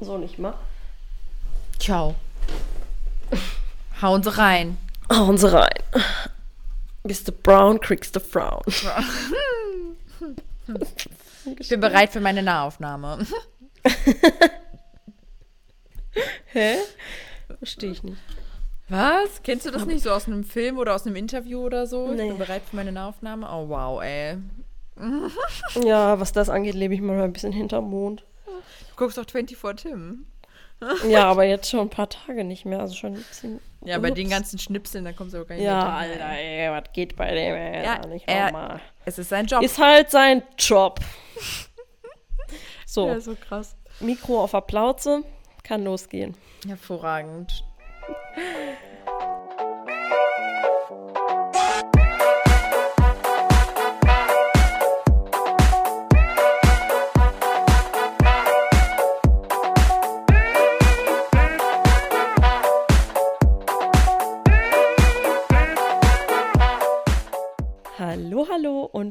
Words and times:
So 0.00 0.18
nicht 0.18 0.38
mal. 0.38 0.54
Ciao. 1.78 2.14
Hauen 4.00 4.22
sie 4.22 4.36
rein. 4.36 4.78
Hauen 5.12 5.36
sie 5.38 5.52
rein. 5.52 5.82
Bist 7.02 7.28
du 7.28 7.32
brown, 7.32 7.80
kriegst 7.80 8.14
du 8.16 8.20
Frauen. 8.20 8.62
Ich 11.58 11.68
bin 11.70 11.80
bereit 11.80 12.12
für 12.12 12.20
meine 12.20 12.42
Nahaufnahme. 12.44 13.26
Hä? 16.52 16.76
Verstehe 17.58 17.90
ich 17.92 18.02
nicht. 18.02 18.18
Was? 18.88 19.42
Kennst 19.42 19.66
du 19.66 19.70
das 19.70 19.86
nicht 19.86 20.02
so 20.02 20.10
aus 20.10 20.26
einem 20.26 20.44
Film 20.44 20.78
oder 20.78 20.94
aus 20.94 21.06
einem 21.06 21.16
Interview 21.16 21.60
oder 21.60 21.86
so? 21.86 22.10
Ich 22.12 22.18
Nee. 22.18 22.28
bin 22.28 22.38
bereit 22.38 22.62
für 22.68 22.76
meine 22.76 22.92
Nahaufnahme. 22.92 23.48
Oh 23.50 23.68
wow, 23.68 24.02
ey. 24.02 24.36
Ja, 25.84 26.20
was 26.20 26.32
das 26.32 26.48
angeht, 26.50 26.74
lebe 26.74 26.94
ich 26.94 27.00
mal 27.00 27.20
ein 27.22 27.32
bisschen 27.32 27.52
hinterm 27.52 27.88
Mond. 27.90 28.22
Du 28.90 28.96
guckst 28.96 29.18
doch 29.18 29.24
24 29.28 29.90
Tim. 29.90 30.26
Ja, 31.08 31.24
aber 31.24 31.44
jetzt 31.44 31.68
schon 31.68 31.80
ein 31.80 31.90
paar 31.90 32.08
Tage 32.08 32.42
nicht 32.42 32.64
mehr. 32.64 32.80
Also 32.80 32.94
schon 32.94 33.12
bisschen. 33.14 33.60
Ja, 33.84 33.98
bei 33.98 34.10
den 34.10 34.26
Ups. 34.26 34.34
ganzen 34.34 34.58
Schnipseln, 34.58 35.04
da 35.04 35.12
kommst 35.12 35.34
du 35.34 35.42
auch 35.42 35.46
gar 35.46 35.54
nicht 35.56 35.64
Ja, 35.64 35.76
mehr 35.84 35.92
Alter, 35.94 36.18
dran. 36.18 36.30
ey, 36.32 36.70
was 36.70 36.92
geht 36.94 37.16
bei 37.16 37.34
dem, 37.34 37.54
ey? 37.54 37.84
Ja, 37.84 38.06
nicht 38.06 38.26
er- 38.28 38.46
normal. 38.52 38.80
Es 39.04 39.18
ist 39.18 39.28
sein 39.28 39.44
Job. 39.46 39.62
Ist 39.62 39.78
halt 39.78 40.10
sein 40.10 40.42
Job. 40.58 41.00
So, 42.86 43.06
ja, 43.06 43.20
so 43.20 43.36
krass. 43.36 43.76
Mikro 44.00 44.42
auf 44.42 44.50
der 44.50 44.62
Plauze, 44.62 45.22
kann 45.62 45.84
losgehen. 45.84 46.36
Hervorragend. 46.66 47.62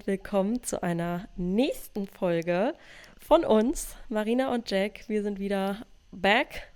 Willkommen 0.09 0.63
zu 0.63 0.81
einer 0.81 1.29
nächsten 1.35 2.07
Folge 2.07 2.73
von 3.19 3.45
uns, 3.45 3.95
Marina 4.09 4.51
und 4.51 4.71
Jack. 4.71 5.07
Wir 5.07 5.21
sind 5.21 5.37
wieder 5.39 5.85
back. 6.11 6.71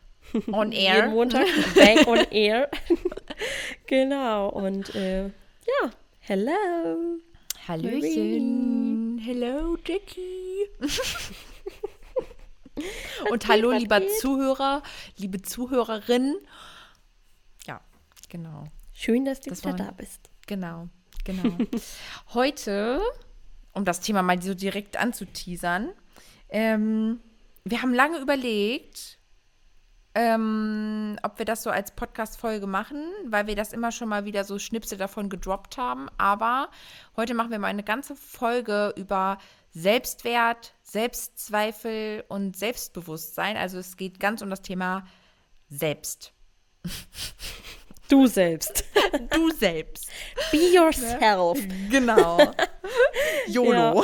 On 0.51 0.71
Jeden 0.71 0.85
air. 0.85 1.07
Montag 1.07 1.47
back 1.73 2.05
on 2.05 2.19
air. 2.29 2.69
genau, 3.87 4.49
und 4.49 4.93
äh, 4.93 5.23
ja, 5.23 5.89
hello. 6.19 7.17
Hallöchen. 7.67 9.19
Hello, 9.25 9.77
Jackie. 9.83 10.69
Und 13.31 13.47
hallo, 13.47 13.71
lieber 13.71 13.99
geht? 13.99 14.11
Zuhörer, 14.19 14.83
liebe 15.17 15.41
Zuhörerin. 15.41 16.35
Ja, 17.65 17.81
genau, 18.29 18.65
Schön, 18.93 19.25
dass 19.25 19.41
du 19.41 19.49
Das 19.49 19.63
wieder 19.63 19.79
war- 19.79 19.85
da 19.87 19.91
bist. 19.91 20.29
genau, 20.45 20.87
genau. 21.23 21.57
Heute, 22.33 22.99
um 23.73 23.85
das 23.85 23.99
Thema 23.99 24.21
mal 24.21 24.41
so 24.41 24.53
direkt 24.53 24.97
anzuteasern, 24.97 25.89
ähm, 26.49 27.19
wir 27.65 27.81
haben 27.81 27.93
lange 27.93 28.19
überlegt, 28.19 29.17
ähm, 30.15 31.17
ob 31.23 31.39
wir 31.39 31.45
das 31.45 31.63
so 31.63 31.71
als 31.71 31.91
Podcast-Folge 31.91 32.67
machen, 32.67 33.03
weil 33.25 33.47
wir 33.47 33.55
das 33.55 33.73
immer 33.73 33.91
schon 33.91 34.09
mal 34.09 34.25
wieder 34.25 34.43
so 34.43 34.59
Schnipsel 34.59 34.97
davon 34.97 35.29
gedroppt 35.29 35.77
haben. 35.77 36.07
Aber 36.17 36.69
heute 37.17 37.33
machen 37.33 37.51
wir 37.51 37.59
mal 37.59 37.67
eine 37.67 37.83
ganze 37.83 38.15
Folge 38.15 38.93
über 38.95 39.39
Selbstwert, 39.71 40.75
Selbstzweifel 40.83 42.25
und 42.27 42.55
Selbstbewusstsein. 42.55 43.57
Also 43.57 43.79
es 43.79 43.97
geht 43.97 44.19
ganz 44.19 44.43
um 44.43 44.49
das 44.51 44.61
Thema 44.61 45.07
Selbst. 45.69 46.33
Du 48.09 48.27
selbst. 48.27 48.83
Du 49.29 49.51
selbst. 49.51 50.09
Be 50.51 50.73
yourself. 50.73 51.59
Genau. 51.89 52.39
YOLO. 53.47 54.03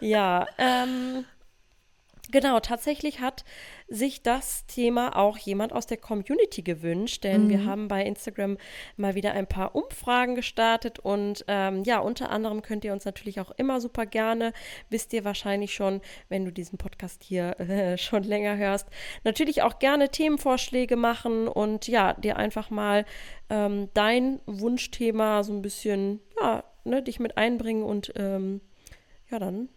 Ja, 0.00 0.46
ähm, 0.58 1.24
genau, 2.30 2.60
tatsächlich 2.60 3.18
hat 3.20 3.44
sich 3.88 4.22
das 4.22 4.66
Thema 4.66 5.16
auch 5.16 5.38
jemand 5.38 5.72
aus 5.72 5.86
der 5.86 5.96
Community 5.96 6.62
gewünscht, 6.62 7.24
denn 7.24 7.48
wir 7.48 7.64
haben 7.64 7.88
bei 7.88 8.04
Instagram 8.04 8.58
mal 8.96 9.14
wieder 9.14 9.32
ein 9.32 9.46
paar 9.46 9.74
Umfragen 9.74 10.34
gestartet 10.34 10.98
und 10.98 11.44
ähm, 11.48 11.84
ja, 11.84 11.98
unter 11.98 12.30
anderem 12.30 12.60
könnt 12.60 12.84
ihr 12.84 12.92
uns 12.92 13.06
natürlich 13.06 13.40
auch 13.40 13.50
immer 13.52 13.80
super 13.80 14.04
gerne, 14.04 14.52
wisst 14.90 15.12
ihr 15.14 15.24
wahrscheinlich 15.24 15.72
schon, 15.72 16.02
wenn 16.28 16.44
du 16.44 16.52
diesen 16.52 16.76
Podcast 16.76 17.22
hier 17.22 17.58
äh, 17.60 17.96
schon 17.98 18.24
länger 18.24 18.56
hörst, 18.56 18.88
natürlich 19.24 19.62
auch 19.62 19.78
gerne 19.78 20.10
Themenvorschläge 20.10 20.96
machen 20.96 21.48
und 21.48 21.88
ja, 21.88 22.12
dir 22.12 22.36
einfach 22.36 22.68
mal 22.68 23.06
ähm, 23.48 23.88
dein 23.94 24.40
Wunschthema 24.44 25.42
so 25.44 25.52
ein 25.54 25.62
bisschen, 25.62 26.20
ja, 26.40 26.64
ne, 26.84 27.02
dich 27.02 27.20
mit 27.20 27.38
einbringen 27.38 27.84
und 27.84 28.12
ähm, 28.16 28.60
ja, 29.30 29.38
dann 29.38 29.68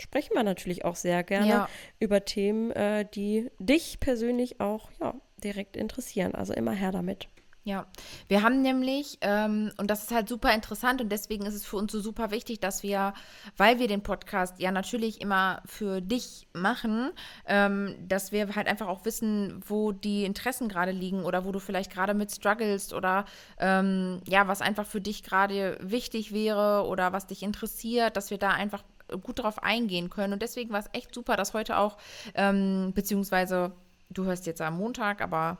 sprechen 0.00 0.34
wir 0.34 0.42
natürlich 0.42 0.84
auch 0.84 0.96
sehr 0.96 1.22
gerne 1.22 1.48
Ja. 1.48 1.68
über 1.98 2.24
Themen, 2.24 2.70
äh, 2.72 3.06
die 3.14 3.50
dich 3.58 4.00
persönlich 4.00 4.60
auch 4.60 4.90
ja, 5.00 5.14
direkt 5.42 5.76
interessieren. 5.76 6.34
Also 6.34 6.52
immer 6.52 6.72
her 6.72 6.92
damit. 6.92 7.28
Ja, 7.64 7.86
wir 8.28 8.42
haben 8.42 8.62
nämlich, 8.62 9.18
ähm, 9.20 9.72
und 9.76 9.90
das 9.90 10.04
ist 10.04 10.10
halt 10.10 10.26
super 10.26 10.54
interessant 10.54 11.02
und 11.02 11.10
deswegen 11.12 11.44
ist 11.44 11.52
es 11.52 11.66
für 11.66 11.76
uns 11.76 11.92
so 11.92 12.00
super 12.00 12.30
wichtig, 12.30 12.60
dass 12.60 12.82
wir, 12.82 13.12
weil 13.58 13.78
wir 13.78 13.88
den 13.88 14.02
Podcast 14.02 14.58
ja 14.58 14.72
natürlich 14.72 15.20
immer 15.20 15.60
für 15.66 16.00
dich 16.00 16.48
machen, 16.54 17.10
ähm, 17.46 17.94
dass 18.08 18.32
wir 18.32 18.54
halt 18.56 18.68
einfach 18.68 18.86
auch 18.86 19.04
wissen, 19.04 19.60
wo 19.66 19.92
die 19.92 20.24
Interessen 20.24 20.70
gerade 20.70 20.92
liegen 20.92 21.24
oder 21.24 21.44
wo 21.44 21.52
du 21.52 21.58
vielleicht 21.58 21.92
gerade 21.92 22.14
mit 22.14 22.30
struggles 22.32 22.94
oder 22.94 23.26
ähm, 23.58 24.22
ja, 24.26 24.48
was 24.48 24.62
einfach 24.62 24.86
für 24.86 25.02
dich 25.02 25.22
gerade 25.22 25.76
wichtig 25.82 26.32
wäre 26.32 26.86
oder 26.86 27.12
was 27.12 27.26
dich 27.26 27.42
interessiert, 27.42 28.16
dass 28.16 28.30
wir 28.30 28.38
da 28.38 28.48
einfach 28.48 28.82
gut 29.22 29.38
drauf 29.40 29.62
eingehen 29.62 30.10
können. 30.10 30.32
Und 30.32 30.42
deswegen 30.42 30.70
war 30.70 30.80
es 30.80 30.90
echt 30.92 31.14
super, 31.14 31.36
dass 31.36 31.54
heute 31.54 31.78
auch, 31.78 31.96
ähm, 32.34 32.92
beziehungsweise 32.94 33.72
du 34.10 34.24
hörst 34.24 34.46
jetzt 34.46 34.60
am 34.62 34.78
Montag, 34.78 35.20
aber 35.20 35.58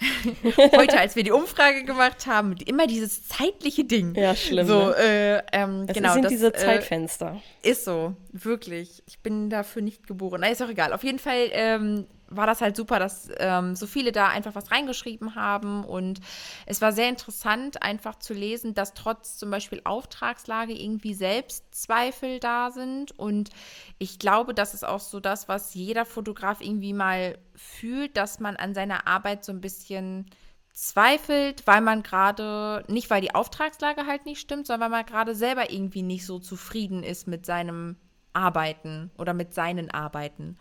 heute, 0.76 0.98
als 0.98 1.16
wir 1.16 1.22
die 1.22 1.32
Umfrage 1.32 1.84
gemacht 1.84 2.26
haben, 2.26 2.54
immer 2.64 2.86
dieses 2.86 3.28
zeitliche 3.28 3.84
Ding. 3.84 4.14
Ja, 4.14 4.34
schlimm, 4.34 4.66
So, 4.66 4.86
ne? 4.88 4.96
äh, 4.96 5.42
ähm, 5.52 5.84
Es 5.86 5.94
genau. 5.94 6.14
sind 6.14 6.24
das, 6.24 6.32
diese 6.32 6.48
äh, 6.48 6.52
Zeitfenster. 6.54 7.40
ist 7.62 7.84
so, 7.84 8.14
wirklich. 8.32 9.02
Ich 9.06 9.18
bin 9.20 9.50
dafür 9.50 9.82
nicht 9.82 10.06
geboren. 10.06 10.40
Na, 10.40 10.48
ist 10.48 10.62
auch 10.62 10.68
egal. 10.70 10.92
Auf 10.94 11.04
jeden 11.04 11.18
Fall 11.18 11.48
ähm, 11.52 12.06
war 12.30 12.46
das 12.46 12.60
halt 12.60 12.76
super, 12.76 12.98
dass 12.98 13.28
ähm, 13.38 13.74
so 13.74 13.86
viele 13.86 14.12
da 14.12 14.28
einfach 14.28 14.54
was 14.54 14.70
reingeschrieben 14.70 15.34
haben. 15.34 15.84
Und 15.84 16.20
es 16.66 16.80
war 16.80 16.92
sehr 16.92 17.08
interessant, 17.08 17.82
einfach 17.82 18.18
zu 18.18 18.32
lesen, 18.32 18.74
dass 18.74 18.94
trotz 18.94 19.36
zum 19.36 19.50
Beispiel 19.50 19.80
Auftragslage 19.84 20.72
irgendwie 20.72 21.14
Selbstzweifel 21.14 22.38
da 22.40 22.70
sind. 22.70 23.18
Und 23.18 23.50
ich 23.98 24.18
glaube, 24.18 24.54
das 24.54 24.74
ist 24.74 24.86
auch 24.86 25.00
so 25.00 25.20
das, 25.20 25.48
was 25.48 25.74
jeder 25.74 26.06
Fotograf 26.06 26.60
irgendwie 26.60 26.92
mal 26.92 27.36
fühlt, 27.54 28.16
dass 28.16 28.40
man 28.40 28.56
an 28.56 28.74
seiner 28.74 29.06
Arbeit 29.06 29.44
so 29.44 29.52
ein 29.52 29.60
bisschen 29.60 30.26
zweifelt, 30.72 31.66
weil 31.66 31.80
man 31.80 32.02
gerade, 32.02 32.84
nicht 32.88 33.10
weil 33.10 33.20
die 33.20 33.34
Auftragslage 33.34 34.06
halt 34.06 34.24
nicht 34.24 34.40
stimmt, 34.40 34.66
sondern 34.66 34.90
weil 34.90 34.98
man 34.98 35.06
gerade 35.06 35.34
selber 35.34 35.70
irgendwie 35.70 36.02
nicht 36.02 36.24
so 36.24 36.38
zufrieden 36.38 37.02
ist 37.02 37.26
mit 37.26 37.44
seinem 37.44 37.96
Arbeiten 38.32 39.10
oder 39.18 39.34
mit 39.34 39.52
seinen 39.52 39.90
Arbeiten. 39.90 40.56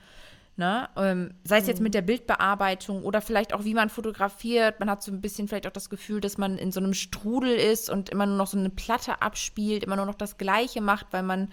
Ne? 0.60 0.90
Ähm, 0.98 1.34
sei 1.46 1.60
es 1.60 1.68
jetzt 1.68 1.80
mit 1.80 1.94
der 1.94 2.02
Bildbearbeitung 2.02 3.04
oder 3.04 3.22
vielleicht 3.22 3.54
auch, 3.54 3.64
wie 3.64 3.74
man 3.74 3.90
fotografiert. 3.90 4.82
Man 4.82 4.90
hat 4.90 5.02
so 5.02 5.10
ein 5.10 5.22
bisschen 5.22 5.48
vielleicht 5.48 5.66
auch 5.68 5.72
das 5.72 5.90
Gefühl, 5.90 6.20
dass 6.20 6.38
man 6.38 6.58
in 6.58 6.74
so 6.74 6.82
einem 6.82 6.94
Strudel 6.94 7.56
ist 7.56 7.90
und 7.90 8.10
immer 8.10 8.26
nur 8.26 8.36
noch 8.36 8.48
so 8.48 8.58
eine 8.58 8.70
Platte 8.70 9.22
abspielt, 9.22 9.86
immer 9.86 9.96
nur 9.96 10.06
noch 10.06 10.16
das 10.16 10.38
Gleiche 10.38 10.82
macht, 10.82 11.08
weil 11.12 11.24
man 11.24 11.48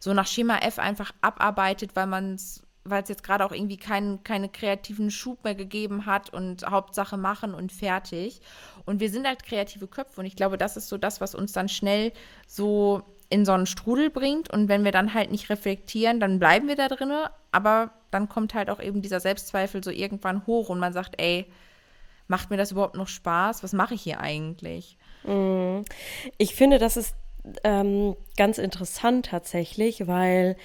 so 0.00 0.12
nach 0.12 0.26
Schema 0.26 0.58
F 0.58 0.78
einfach 0.78 1.12
abarbeitet, 1.22 1.96
weil 1.96 2.06
man 2.06 2.34
es, 2.34 2.62
weil 2.84 3.02
es 3.02 3.08
jetzt 3.08 3.24
gerade 3.24 3.42
auch 3.46 3.52
irgendwie 3.52 3.78
keinen 3.78 4.22
keine 4.22 4.50
kreativen 4.50 5.10
Schub 5.10 5.44
mehr 5.44 5.54
gegeben 5.54 6.04
hat 6.04 6.28
und 6.28 6.66
Hauptsache 6.66 7.16
machen 7.16 7.54
und 7.54 7.72
fertig. 7.72 8.42
Und 8.84 9.00
wir 9.00 9.08
sind 9.08 9.26
halt 9.26 9.44
kreative 9.44 9.86
Köpfe 9.86 10.20
und 10.20 10.26
ich 10.26 10.36
glaube, 10.36 10.58
das 10.58 10.76
ist 10.76 10.90
so 10.90 10.98
das, 10.98 11.22
was 11.22 11.34
uns 11.34 11.52
dann 11.52 11.70
schnell 11.70 12.12
so 12.46 13.02
in 13.32 13.44
so 13.44 13.52
einen 13.52 13.66
Strudel 13.66 14.10
bringt. 14.10 14.52
Und 14.52 14.68
wenn 14.68 14.84
wir 14.84 14.92
dann 14.92 15.14
halt 15.14 15.30
nicht 15.30 15.48
reflektieren, 15.50 16.20
dann 16.20 16.38
bleiben 16.38 16.68
wir 16.68 16.76
da 16.76 16.88
drinne. 16.88 17.30
Aber 17.50 17.90
dann 18.10 18.28
kommt 18.28 18.54
halt 18.54 18.70
auch 18.70 18.80
eben 18.80 19.02
dieser 19.02 19.20
Selbstzweifel 19.20 19.82
so 19.82 19.90
irgendwann 19.90 20.46
hoch 20.46 20.68
und 20.68 20.78
man 20.78 20.92
sagt, 20.92 21.14
ey, 21.20 21.46
macht 22.28 22.50
mir 22.50 22.56
das 22.56 22.72
überhaupt 22.72 22.96
noch 22.96 23.08
Spaß? 23.08 23.62
Was 23.62 23.72
mache 23.72 23.94
ich 23.94 24.02
hier 24.02 24.20
eigentlich? 24.20 24.98
Ich 26.38 26.54
finde, 26.54 26.78
das 26.78 26.96
ist 26.96 27.14
ähm, 27.64 28.16
ganz 28.36 28.58
interessant 28.58 29.26
tatsächlich, 29.26 30.06
weil 30.06 30.56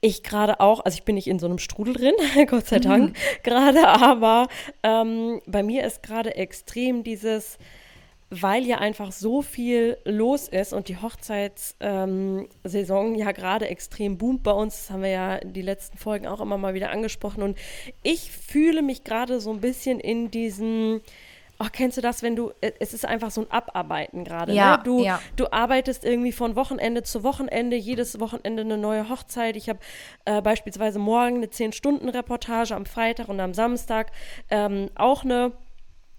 ich 0.00 0.22
gerade 0.22 0.60
auch, 0.60 0.84
also 0.84 0.96
ich 0.96 1.04
bin 1.04 1.16
nicht 1.16 1.26
in 1.26 1.38
so 1.38 1.46
einem 1.46 1.58
Strudel 1.58 1.94
drin, 1.94 2.14
Gott 2.46 2.66
sei 2.66 2.78
Dank, 2.80 3.16
gerade, 3.42 3.88
aber 3.88 4.46
ähm, 4.82 5.40
bei 5.46 5.62
mir 5.62 5.84
ist 5.84 6.02
gerade 6.02 6.36
extrem 6.36 7.02
dieses, 7.02 7.58
weil 8.30 8.64
ja 8.66 8.78
einfach 8.78 9.12
so 9.12 9.40
viel 9.40 9.96
los 10.04 10.48
ist 10.48 10.72
und 10.72 10.88
die 10.88 10.98
Hochzeitssaison 10.98 12.48
ähm, 12.60 13.14
ja 13.14 13.32
gerade 13.32 13.68
extrem 13.68 14.18
boomt 14.18 14.42
bei 14.42 14.50
uns. 14.50 14.76
Das 14.76 14.90
haben 14.90 15.02
wir 15.02 15.10
ja 15.10 15.38
die 15.38 15.62
letzten 15.62 15.96
Folgen 15.96 16.26
auch 16.26 16.40
immer 16.40 16.58
mal 16.58 16.74
wieder 16.74 16.90
angesprochen. 16.90 17.42
Und 17.42 17.56
ich 18.02 18.30
fühle 18.30 18.82
mich 18.82 19.04
gerade 19.04 19.40
so 19.40 19.50
ein 19.50 19.60
bisschen 19.60 19.98
in 19.98 20.30
diesen. 20.30 21.00
Oh, 21.60 21.66
kennst 21.72 21.96
du 21.96 22.02
das, 22.02 22.22
wenn 22.22 22.36
du, 22.36 22.52
äh, 22.60 22.70
es 22.78 22.94
ist 22.94 23.04
einfach 23.04 23.32
so 23.32 23.40
ein 23.40 23.50
Abarbeiten 23.50 24.22
gerade. 24.22 24.52
Ja, 24.52 24.76
ne? 24.76 24.82
du, 24.84 25.02
ja. 25.02 25.20
du 25.34 25.50
arbeitest 25.50 26.04
irgendwie 26.04 26.30
von 26.30 26.54
Wochenende 26.54 27.02
zu 27.02 27.24
Wochenende, 27.24 27.74
jedes 27.74 28.20
Wochenende 28.20 28.62
eine 28.62 28.78
neue 28.78 29.08
Hochzeit. 29.08 29.56
Ich 29.56 29.68
habe 29.68 29.80
äh, 30.24 30.40
beispielsweise 30.40 31.00
morgen 31.00 31.38
eine 31.38 31.46
10-Stunden-Reportage, 31.46 32.76
am 32.76 32.86
Freitag 32.86 33.28
und 33.28 33.40
am 33.40 33.54
Samstag 33.54 34.12
ähm, 34.50 34.88
auch 34.94 35.24
eine 35.24 35.52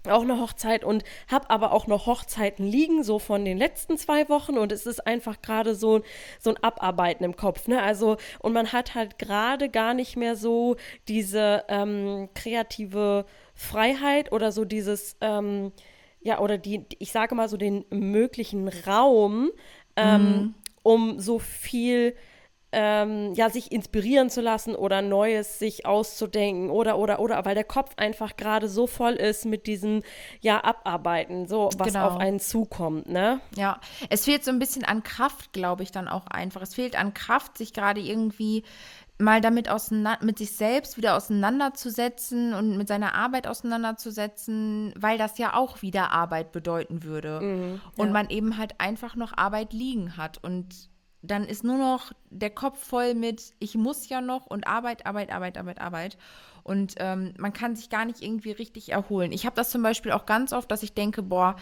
auch 0.08 0.22
eine 0.22 0.40
Hochzeit 0.40 0.84
und 0.84 1.04
habe 1.28 1.50
aber 1.50 1.72
auch 1.72 1.86
noch 1.86 2.06
Hochzeiten 2.06 2.66
liegen, 2.66 3.04
so 3.04 3.18
von 3.18 3.44
den 3.44 3.58
letzten 3.58 3.98
zwei 3.98 4.28
Wochen 4.28 4.56
und 4.56 4.72
es 4.72 4.86
ist 4.86 5.06
einfach 5.06 5.42
gerade 5.42 5.74
so, 5.74 6.02
so 6.38 6.50
ein 6.50 6.62
Abarbeiten 6.62 7.24
im 7.24 7.36
Kopf, 7.36 7.68
ne? 7.68 7.82
Also, 7.82 8.16
und 8.38 8.52
man 8.52 8.72
hat 8.72 8.94
halt 8.94 9.18
gerade 9.18 9.68
gar 9.68 9.92
nicht 9.92 10.16
mehr 10.16 10.36
so 10.36 10.76
diese 11.08 11.64
ähm, 11.68 12.30
kreative 12.34 13.26
Freiheit 13.54 14.32
oder 14.32 14.52
so 14.52 14.64
dieses, 14.64 15.16
ähm, 15.20 15.72
ja, 16.22 16.38
oder 16.40 16.56
die, 16.56 16.86
ich 16.98 17.12
sage 17.12 17.34
mal 17.34 17.48
so 17.48 17.56
den 17.56 17.84
möglichen 17.90 18.68
Raum, 18.68 19.50
ähm, 19.96 20.22
mhm. 20.22 20.54
um 20.82 21.20
so 21.20 21.38
viel 21.38 22.14
ähm, 22.72 23.34
ja, 23.34 23.50
sich 23.50 23.72
inspirieren 23.72 24.30
zu 24.30 24.40
lassen 24.40 24.74
oder 24.74 25.02
Neues 25.02 25.58
sich 25.58 25.86
auszudenken 25.86 26.70
oder, 26.70 26.98
oder, 26.98 27.18
oder, 27.18 27.44
weil 27.44 27.54
der 27.54 27.64
Kopf 27.64 27.92
einfach 27.96 28.36
gerade 28.36 28.68
so 28.68 28.86
voll 28.86 29.14
ist 29.14 29.44
mit 29.44 29.66
diesem, 29.66 30.02
ja, 30.40 30.62
Abarbeiten, 30.62 31.48
so, 31.48 31.70
was 31.76 31.88
genau. 31.88 32.08
auf 32.08 32.16
einen 32.18 32.38
zukommt, 32.38 33.08
ne? 33.08 33.40
Ja, 33.56 33.80
es 34.08 34.24
fehlt 34.24 34.44
so 34.44 34.50
ein 34.50 34.58
bisschen 34.58 34.84
an 34.84 35.02
Kraft, 35.02 35.52
glaube 35.52 35.82
ich, 35.82 35.90
dann 35.90 36.06
auch 36.06 36.26
einfach. 36.28 36.62
Es 36.62 36.74
fehlt 36.74 36.96
an 36.96 37.12
Kraft, 37.12 37.58
sich 37.58 37.72
gerade 37.72 38.00
irgendwie 38.00 38.62
mal 39.18 39.40
damit 39.40 39.68
auseinander, 39.68 40.24
mit 40.24 40.38
sich 40.38 40.52
selbst 40.56 40.96
wieder 40.96 41.16
auseinanderzusetzen 41.16 42.54
und 42.54 42.76
mit 42.76 42.88
seiner 42.88 43.14
Arbeit 43.14 43.46
auseinanderzusetzen, 43.46 44.94
weil 44.96 45.18
das 45.18 45.38
ja 45.38 45.54
auch 45.54 45.82
wieder 45.82 46.10
Arbeit 46.10 46.52
bedeuten 46.52 47.02
würde. 47.02 47.40
Mhm, 47.40 47.80
ja. 47.96 48.04
Und 48.04 48.12
man 48.12 48.30
eben 48.30 48.56
halt 48.56 48.80
einfach 48.80 49.16
noch 49.16 49.36
Arbeit 49.36 49.72
liegen 49.72 50.16
hat. 50.16 50.42
Und 50.42 50.88
dann 51.22 51.44
ist 51.44 51.64
nur 51.64 51.76
noch 51.76 52.12
der 52.30 52.50
Kopf 52.50 52.82
voll 52.82 53.14
mit, 53.14 53.54
ich 53.58 53.74
muss 53.74 54.08
ja 54.08 54.20
noch 54.20 54.46
und 54.46 54.66
Arbeit, 54.66 55.06
Arbeit, 55.06 55.30
Arbeit, 55.30 55.58
Arbeit, 55.58 55.80
Arbeit. 55.80 56.18
Und 56.62 56.94
ähm, 56.98 57.34
man 57.38 57.52
kann 57.52 57.76
sich 57.76 57.90
gar 57.90 58.04
nicht 58.04 58.22
irgendwie 58.22 58.52
richtig 58.52 58.92
erholen. 58.92 59.32
Ich 59.32 59.46
habe 59.46 59.56
das 59.56 59.70
zum 59.70 59.82
Beispiel 59.82 60.12
auch 60.12 60.26
ganz 60.26 60.52
oft, 60.52 60.70
dass 60.70 60.82
ich 60.82 60.94
denke, 60.94 61.22
boah, 61.22 61.56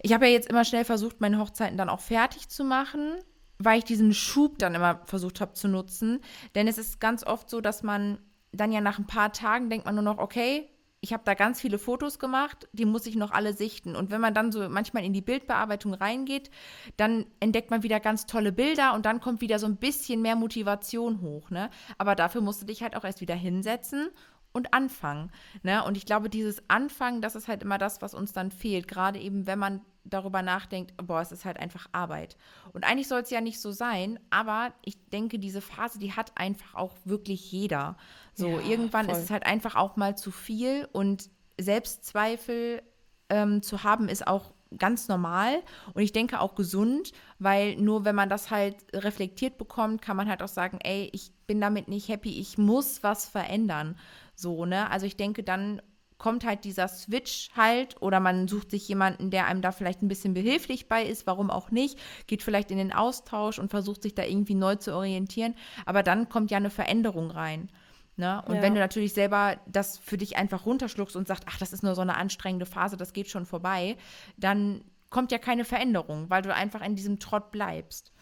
ich 0.00 0.12
habe 0.12 0.26
ja 0.26 0.32
jetzt 0.32 0.48
immer 0.48 0.64
schnell 0.64 0.84
versucht, 0.84 1.20
meine 1.20 1.38
Hochzeiten 1.38 1.76
dann 1.76 1.88
auch 1.88 2.00
fertig 2.00 2.48
zu 2.48 2.64
machen, 2.64 3.14
weil 3.58 3.78
ich 3.78 3.84
diesen 3.84 4.14
Schub 4.14 4.58
dann 4.58 4.74
immer 4.74 5.00
versucht 5.04 5.40
habe 5.40 5.54
zu 5.54 5.68
nutzen. 5.68 6.20
Denn 6.54 6.68
es 6.68 6.78
ist 6.78 7.00
ganz 7.00 7.24
oft 7.24 7.50
so, 7.50 7.60
dass 7.60 7.82
man 7.82 8.18
dann 8.52 8.72
ja 8.72 8.80
nach 8.80 8.98
ein 8.98 9.06
paar 9.06 9.32
Tagen 9.32 9.68
denkt 9.68 9.86
man 9.86 9.94
nur 9.94 10.04
noch, 10.04 10.18
okay, 10.18 10.68
ich 11.00 11.12
habe 11.12 11.22
da 11.24 11.34
ganz 11.34 11.60
viele 11.60 11.78
Fotos 11.78 12.18
gemacht, 12.18 12.68
die 12.72 12.84
muss 12.84 13.06
ich 13.06 13.14
noch 13.14 13.30
alle 13.30 13.52
sichten. 13.52 13.94
Und 13.94 14.10
wenn 14.10 14.20
man 14.20 14.34
dann 14.34 14.50
so 14.50 14.68
manchmal 14.68 15.04
in 15.04 15.12
die 15.12 15.20
Bildbearbeitung 15.20 15.94
reingeht, 15.94 16.50
dann 16.96 17.26
entdeckt 17.38 17.70
man 17.70 17.82
wieder 17.82 18.00
ganz 18.00 18.26
tolle 18.26 18.50
Bilder 18.52 18.94
und 18.94 19.06
dann 19.06 19.20
kommt 19.20 19.40
wieder 19.40 19.58
so 19.58 19.66
ein 19.66 19.76
bisschen 19.76 20.22
mehr 20.22 20.34
Motivation 20.34 21.20
hoch. 21.20 21.50
Ne? 21.50 21.70
Aber 21.98 22.16
dafür 22.16 22.40
musst 22.40 22.62
du 22.62 22.66
dich 22.66 22.82
halt 22.82 22.96
auch 22.96 23.04
erst 23.04 23.20
wieder 23.20 23.36
hinsetzen 23.36 24.10
und 24.52 24.74
anfangen. 24.74 25.30
Ne? 25.62 25.84
Und 25.84 25.96
ich 25.96 26.06
glaube, 26.06 26.28
dieses 26.28 26.62
Anfangen, 26.68 27.20
das 27.20 27.34
ist 27.34 27.48
halt 27.48 27.62
immer 27.62 27.78
das, 27.78 28.02
was 28.02 28.14
uns 28.14 28.32
dann 28.32 28.50
fehlt. 28.50 28.88
Gerade 28.88 29.18
eben, 29.18 29.46
wenn 29.46 29.58
man 29.58 29.80
darüber 30.04 30.42
nachdenkt, 30.42 30.94
boah, 30.96 31.20
es 31.20 31.32
ist 31.32 31.44
halt 31.44 31.58
einfach 31.58 31.86
Arbeit. 31.92 32.36
Und 32.72 32.84
eigentlich 32.84 33.08
soll 33.08 33.20
es 33.20 33.30
ja 33.30 33.40
nicht 33.40 33.60
so 33.60 33.72
sein, 33.72 34.18
aber 34.30 34.72
ich 34.84 34.96
denke, 35.10 35.38
diese 35.38 35.60
Phase, 35.60 35.98
die 35.98 36.12
hat 36.12 36.32
einfach 36.36 36.74
auch 36.74 36.94
wirklich 37.04 37.52
jeder. 37.52 37.96
So, 38.34 38.48
ja, 38.48 38.60
irgendwann 38.60 39.06
voll. 39.06 39.14
ist 39.14 39.24
es 39.24 39.30
halt 39.30 39.46
einfach 39.46 39.74
auch 39.74 39.96
mal 39.96 40.16
zu 40.16 40.30
viel 40.30 40.88
und 40.92 41.30
Selbstzweifel 41.60 42.82
ähm, 43.28 43.62
zu 43.62 43.82
haben, 43.82 44.08
ist 44.08 44.26
auch 44.26 44.52
ganz 44.76 45.08
normal 45.08 45.62
und 45.94 46.02
ich 46.02 46.12
denke 46.12 46.40
auch 46.40 46.54
gesund, 46.54 47.12
weil 47.38 47.76
nur 47.76 48.04
wenn 48.04 48.14
man 48.14 48.28
das 48.28 48.50
halt 48.50 48.76
reflektiert 48.92 49.56
bekommt, 49.56 50.02
kann 50.02 50.16
man 50.16 50.28
halt 50.28 50.42
auch 50.42 50.48
sagen, 50.48 50.78
ey, 50.82 51.08
ich 51.12 51.32
bin 51.46 51.60
damit 51.60 51.88
nicht 51.88 52.08
happy, 52.08 52.38
ich 52.38 52.58
muss 52.58 53.02
was 53.02 53.26
verändern. 53.26 53.96
So, 54.38 54.66
ne? 54.66 54.88
Also 54.90 55.04
ich 55.04 55.16
denke, 55.16 55.42
dann 55.42 55.82
kommt 56.16 56.44
halt 56.44 56.64
dieser 56.64 56.86
Switch 56.86 57.50
halt 57.56 58.00
oder 58.00 58.20
man 58.20 58.46
sucht 58.46 58.70
sich 58.70 58.86
jemanden, 58.88 59.30
der 59.30 59.46
einem 59.46 59.62
da 59.62 59.72
vielleicht 59.72 60.00
ein 60.00 60.08
bisschen 60.08 60.32
behilflich 60.32 60.88
bei 60.88 61.02
ist, 61.04 61.26
warum 61.26 61.50
auch 61.50 61.72
nicht, 61.72 61.98
geht 62.28 62.44
vielleicht 62.44 62.70
in 62.70 62.78
den 62.78 62.92
Austausch 62.92 63.58
und 63.58 63.70
versucht 63.70 64.02
sich 64.02 64.14
da 64.14 64.22
irgendwie 64.24 64.54
neu 64.54 64.76
zu 64.76 64.94
orientieren, 64.94 65.54
aber 65.86 66.04
dann 66.04 66.28
kommt 66.28 66.52
ja 66.52 66.56
eine 66.56 66.70
Veränderung 66.70 67.32
rein. 67.32 67.68
Ne? 68.16 68.42
Und 68.46 68.56
ja. 68.56 68.62
wenn 68.62 68.74
du 68.74 68.80
natürlich 68.80 69.12
selber 69.12 69.58
das 69.66 69.98
für 69.98 70.16
dich 70.16 70.36
einfach 70.36 70.66
runterschluckst 70.66 71.16
und 71.16 71.26
sagst, 71.26 71.44
ach, 71.48 71.58
das 71.58 71.72
ist 71.72 71.82
nur 71.82 71.94
so 71.96 72.02
eine 72.02 72.16
anstrengende 72.16 72.66
Phase, 72.66 72.96
das 72.96 73.12
geht 73.12 73.28
schon 73.28 73.46
vorbei, 73.46 73.96
dann 74.36 74.82
kommt 75.10 75.32
ja 75.32 75.38
keine 75.38 75.64
Veränderung, 75.64 76.30
weil 76.30 76.42
du 76.42 76.54
einfach 76.54 76.82
in 76.82 76.94
diesem 76.94 77.18
Trott 77.18 77.50
bleibst. 77.50 78.12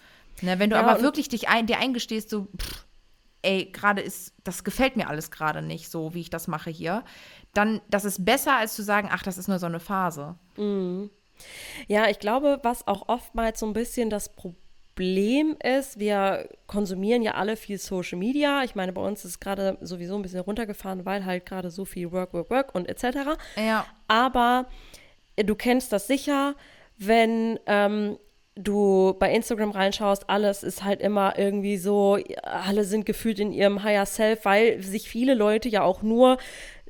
Ne? 0.42 0.58
Wenn 0.58 0.70
du 0.70 0.76
ja, 0.76 0.82
aber 0.82 1.02
wirklich 1.02 1.28
dich 1.28 1.48
ein, 1.48 1.66
dir 1.66 1.78
eingestehst, 1.78 2.30
so, 2.30 2.48
pff, 2.58 2.85
ey, 3.46 3.66
gerade 3.66 4.02
ist, 4.02 4.34
das 4.42 4.64
gefällt 4.64 4.96
mir 4.96 5.08
alles 5.08 5.30
gerade 5.30 5.62
nicht, 5.62 5.88
so 5.88 6.14
wie 6.14 6.20
ich 6.20 6.30
das 6.30 6.48
mache 6.48 6.68
hier, 6.68 7.04
dann, 7.54 7.80
das 7.88 8.04
ist 8.04 8.24
besser, 8.24 8.56
als 8.56 8.74
zu 8.74 8.82
sagen, 8.82 9.08
ach, 9.10 9.22
das 9.22 9.38
ist 9.38 9.48
nur 9.48 9.60
so 9.60 9.66
eine 9.66 9.80
Phase. 9.80 10.34
Mhm. 10.56 11.10
Ja, 11.86 12.08
ich 12.08 12.18
glaube, 12.18 12.58
was 12.62 12.86
auch 12.88 13.08
oftmals 13.08 13.60
so 13.60 13.66
ein 13.66 13.72
bisschen 13.72 14.10
das 14.10 14.30
Problem 14.30 15.56
ist, 15.62 15.98
wir 15.98 16.48
konsumieren 16.66 17.22
ja 17.22 17.34
alle 17.34 17.56
viel 17.56 17.78
Social 17.78 18.18
Media. 18.18 18.64
Ich 18.64 18.74
meine, 18.74 18.92
bei 18.92 19.02
uns 19.02 19.24
ist 19.24 19.38
gerade 19.38 19.78
sowieso 19.80 20.16
ein 20.16 20.22
bisschen 20.22 20.40
runtergefahren, 20.40 21.04
weil 21.04 21.24
halt 21.24 21.46
gerade 21.46 21.70
so 21.70 21.84
viel 21.84 22.10
Work, 22.10 22.32
Work, 22.32 22.50
Work 22.50 22.74
und 22.74 22.88
etc. 22.88 23.38
Ja. 23.56 23.86
Aber 24.08 24.66
du 25.36 25.54
kennst 25.54 25.92
das 25.92 26.06
sicher, 26.06 26.54
wenn 26.98 27.60
ähm, 27.66 28.18
du 28.56 29.14
bei 29.18 29.32
Instagram 29.32 29.70
reinschaust, 29.70 30.28
alles 30.28 30.62
ist 30.62 30.82
halt 30.82 31.00
immer 31.00 31.38
irgendwie 31.38 31.76
so, 31.76 32.18
alle 32.42 32.84
sind 32.84 33.06
gefühlt 33.06 33.38
in 33.38 33.52
ihrem 33.52 33.82
Higher 33.82 34.06
Self, 34.06 34.44
weil 34.44 34.82
sich 34.82 35.08
viele 35.08 35.34
Leute 35.34 35.68
ja 35.68 35.82
auch 35.82 36.02
nur 36.02 36.38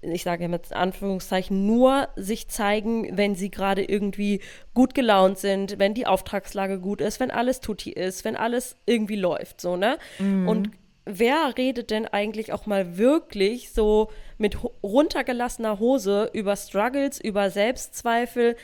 ich 0.02 0.22
sage 0.22 0.48
mit 0.48 0.72
Anführungszeichen, 0.72 1.66
nur 1.66 2.08
sich 2.16 2.48
zeigen, 2.48 3.16
wenn 3.16 3.34
sie 3.34 3.50
gerade 3.50 3.82
irgendwie 3.82 4.40
gut 4.74 4.94
gelaunt 4.94 5.38
sind, 5.38 5.78
wenn 5.78 5.94
die 5.94 6.06
Auftragslage 6.06 6.78
gut 6.78 7.00
ist, 7.00 7.18
wenn 7.18 7.30
alles 7.30 7.60
tutti 7.60 7.90
ist, 7.92 8.24
wenn 8.24 8.36
alles 8.36 8.76
irgendwie 8.86 9.16
läuft, 9.16 9.60
so, 9.60 9.76
ne? 9.76 9.98
Mhm. 10.18 10.48
Und 10.48 10.70
wer 11.04 11.54
redet 11.56 11.90
denn 11.90 12.06
eigentlich 12.06 12.52
auch 12.52 12.66
mal 12.66 12.98
wirklich 12.98 13.72
so 13.72 14.10
mit 14.38 14.58
runtergelassener 14.82 15.78
Hose 15.78 16.30
über 16.32 16.56
Struggles, 16.56 17.20
über 17.20 17.50
Selbstzweifel, 17.50 18.56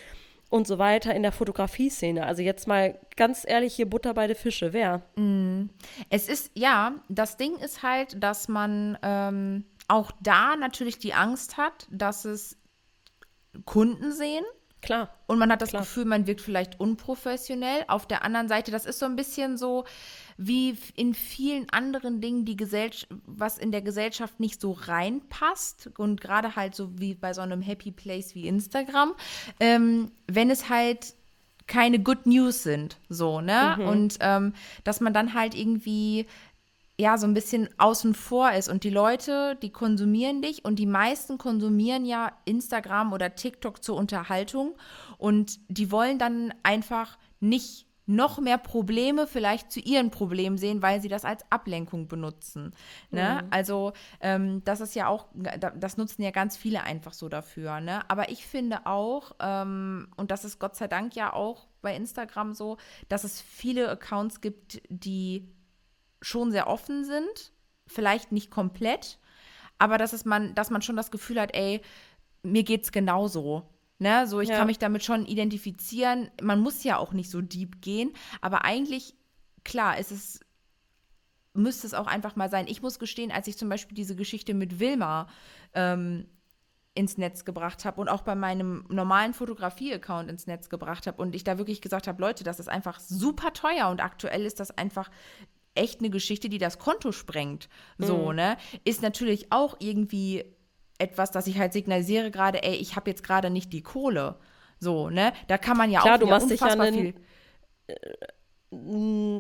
und 0.53 0.67
so 0.67 0.79
weiter 0.79 1.15
in 1.15 1.23
der 1.23 1.33
Fotografie-Szene. 1.33 2.27
Also 2.27 2.43
jetzt 2.43 2.69
mal 2.69 2.99
ganz 3.17 3.45
ehrlich 3.49 3.75
hier 3.75 3.89
Butter 3.89 4.13
bei 4.13 4.27
den 4.27 4.37
Fische, 4.37 4.75
wer? 4.75 5.03
Mm. 5.17 5.71
Es 6.11 6.29
ist, 6.29 6.51
ja, 6.55 6.97
das 7.09 7.39
Ding 7.39 7.57
ist 7.57 7.83
halt, 7.83 8.23
dass 8.23 8.49
man 8.49 8.99
ähm, 9.03 9.65
auch 9.89 10.13
da 10.21 10.57
natürlich 10.57 10.99
die 10.99 11.15
Angst 11.15 11.57
hat, 11.57 11.89
dass 11.91 12.27
es 12.27 12.59
Kunden 13.65 14.13
sehen. 14.13 14.45
Klar. 14.83 15.09
Und 15.27 15.39
man 15.39 15.51
hat 15.51 15.63
das 15.63 15.71
klar. 15.71 15.83
Gefühl, 15.83 16.05
man 16.05 16.27
wirkt 16.27 16.41
vielleicht 16.41 16.79
unprofessionell. 16.81 17.85
Auf 17.87 18.07
der 18.07 18.25
anderen 18.25 18.49
Seite, 18.49 18.73
das 18.73 18.85
ist 18.85 18.99
so 18.99 19.07
ein 19.07 19.15
bisschen 19.15 19.57
so, 19.57 19.85
wie 20.37 20.77
in 20.97 21.15
vielen 21.15 21.71
anderen 21.71 22.21
Dingen, 22.21 22.45
die 22.45 22.57
Gesellschaft, 22.57 23.07
was 23.25 23.59
in 23.59 23.71
der 23.71 23.83
Gesellschaft 23.83 24.41
nicht 24.41 24.61
so 24.61 24.73
reinpasst 24.73 25.91
und 25.99 26.21
gerade 26.21 26.57
halt 26.57 26.75
so 26.75 26.99
wie 26.99 27.15
bei 27.15 27.33
so 27.33 27.41
einem 27.41 27.63
Happy 27.63 27.93
Place 27.93 28.35
wie 28.35 28.49
Instagram, 28.49 29.15
ähm, 29.61 30.11
wenn 30.27 30.51
es 30.51 30.69
halt 30.69 31.15
keine 31.69 32.01
Good 32.01 32.27
News 32.27 32.65
sind, 32.65 32.99
so, 33.09 33.41
ne? 33.41 33.77
Mhm. 33.79 33.87
Und 33.87 34.17
ähm, 34.21 34.53
dass 34.83 35.01
man 35.01 35.15
dann 35.15 35.33
halt 35.33 35.55
irgendwie 35.55 36.27
ja 37.01 37.19
so 37.19 37.27
ein 37.27 37.35
bisschen 37.35 37.69
außen 37.79 38.15
vor 38.15 38.53
ist 38.53 38.69
und 38.69 38.85
die 38.85 38.91
Leute, 38.91 39.57
die 39.63 39.71
konsumieren 39.71 40.43
dich 40.43 40.65
und 40.65 40.79
die 40.79 40.87
meisten 40.87 41.39
konsumieren 41.39 42.05
ja 42.05 42.33
Instagram 42.45 43.13
oder 43.13 43.35
TikTok 43.35 43.83
zur 43.83 43.97
Unterhaltung 43.97 44.75
und 45.19 45.59
die 45.69 45.91
wollen 45.91 46.19
dann 46.19 46.55
einfach 46.63 47.19
nicht 47.41 47.87
noch 48.07 48.41
mehr 48.41 48.59
Probleme 48.59 49.27
vielleicht 49.27 49.71
zu 49.71 49.81
ihren 49.81 50.11
Problemen 50.11 50.59
sehen, 50.59 50.83
weil 50.83 51.01
sie 51.01 51.09
das 51.09 51.25
als 51.25 51.45
Ablenkung 51.51 52.09
benutzen. 52.09 52.75
Ne? 53.11 53.41
Mhm. 53.43 53.49
Also 53.51 53.93
ähm, 54.21 54.63
das 54.65 54.81
ist 54.81 54.95
ja 54.95 55.07
auch, 55.07 55.29
das 55.35 55.97
nutzen 55.97 56.23
ja 56.23 56.31
ganz 56.33 56.57
viele 56.57 56.83
einfach 56.83 57.13
so 57.13 57.29
dafür. 57.29 57.81
Ne? 57.81 58.09
Aber 58.11 58.31
ich 58.31 58.45
finde 58.47 58.87
auch, 58.87 59.33
ähm, 59.41 60.09
und 60.17 60.31
das 60.31 60.45
ist 60.45 60.59
Gott 60.59 60.75
sei 60.75 60.89
Dank 60.89 61.15
ja 61.15 61.33
auch 61.33 61.69
bei 61.81 61.95
Instagram 61.95 62.55
so, 62.55 62.77
dass 63.09 63.25
es 63.25 63.41
viele 63.41 63.89
Accounts 63.89 64.41
gibt, 64.41 64.83
die 64.89 65.49
schon 66.23 66.51
sehr 66.51 66.67
offen 66.69 67.05
sind, 67.05 67.53
vielleicht 67.87 68.33
nicht 68.33 68.51
komplett, 68.51 69.19
aber 69.79 69.99
dass 69.99 70.13
es 70.15 70.25
man, 70.25 70.55
dass 70.55 70.71
man 70.71 70.81
schon 70.81 70.97
das 70.97 71.11
Gefühl 71.11 71.41
hat, 71.41 71.55
ey, 71.55 71.83
mir 72.43 72.63
geht's 72.63 72.93
genauso. 72.93 73.69
Ne? 73.99 74.27
So, 74.27 74.41
ich 74.41 74.49
Ja. 74.49 74.57
kann 74.59 74.67
mich 74.67 74.79
damit 74.79 75.05
schon 75.05 75.27
identifizieren. 75.27 76.31
Man 76.41 76.61
muss 76.61 76.83
ja 76.83 76.97
auch 76.97 77.13
nicht 77.13 77.31
so 77.31 77.41
deep 77.41 77.83
gehen, 77.83 78.13
aber 78.41 78.65
eigentlich, 78.65 79.15
klar, 79.65 79.99
ist 79.99 80.11
es 80.11 80.41
müsste 81.55 81.87
es 81.87 81.95
auch 81.95 82.07
einfach 82.07 82.35
mal 82.35 82.49
sein. 82.49 82.67
Ich 82.67 82.81
muss 82.81 82.99
gestehen, 82.99 83.31
als 83.31 83.47
ich 83.47 83.59
zum 83.59 83.69
Beispiel 83.69 83.95
diese 83.95 84.17
Geschichte 84.17 84.55
mit 84.55 84.81
Wilma 84.81 85.29
ähm, 85.75 86.27
ins 86.95 87.19
Netz 87.19 87.45
gebracht 87.45 87.85
habe 87.85 88.01
und 88.01 88.09
auch 88.09 88.23
bei 88.23 88.35
meinem 88.35 88.85
normalen 88.89 89.35
Fotografie-Account 89.35 90.31
ins 90.31 90.47
Netz 90.47 90.69
gebracht 90.69 91.07
habe 91.07 91.21
und 91.21 91.35
ich 91.35 91.45
da 91.45 91.59
wirklich 91.59 91.81
gesagt 91.81 92.07
habe, 92.07 92.21
Leute, 92.21 92.45
das 92.45 92.61
ist 92.61 92.69
einfach 92.69 93.01
super 93.01 93.53
teuer 93.53 93.89
und 93.89 94.01
aktuell 94.03 94.45
ist 94.45 94.61
das 94.61 94.71
einfach 94.77 95.11
echt 95.75 96.01
eine 96.01 96.11
Geschichte, 96.11 96.49
die 96.49 96.59
das 96.59 96.79
Konto 96.79 97.13
sprengt. 97.13 97.69
So, 97.99 98.33
ne? 98.33 98.57
Ist 98.85 99.03
natürlich 99.03 99.51
auch 99.53 99.77
irgendwie 99.81 100.45
etwas, 100.99 101.31
dass 101.31 101.47
ich 101.47 101.59
halt 101.59 101.73
signalisiere 101.73 102.31
gerade, 102.31 102.63
ey, 102.63 102.75
ich 102.77 102.97
habe 102.97 103.11
jetzt 103.11 103.23
gerade 103.25 103.51
nicht 103.51 103.73
die 103.73 103.83
Kohle. 103.83 104.37
So, 104.79 105.11
ne? 105.11 105.33
Da 105.49 105.59
kann 105.59 105.77
man 105.77 105.91
ja 105.91 106.01
Klar, 106.01 106.17
auch 106.17 106.21
du 106.21 106.27
machst 106.27 106.51
dich 106.51 106.61
ja 106.61 106.67
einen- 106.69 106.95
viel. 106.95 107.15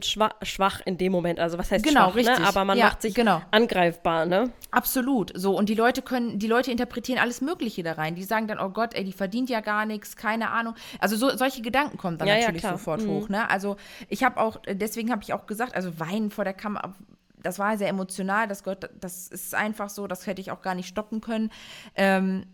Schwach, 0.03 0.33
schwach 0.43 0.83
in 0.85 0.99
dem 0.99 1.11
Moment. 1.11 1.41
Also 1.41 1.57
was 1.57 1.71
heißt 1.71 1.83
Genau, 1.85 2.09
schwach, 2.09 2.17
richtig. 2.17 2.39
ne? 2.39 2.47
Aber 2.47 2.67
man 2.67 2.77
Ja, 2.77 2.87
macht 2.87 3.01
sich 3.01 3.15
genau. 3.15 3.41
angreifbar, 3.51 4.27
ne? 4.27 4.53
Absolut. 4.71 5.33
So, 5.35 5.57
und 5.57 5.71
die 5.71 5.75
Leute 5.75 6.03
können, 6.03 6.39
die 6.39 6.47
Leute 6.49 6.71
interpretieren 6.71 7.19
alles 7.19 7.41
Mögliche 7.41 7.83
da 7.83 7.93
rein. 7.93 8.15
Die 8.15 8.25
sagen 8.25 8.47
dann, 8.47 8.59
oh 8.61 8.69
Gott, 8.69 8.93
ey, 8.93 9.05
die 9.05 9.13
verdient 9.13 9.49
ja 9.49 9.61
gar 9.61 9.87
nichts, 9.87 10.17
keine 10.17 10.51
Ahnung. 10.51 10.75
Also 10.99 11.17
so, 11.17 11.35
solche 11.35 11.63
Gedanken 11.63 11.97
kommen 11.97 12.19
dann 12.19 12.29
Ja, 12.29 12.35
ja, 12.35 12.41
natürlich 12.41 12.61
klar. 12.61 12.77
sofort 12.77 13.01
Mhm. 13.03 13.09
hoch. 13.09 13.29
Ne? 13.31 13.49
Also 13.49 13.77
ich 14.09 14.23
habe 14.23 14.39
auch, 14.39 14.61
deswegen 14.69 15.11
habe 15.11 15.23
ich 15.23 15.33
auch 15.33 15.47
gesagt, 15.47 15.75
also 15.75 15.99
Weinen 15.99 16.31
vor 16.31 16.45
der 16.45 16.55
Kamera, 16.55 16.93
das 17.39 17.59
war 17.59 17.79
sehr 17.79 17.89
emotional, 17.89 18.49
das 18.49 18.63
gehört, 18.65 18.91
das 19.01 19.29
ist 19.29 19.55
einfach 19.55 19.89
so, 19.89 20.07
das 20.07 20.27
hätte 20.27 20.43
ich 20.43 20.51
auch 20.51 20.61
gar 20.61 20.75
nicht 20.75 20.89
stoppen 20.89 21.23
können. 21.23 21.51
Ähm, 21.95 22.45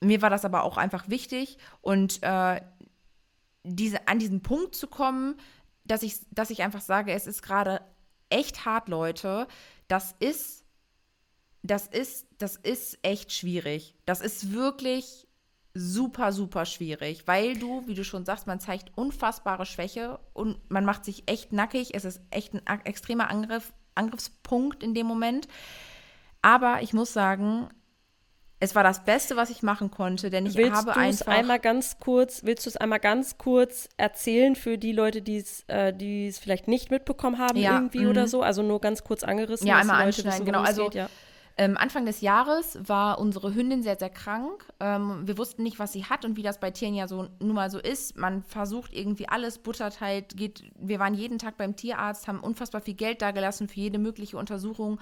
mir 0.00 0.22
war 0.22 0.30
das 0.30 0.44
aber 0.44 0.62
auch 0.62 0.76
einfach 0.76 1.08
wichtig 1.08 1.58
und 1.80 2.22
äh, 2.22 2.60
diese, 3.64 4.06
an 4.08 4.18
diesen 4.18 4.40
Punkt 4.40 4.74
zu 4.76 4.86
kommen, 4.86 5.34
dass 5.88 6.02
ich, 6.02 6.20
dass 6.30 6.50
ich 6.50 6.62
einfach 6.62 6.80
sage, 6.80 7.12
es 7.12 7.26
ist 7.26 7.42
gerade 7.42 7.80
echt 8.30 8.64
hart, 8.64 8.88
Leute. 8.88 9.48
Das 9.88 10.14
ist, 10.20 10.64
das 11.62 11.86
ist, 11.86 12.26
das 12.38 12.56
ist 12.56 12.98
echt 13.02 13.32
schwierig. 13.32 13.94
Das 14.06 14.20
ist 14.20 14.52
wirklich 14.52 15.26
super, 15.74 16.32
super 16.32 16.66
schwierig, 16.66 17.26
weil 17.26 17.56
du, 17.56 17.86
wie 17.86 17.94
du 17.94 18.04
schon 18.04 18.24
sagst, 18.24 18.46
man 18.46 18.60
zeigt 18.60 18.96
unfassbare 18.96 19.66
Schwäche 19.66 20.18
und 20.32 20.58
man 20.70 20.84
macht 20.84 21.04
sich 21.04 21.24
echt 21.26 21.52
nackig. 21.52 21.94
Es 21.94 22.04
ist 22.04 22.20
echt 22.30 22.54
ein 22.54 22.84
extremer 22.84 23.30
Angriff, 23.30 23.72
Angriffspunkt 23.94 24.82
in 24.82 24.94
dem 24.94 25.06
Moment. 25.06 25.48
Aber 26.42 26.82
ich 26.82 26.92
muss 26.92 27.12
sagen, 27.12 27.68
es 28.60 28.74
war 28.74 28.82
das 28.82 29.04
Beste, 29.04 29.36
was 29.36 29.50
ich 29.50 29.62
machen 29.62 29.90
konnte, 29.90 30.30
denn 30.30 30.44
ich 30.44 30.56
Willst 30.56 30.72
habe 30.72 30.96
einfach 30.96 31.28
einmal 31.28 31.60
ganz 31.60 31.98
kurz, 32.00 32.44
willst 32.44 32.66
du 32.66 32.70
es 32.70 32.76
einmal 32.76 32.98
ganz 32.98 33.38
kurz 33.38 33.88
erzählen 33.96 34.56
für 34.56 34.78
die 34.78 34.92
Leute, 34.92 35.22
die 35.22 35.36
es, 35.36 35.62
äh, 35.68 35.92
die 35.92 36.26
es 36.26 36.38
vielleicht 36.38 36.66
nicht 36.66 36.90
mitbekommen 36.90 37.38
haben 37.38 37.56
Ja, 37.56 37.76
irgendwie 37.76 38.00
mhm. 38.00 38.10
oder 38.10 38.26
so? 38.26 38.42
Also 38.42 38.62
nur 38.62 38.80
ganz 38.80 39.04
kurz 39.04 39.22
angerissen. 39.22 39.66
Ja, 39.66 39.76
einmal 39.76 40.02
anschneiden, 40.02 40.32
wissen, 40.32 40.44
genau. 40.44 40.62
Also 40.62 40.84
geht, 40.86 40.94
ja. 40.94 41.08
ähm, 41.56 41.76
Anfang 41.76 42.04
des 42.04 42.20
Jahres 42.20 42.80
war 42.82 43.20
unsere 43.20 43.54
Hündin 43.54 43.84
sehr, 43.84 43.96
sehr 43.96 44.10
krank. 44.10 44.66
Ähm, 44.80 45.22
wir 45.24 45.38
wussten 45.38 45.62
nicht, 45.62 45.78
was 45.78 45.92
sie 45.92 46.06
hat 46.06 46.24
und 46.24 46.36
wie 46.36 46.42
das 46.42 46.58
bei 46.58 46.72
Tieren 46.72 46.94
ja 46.94 47.06
so 47.06 47.28
nun 47.38 47.54
mal 47.54 47.70
so 47.70 47.78
ist. 47.78 48.16
Man 48.16 48.42
versucht 48.42 48.92
irgendwie 48.92 49.28
alles, 49.28 49.58
buttert 49.58 50.00
halt, 50.00 50.36
geht. 50.36 50.64
Wir 50.74 50.98
waren 50.98 51.14
jeden 51.14 51.38
Tag 51.38 51.58
beim 51.58 51.76
Tierarzt, 51.76 52.26
haben 52.26 52.40
unfassbar 52.40 52.80
viel 52.80 52.94
Geld 52.94 53.22
dagelassen 53.22 53.68
für 53.68 53.78
jede 53.78 54.00
mögliche 54.00 54.36
Untersuchung. 54.36 54.98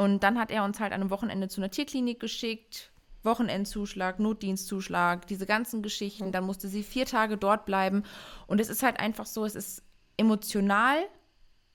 Und 0.00 0.22
dann 0.22 0.38
hat 0.38 0.50
er 0.50 0.64
uns 0.64 0.80
halt 0.80 0.94
an 0.94 1.02
einem 1.02 1.10
Wochenende 1.10 1.48
zu 1.48 1.60
einer 1.60 1.70
Tierklinik 1.70 2.20
geschickt. 2.20 2.90
Wochenendzuschlag, 3.22 4.18
Notdienstzuschlag, 4.18 5.26
diese 5.26 5.44
ganzen 5.44 5.82
Geschichten. 5.82 6.32
Dann 6.32 6.44
musste 6.44 6.68
sie 6.68 6.82
vier 6.82 7.04
Tage 7.04 7.36
dort 7.36 7.66
bleiben. 7.66 8.04
Und 8.46 8.62
es 8.62 8.70
ist 8.70 8.82
halt 8.82 8.98
einfach 8.98 9.26
so, 9.26 9.44
es 9.44 9.54
ist 9.54 9.82
emotional 10.16 10.96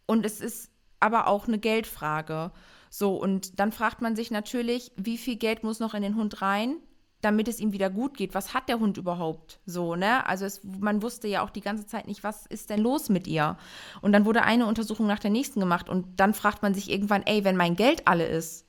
und 0.07 0.25
es 0.25 0.41
ist 0.41 0.71
aber 0.99 1.27
auch 1.27 1.47
eine 1.47 1.59
Geldfrage. 1.59 2.51
So, 2.89 3.15
und 3.15 3.59
dann 3.59 3.71
fragt 3.71 4.01
man 4.01 4.15
sich 4.15 4.31
natürlich, 4.31 4.91
wie 4.95 5.19
viel 5.19 5.35
Geld 5.35 5.63
muss 5.63 5.79
noch 5.79 5.93
in 5.93 6.01
den 6.01 6.15
Hund 6.15 6.41
rein, 6.41 6.77
damit 7.25 7.47
es 7.47 7.59
ihm 7.59 7.73
wieder 7.73 7.89
gut 7.89 8.15
geht? 8.15 8.35
Was 8.35 8.53
hat 8.53 8.69
der 8.69 8.79
Hund 8.79 8.97
überhaupt? 8.97 9.59
So, 9.65 9.95
ne? 9.95 10.25
Also 10.27 10.45
es, 10.45 10.63
man 10.63 11.01
wusste 11.01 11.27
ja 11.27 11.43
auch 11.43 11.49
die 11.49 11.61
ganze 11.61 11.87
Zeit 11.87 12.07
nicht, 12.07 12.23
was 12.23 12.45
ist 12.45 12.69
denn 12.69 12.79
los 12.79 13.09
mit 13.09 13.27
ihr? 13.27 13.57
Und 14.01 14.13
dann 14.13 14.25
wurde 14.25 14.43
eine 14.43 14.67
Untersuchung 14.67 15.07
nach 15.07 15.19
der 15.19 15.31
nächsten 15.31 15.59
gemacht 15.59 15.89
und 15.89 16.19
dann 16.19 16.33
fragt 16.33 16.61
man 16.61 16.73
sich 16.73 16.89
irgendwann, 16.89 17.23
ey, 17.23 17.43
wenn 17.43 17.57
mein 17.57 17.75
Geld 17.75 18.07
alle 18.07 18.27
ist, 18.27 18.65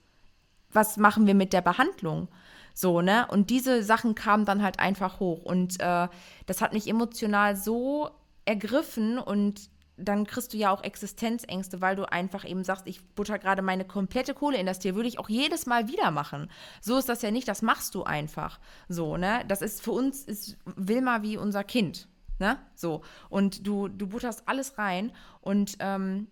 was 0.72 0.96
machen 0.96 1.26
wir 1.26 1.34
mit 1.34 1.52
der 1.52 1.60
Behandlung? 1.60 2.28
So, 2.75 3.02
ne? 3.02 3.26
Und 3.30 3.50
diese 3.50 3.82
Sachen 3.82 4.14
kamen 4.14 4.44
dann 4.44 4.62
halt 4.62 4.80
einfach 4.80 5.20
hoch. 5.20 5.44
Und 5.44 5.80
äh, 5.80 6.08
das 6.46 6.60
hat 6.60 6.72
mich 6.72 6.88
emotional 6.88 7.56
so 7.56 8.10
ergriffen 8.44 9.18
und 9.18 9.70
dann 9.97 10.26
kriegst 10.26 10.53
du 10.53 10.57
ja 10.57 10.71
auch 10.71 10.83
Existenzängste, 10.83 11.81
weil 11.81 11.97
du 11.97 12.11
einfach 12.11 12.45
eben 12.45 12.65
sagst, 12.65 12.87
ich 12.87 13.05
butter 13.15 13.38
gerade 13.38 13.62
meine 13.62 13.85
komplette 13.85 14.35
Kohle 14.35 14.59
in 14.59 14.67
das 14.67 14.79
Tier, 14.79 14.95
würde 14.95 15.09
ich 15.09 15.19
auch 15.19 15.29
jedes 15.29 15.67
Mal 15.67 15.88
wieder 15.88 16.11
machen. 16.11 16.50
So 16.81 16.99
ist 16.99 17.09
das 17.09 17.23
ja 17.23 17.31
nicht, 17.31 17.49
das 17.49 17.62
machst 17.62 17.95
du 17.95 18.05
einfach. 18.05 18.61
So, 18.88 19.17
ne? 19.17 19.45
Das 19.49 19.62
ist 19.62 19.83
für 19.83 19.93
uns 19.93 20.25
ist 20.25 20.59
Wilma 20.65 21.23
wie 21.23 21.37
unser 21.37 21.65
Kind. 21.65 22.09
Ne? 22.38 22.59
So. 22.75 23.03
Und 23.31 23.67
du, 23.67 23.88
du 23.88 24.07
butterst 24.07 24.43
alles 24.47 24.76
rein 24.79 25.12
und 25.41 25.76
ähm, 25.81 26.29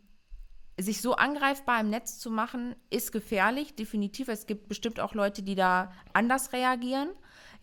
sich 0.79 1.01
so 1.01 1.15
angreifbar 1.15 1.81
im 1.81 1.89
Netz 1.89 2.19
zu 2.19 2.31
machen, 2.31 2.75
ist 2.91 3.13
gefährlich, 3.13 3.75
definitiv. 3.77 4.29
Es 4.29 4.47
gibt 4.47 4.69
bestimmt 4.69 5.01
auch 5.01 5.15
Leute, 5.15 5.43
die 5.43 5.55
da 5.55 5.93
anders 6.13 6.53
reagieren. 6.53 7.09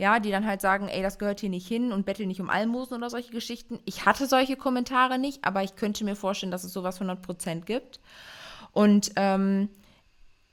Ja, 0.01 0.19
die 0.19 0.31
dann 0.31 0.47
halt 0.47 0.61
sagen, 0.61 0.87
ey, 0.87 1.03
das 1.03 1.19
gehört 1.19 1.41
hier 1.41 1.51
nicht 1.51 1.67
hin 1.67 1.91
und 1.91 2.07
betteln 2.07 2.27
nicht 2.27 2.41
um 2.41 2.49
Almosen 2.49 2.97
oder 2.97 3.11
solche 3.11 3.31
Geschichten. 3.31 3.79
Ich 3.85 4.03
hatte 4.03 4.25
solche 4.25 4.55
Kommentare 4.55 5.19
nicht, 5.19 5.45
aber 5.45 5.61
ich 5.61 5.75
könnte 5.75 6.03
mir 6.03 6.15
vorstellen, 6.15 6.51
dass 6.51 6.63
es 6.63 6.73
sowas 6.73 6.99
100% 6.99 7.65
gibt. 7.65 7.99
Und 8.71 9.11
ähm, 9.15 9.69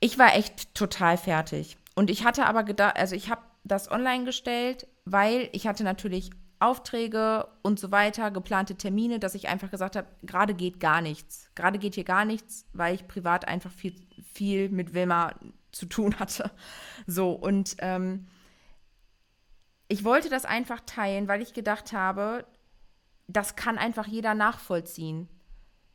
ich 0.00 0.18
war 0.18 0.36
echt 0.36 0.74
total 0.74 1.16
fertig. 1.16 1.78
Und 1.94 2.10
ich 2.10 2.26
hatte 2.26 2.44
aber 2.44 2.62
gedacht, 2.62 2.98
also 2.98 3.16
ich 3.16 3.30
habe 3.30 3.40
das 3.64 3.90
online 3.90 4.26
gestellt, 4.26 4.86
weil 5.06 5.48
ich 5.52 5.66
hatte 5.66 5.82
natürlich 5.82 6.28
Aufträge 6.60 7.48
und 7.62 7.80
so 7.80 7.90
weiter, 7.90 8.30
geplante 8.30 8.74
Termine, 8.74 9.18
dass 9.18 9.34
ich 9.34 9.48
einfach 9.48 9.70
gesagt 9.70 9.96
habe, 9.96 10.08
gerade 10.24 10.52
geht 10.52 10.78
gar 10.78 11.00
nichts. 11.00 11.48
Gerade 11.54 11.78
geht 11.78 11.94
hier 11.94 12.04
gar 12.04 12.26
nichts, 12.26 12.66
weil 12.74 12.94
ich 12.94 13.08
privat 13.08 13.48
einfach 13.48 13.72
viel, 13.72 13.94
viel 14.30 14.68
mit 14.68 14.92
Wilma 14.92 15.32
zu 15.72 15.86
tun 15.86 16.18
hatte. 16.18 16.50
So, 17.06 17.32
und 17.32 17.76
ähm, 17.78 18.26
ich 19.88 20.04
wollte 20.04 20.28
das 20.28 20.44
einfach 20.44 20.80
teilen, 20.86 21.28
weil 21.28 21.42
ich 21.42 21.54
gedacht 21.54 21.92
habe, 21.92 22.46
das 23.26 23.56
kann 23.56 23.78
einfach 23.78 24.06
jeder 24.06 24.34
nachvollziehen. 24.34 25.28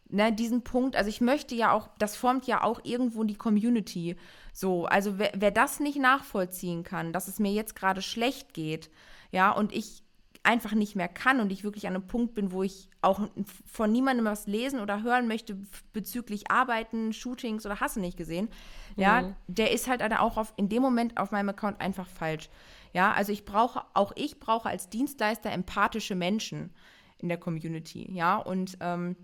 Ne, 0.09 0.31
diesen 0.31 0.63
Punkt, 0.63 0.95
also 0.95 1.09
ich 1.09 1.21
möchte 1.21 1.55
ja 1.55 1.71
auch, 1.71 1.89
das 1.97 2.15
formt 2.15 2.45
ja 2.45 2.63
auch 2.63 2.81
irgendwo 2.83 3.23
die 3.23 3.37
Community. 3.37 4.15
So, 4.51 4.85
also 4.85 5.17
wer, 5.17 5.31
wer 5.35 5.49
das 5.49 5.79
nicht 5.79 5.97
nachvollziehen 5.97 6.83
kann, 6.83 7.13
dass 7.13 7.27
es 7.27 7.39
mir 7.39 7.51
jetzt 7.51 7.75
gerade 7.75 8.03
schlecht 8.03 8.53
geht, 8.53 8.91
ja, 9.31 9.51
und 9.51 9.71
ich 9.71 10.03
einfach 10.43 10.73
nicht 10.73 10.95
mehr 10.95 11.07
kann 11.07 11.39
und 11.39 11.51
ich 11.51 11.63
wirklich 11.63 11.87
an 11.87 11.95
einem 11.95 12.05
Punkt 12.05 12.35
bin, 12.35 12.51
wo 12.51 12.61
ich 12.61 12.89
auch 13.01 13.21
von 13.65 13.91
niemandem 13.91 14.25
was 14.25 14.45
lesen 14.45 14.81
oder 14.81 15.01
hören 15.01 15.27
möchte 15.27 15.57
bezüglich 15.93 16.51
Arbeiten, 16.51 17.13
Shootings 17.13 17.65
oder 17.65 17.79
Hasse 17.79 17.99
nicht 17.99 18.17
gesehen, 18.17 18.49
ja, 18.95 19.21
Mhm. 19.21 19.35
der 19.47 19.71
ist 19.71 19.87
halt 19.87 20.01
dann 20.01 20.13
auch 20.13 20.37
auf, 20.37 20.53
in 20.57 20.69
dem 20.69 20.83
Moment 20.83 21.17
auf 21.17 21.31
meinem 21.31 21.49
Account 21.49 21.81
einfach 21.81 22.07
falsch. 22.07 22.49
Ja, 22.93 23.11
also 23.11 23.31
ich 23.31 23.43
brauche, 23.43 23.83
auch 23.93 24.13
ich 24.15 24.39
brauche 24.39 24.69
als 24.69 24.89
Dienstleister 24.89 25.51
empathische 25.51 26.15
Menschen 26.15 26.71
in 27.17 27.27
der 27.27 27.37
Community, 27.37 28.11
ja, 28.13 28.37
und 28.37 28.77
ähm, 28.81 29.15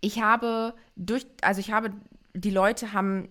ich 0.00 0.20
habe 0.20 0.74
durch, 0.94 1.26
also 1.42 1.60
ich 1.60 1.72
habe, 1.72 1.90
die 2.34 2.50
Leute 2.50 2.92
haben, 2.92 3.28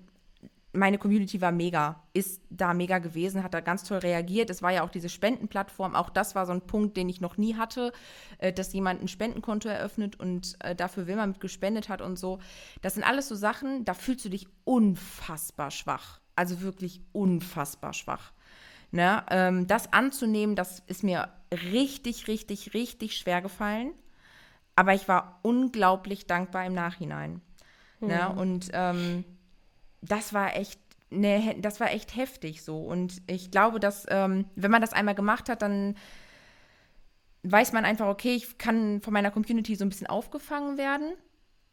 meine 0.74 0.98
Community 0.98 1.40
war 1.40 1.52
mega, 1.52 2.04
ist 2.14 2.42
da 2.50 2.74
mega 2.74 3.00
gewesen, 3.00 3.44
hat 3.44 3.54
da 3.54 3.62
ganz 3.62 3.84
toll 3.84 4.00
reagiert. 4.00 4.50
Es 4.50 4.62
war 4.62 4.72
ja 4.72 4.84
auch 4.84 4.90
diese 4.90 5.08
Spendenplattform, 5.08 5.96
auch 5.96 6.10
das 6.10 6.36
war 6.36 6.46
so 6.46 6.52
ein 6.52 6.68
Punkt, 6.68 6.98
den 6.98 7.08
ich 7.08 7.22
noch 7.22 7.38
nie 7.38 7.56
hatte, 7.56 7.94
äh, 8.40 8.52
dass 8.52 8.74
jemand 8.74 9.02
ein 9.02 9.08
Spendenkonto 9.08 9.70
eröffnet 9.70 10.20
und 10.20 10.58
äh, 10.60 10.76
dafür 10.76 11.08
Wilma 11.08 11.26
mit 11.28 11.40
gespendet 11.40 11.88
hat 11.88 12.02
und 12.02 12.18
so. 12.18 12.40
Das 12.82 12.96
sind 12.96 13.04
alles 13.04 13.30
so 13.30 13.36
Sachen, 13.36 13.86
da 13.86 13.94
fühlst 13.94 14.26
du 14.26 14.30
dich 14.30 14.48
unfassbar 14.66 15.72
schwach. 15.72 16.20
Also 16.36 16.62
wirklich 16.62 17.00
unfassbar 17.14 17.94
schwach. 17.94 18.34
Ne? 18.96 19.26
Ähm, 19.30 19.68
das 19.68 19.92
anzunehmen, 19.92 20.56
das 20.56 20.80
ist 20.88 21.04
mir 21.04 21.28
richtig, 21.52 22.30
richtig, 22.30 22.74
richtig 22.74 23.18
schwer 23.18 23.42
gefallen. 23.42 23.92
Aber 24.78 24.94
ich 24.94 25.10
war 25.10 25.40
unglaublich 25.42 26.28
dankbar 26.28 26.66
im 26.66 26.74
Nachhinein. 26.74 27.42
Ne? 28.00 28.30
Und 28.30 28.70
ähm, 28.72 29.26
das 30.02 30.34
war 30.34 30.56
echt, 30.56 30.80
ne, 31.10 31.58
das 31.60 31.82
war 31.82 31.92
echt 31.92 32.16
heftig 32.16 32.64
so. 32.64 32.80
Und 32.80 33.22
ich 33.28 33.52
glaube, 33.52 33.82
dass, 33.82 34.06
ähm, 34.08 34.46
wenn 34.56 34.72
man 34.72 34.82
das 34.82 34.94
einmal 34.94 35.16
gemacht 35.16 35.50
hat, 35.50 35.62
dann 35.62 35.98
weiß 37.44 37.74
man 37.74 37.84
einfach, 37.84 38.08
okay, 38.08 38.34
ich 38.36 38.58
kann 38.58 39.02
von 39.02 39.12
meiner 39.12 39.32
Community 39.32 39.76
so 39.76 39.84
ein 39.84 39.90
bisschen 39.90 40.08
aufgefangen 40.08 40.78
werden. 40.78 41.16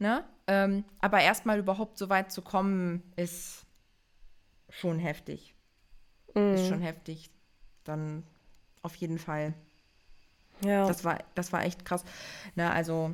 Ne? 0.00 0.24
Ähm, 0.48 0.84
aber 1.00 1.20
erstmal 1.20 1.60
überhaupt 1.60 1.98
so 1.98 2.08
weit 2.08 2.32
zu 2.32 2.42
kommen, 2.42 3.04
ist 3.14 3.64
schon 4.70 4.98
heftig. 4.98 5.51
Ist 6.34 6.68
schon 6.68 6.80
heftig. 6.80 7.30
Dann 7.84 8.22
auf 8.82 8.94
jeden 8.96 9.18
Fall. 9.18 9.54
Ja. 10.64 10.86
Das 10.86 11.04
war, 11.04 11.18
das 11.34 11.52
war 11.52 11.64
echt 11.64 11.84
krass. 11.84 12.04
Na, 12.54 12.68
ne, 12.68 12.72
also, 12.72 13.12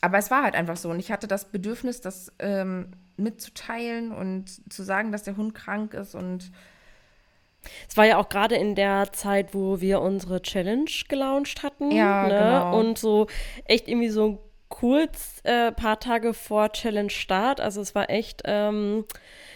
aber 0.00 0.18
es 0.18 0.30
war 0.30 0.42
halt 0.42 0.54
einfach 0.54 0.76
so. 0.76 0.90
Und 0.90 0.98
ich 0.98 1.10
hatte 1.10 1.26
das 1.26 1.46
Bedürfnis, 1.46 2.00
das 2.00 2.32
ähm, 2.38 2.92
mitzuteilen 3.16 4.12
und 4.12 4.72
zu 4.72 4.82
sagen, 4.82 5.12
dass 5.12 5.24
der 5.24 5.36
Hund 5.36 5.54
krank 5.54 5.94
ist 5.94 6.14
und 6.14 6.50
es 7.88 7.96
war 7.96 8.06
ja 8.06 8.18
auch 8.18 8.28
gerade 8.28 8.54
in 8.54 8.74
der 8.76 9.12
Zeit, 9.12 9.52
wo 9.52 9.80
wir 9.80 10.00
unsere 10.00 10.40
Challenge 10.42 10.90
gelauncht 11.08 11.62
hatten. 11.62 11.90
Ja, 11.90 12.22
ne? 12.22 12.28
genau. 12.28 12.78
Und 12.78 12.98
so 12.98 13.26
echt 13.64 13.88
irgendwie 13.88 14.08
so 14.08 14.48
kurz, 14.68 15.40
äh, 15.44 15.72
paar 15.72 15.98
Tage 15.98 16.34
vor 16.34 16.72
Challenge 16.72 17.10
Start. 17.10 17.60
Also 17.60 17.80
es 17.80 17.94
war 17.94 18.10
echt, 18.10 18.42
ähm, 18.44 19.04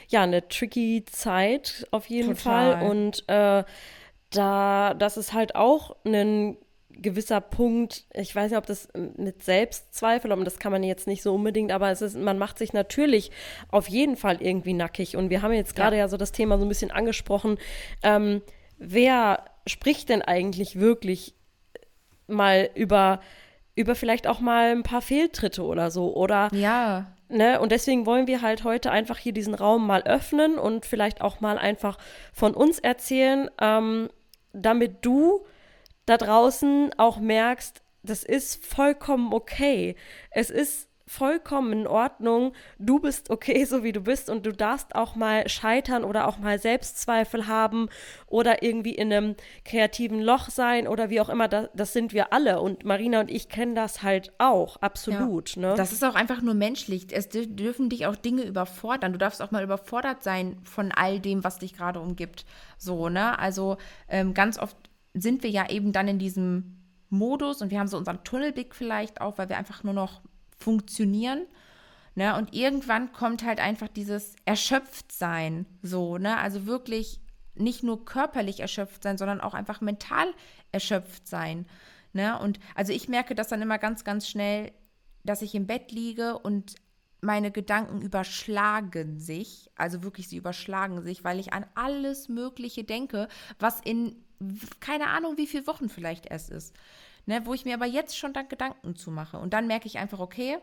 ja, 0.09 0.23
eine 0.23 0.49
tricky 0.49 1.05
Zeit 1.05 1.87
auf 1.91 2.07
jeden 2.07 2.37
Total. 2.37 2.79
Fall. 2.79 2.91
Und 2.91 3.29
äh, 3.29 3.65
da, 4.31 4.95
das 4.95 5.17
ist 5.17 5.33
halt 5.33 5.55
auch 5.55 5.97
ein 6.05 6.57
gewisser 6.91 7.41
Punkt, 7.41 8.05
ich 8.13 8.35
weiß 8.35 8.51
nicht, 8.51 8.59
ob 8.59 8.67
das 8.67 8.89
mit 9.17 9.43
Selbstzweifel, 9.43 10.33
und 10.33 10.45
das 10.45 10.59
kann 10.59 10.73
man 10.73 10.83
jetzt 10.83 11.07
nicht 11.07 11.23
so 11.23 11.35
unbedingt, 11.35 11.73
aber 11.73 11.91
es 11.91 12.03
ist, 12.03 12.17
man 12.17 12.39
macht 12.39 12.59
sich 12.59 12.73
natürlich 12.73 13.31
auf 13.71 13.89
jeden 13.89 14.17
Fall 14.17 14.41
irgendwie 14.41 14.75
nackig. 14.75 15.17
Und 15.17 15.31
wir 15.31 15.43
haben 15.43 15.53
jetzt 15.53 15.75
gerade 15.75 15.97
ja. 15.97 16.05
ja. 16.05 16.09
so 16.09 16.17
das 16.17 16.33
Thema 16.33 16.59
so 16.59 16.65
ein 16.65 16.69
bisschen 16.69 16.91
angesprochen. 16.91 17.59
Ähm, 18.03 18.43
wer 18.79 19.45
spricht 19.67 20.09
denn 20.09 20.23
eigentlich 20.23 20.79
wirklich 20.79 21.35
mal 22.27 22.71
über, 22.75 23.21
über 23.75 23.95
vielleicht 23.95 24.27
auch 24.27 24.41
mal 24.41 24.71
ein 24.71 24.83
paar 24.83 25.03
Fehltritte 25.03 25.63
oder 25.63 25.91
so? 25.91 26.15
Oder 26.15 26.49
ja. 26.53 27.13
Ne, 27.33 27.59
und 27.59 27.73
deswegen 27.73 28.05
wollen 28.05 28.27
wir 28.27 28.43
halt 28.43 28.63
heute 28.63 28.91
einfach 28.91 29.17
hier 29.17 29.33
diesen 29.33 29.55
Raum 29.55 29.87
mal 29.87 30.03
öffnen 30.03 30.59
und 30.59 30.85
vielleicht 30.85 31.23
auch 31.23 31.41
mal 31.41 31.57
einfach 31.57 31.97
von 32.35 32.53
uns 32.53 32.79
erzählen, 32.79 33.49
ähm, 33.59 34.11
damit 34.53 34.99
du 35.01 35.47
da 36.05 36.19
draußen 36.19 36.91
auch 36.99 37.19
merkst, 37.19 37.81
das 38.03 38.23
ist 38.23 38.67
vollkommen 38.67 39.33
okay. 39.33 39.97
Es 40.31 40.51
ist 40.51 40.91
vollkommen 41.07 41.73
in 41.73 41.87
Ordnung. 41.87 42.53
Du 42.79 43.01
bist 43.01 43.31
okay, 43.31 43.65
so 43.65 43.83
wie 43.83 43.93
du 43.93 44.01
bist 44.01 44.31
und 44.31 44.47
du 44.47 44.53
darfst 44.53 44.95
auch 44.95 45.15
mal 45.17 45.49
scheitern 45.49 46.05
oder 46.05 46.29
auch 46.29 46.39
mal 46.39 46.59
Selbstzweifel 46.59 47.47
haben 47.47 47.89
oder 48.27 48.63
irgendwie 48.63 48.95
in 48.95 49.13
einem 49.13 49.37
kreativen 49.65 50.21
Loch 50.21 50.49
sein 50.49 50.87
oder 50.87 51.11
wie 51.11 51.21
auch 51.21 51.29
immer. 51.29 51.49
Das, 51.49 51.69
das 51.75 51.93
sind 51.93 52.13
wir 52.13 52.33
alle 52.33 52.61
und 52.61 52.85
Marina 52.85 53.21
und 53.21 53.31
ich 53.31 53.49
kennen 53.49 53.75
das 53.75 54.03
halt 54.03 54.33
auch, 54.39 54.77
absolut. 54.77 55.57
Ja, 55.57 55.63
ne? 55.63 55.75
Das 55.77 55.93
ist 55.93 56.05
auch 56.05 56.15
einfach 56.15 56.43
nur 56.43 56.55
menschlich. 56.55 57.07
Es 57.13 57.29
dürfen 57.29 57.89
dich 57.89 58.07
auch 58.07 58.17
Dinge 58.17 58.43
überfordern. 58.43 59.13
Du 59.13 59.19
darfst 59.19 59.43
auch 59.43 59.51
mal 59.51 59.65
überfordert 59.65 60.23
sein 60.23 60.59
von 60.65 60.93
all 60.93 61.21
dem, 61.21 61.45
was 61.45 61.59
dich 61.59 61.75
gerade 61.75 62.01
umgibt. 62.01 62.45
So, 62.79 63.09
ne? 63.09 63.39
Also 63.39 63.77
ähm, 64.09 64.35
ganz 64.35 64.59
oft 64.59 64.77
sind 65.15 65.43
wir 65.43 65.51
ja 65.51 65.69
eben 65.69 65.93
dann 65.93 66.09
in 66.09 66.19
diesem 66.19 66.79
Modus 67.11 67.61
und 67.61 67.71
wir 67.71 67.79
haben 67.79 67.89
so 67.89 67.99
unseren 67.99 68.25
Tunnelblick 68.25 68.75
vielleicht 68.75 69.21
auch, 69.21 69.37
weil 69.37 69.49
wir 69.49 69.59
einfach 69.59 69.85
nur 69.85 69.93
noch 69.93 70.23
funktionieren. 70.63 71.47
Ne? 72.15 72.37
Und 72.37 72.55
irgendwann 72.55 73.13
kommt 73.13 73.45
halt 73.45 73.61
einfach 73.61 73.89
dieses 73.89 74.35
Erschöpftsein 74.45 75.67
so, 75.83 76.19
ne? 76.19 76.39
Also 76.39 76.67
wirklich 76.67 77.21
nicht 77.55 77.83
nur 77.83 78.05
körperlich 78.05 78.61
erschöpft 78.61 79.03
sein, 79.03 79.19
sondern 79.19 79.41
auch 79.41 79.55
einfach 79.55 79.81
mental 79.81 80.27
erschöpft 80.73 81.27
sein. 81.27 81.67
Ne? 82.13 82.39
Und 82.39 82.59
also 82.75 82.93
ich 82.93 83.09
merke 83.09 83.35
das 83.35 83.49
dann 83.49 83.63
immer 83.63 83.79
ganz, 83.79 84.05
ganz 84.05 84.29
schnell, 84.29 84.73
dass 85.25 85.43
ich 85.43 85.55
im 85.55 85.67
Bett 85.67 85.93
liege 85.93 86.39
und 86.39 86.77
meine 87.21 87.51
Gedanken 87.51 88.03
überschlagen 88.03 89.21
sich, 89.21 89.71
also 89.77 90.03
wirklich 90.03 90.29
sie 90.29 90.37
überschlagen 90.37 91.03
sich, 91.03 91.25
weil 91.25 91.39
ich 91.39 91.53
an 91.53 91.65
alles 91.75 92.29
Mögliche 92.29 92.85
denke, 92.85 93.29
was 93.59 93.81
in 93.81 94.17
keine 94.81 95.07
Ahnung, 95.09 95.39
wie 95.39 95.47
viele 95.47 95.69
Wochen 95.69 95.89
vielleicht 95.89 96.27
erst 96.27 96.51
ist. 96.51 96.75
Ne, 97.25 97.47
wo 97.47 97.55
ich 97.55 97.65
mir 97.65 97.75
aber 97.75 97.87
jetzt 97.87 98.19
schon 98.19 98.33
dann 98.33 98.49
Gedanken 98.49 98.97
zu 98.97 99.11
mache. 99.13 99.39
Und 99.39 99.53
dann 99.53 99.69
merke 99.69 99.87
ich 99.87 99.99
einfach, 99.99 100.19
okay, 100.19 100.59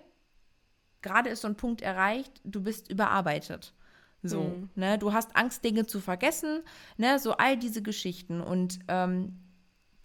gerade 1.02 1.30
ist 1.30 1.42
so 1.42 1.48
ein 1.48 1.56
Punkt 1.56 1.82
erreicht, 1.82 2.42
du 2.44 2.62
bist 2.62 2.90
überarbeitet. 2.90 3.74
So, 4.22 4.42
mhm. 4.42 4.70
ne, 4.76 4.98
du 4.98 5.14
hast 5.14 5.36
Angst, 5.36 5.64
Dinge 5.64 5.86
zu 5.86 6.02
vergessen, 6.02 6.64
ne, 6.98 7.20
so 7.20 7.34
all 7.38 7.58
diese 7.58 7.82
Geschichten. 7.82 8.42
Und 8.42 8.80
ähm, 8.90 9.40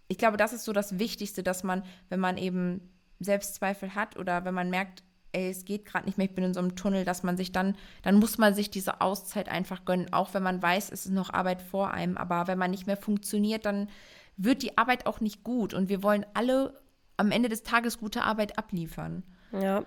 ich 0.06 0.18
glaube, 0.18 0.36
das 0.36 0.52
ist 0.52 0.64
so 0.64 0.72
das 0.72 0.98
Wichtigste, 0.98 1.42
dass 1.42 1.64
man, 1.64 1.82
wenn 2.08 2.20
man 2.20 2.36
eben 2.36 2.92
Selbstzweifel 3.18 3.94
hat 3.94 4.16
oder 4.16 4.44
wenn 4.44 4.54
man 4.54 4.70
merkt, 4.70 5.02
ey, 5.32 5.50
es 5.50 5.64
geht 5.64 5.84
gerade 5.84 6.06
nicht 6.06 6.16
mehr, 6.16 6.26
ich 6.28 6.34
bin 6.34 6.44
in 6.44 6.54
so 6.54 6.60
einem 6.60 6.76
Tunnel, 6.76 7.04
dass 7.04 7.24
man 7.24 7.36
sich 7.36 7.50
dann, 7.50 7.76
dann 8.02 8.16
muss 8.16 8.38
man 8.38 8.54
sich 8.54 8.70
diese 8.70 9.00
Auszeit 9.00 9.48
einfach 9.48 9.84
gönnen, 9.84 10.12
auch 10.12 10.32
wenn 10.32 10.44
man 10.44 10.62
weiß, 10.62 10.92
es 10.92 11.06
ist 11.06 11.12
noch 11.12 11.32
Arbeit 11.32 11.60
vor 11.60 11.90
einem. 11.90 12.16
Aber 12.16 12.46
wenn 12.46 12.58
man 12.58 12.70
nicht 12.70 12.86
mehr 12.86 12.96
funktioniert, 12.96 13.66
dann 13.66 13.88
wird 14.36 14.62
die 14.62 14.76
Arbeit 14.78 15.06
auch 15.06 15.20
nicht 15.20 15.44
gut. 15.44 15.74
Und 15.74 15.88
wir 15.88 16.02
wollen 16.02 16.26
alle 16.34 16.80
am 17.16 17.30
Ende 17.30 17.48
des 17.48 17.62
Tages 17.62 17.98
gute 17.98 18.22
Arbeit 18.22 18.58
abliefern. 18.58 19.22
Ja, 19.52 19.84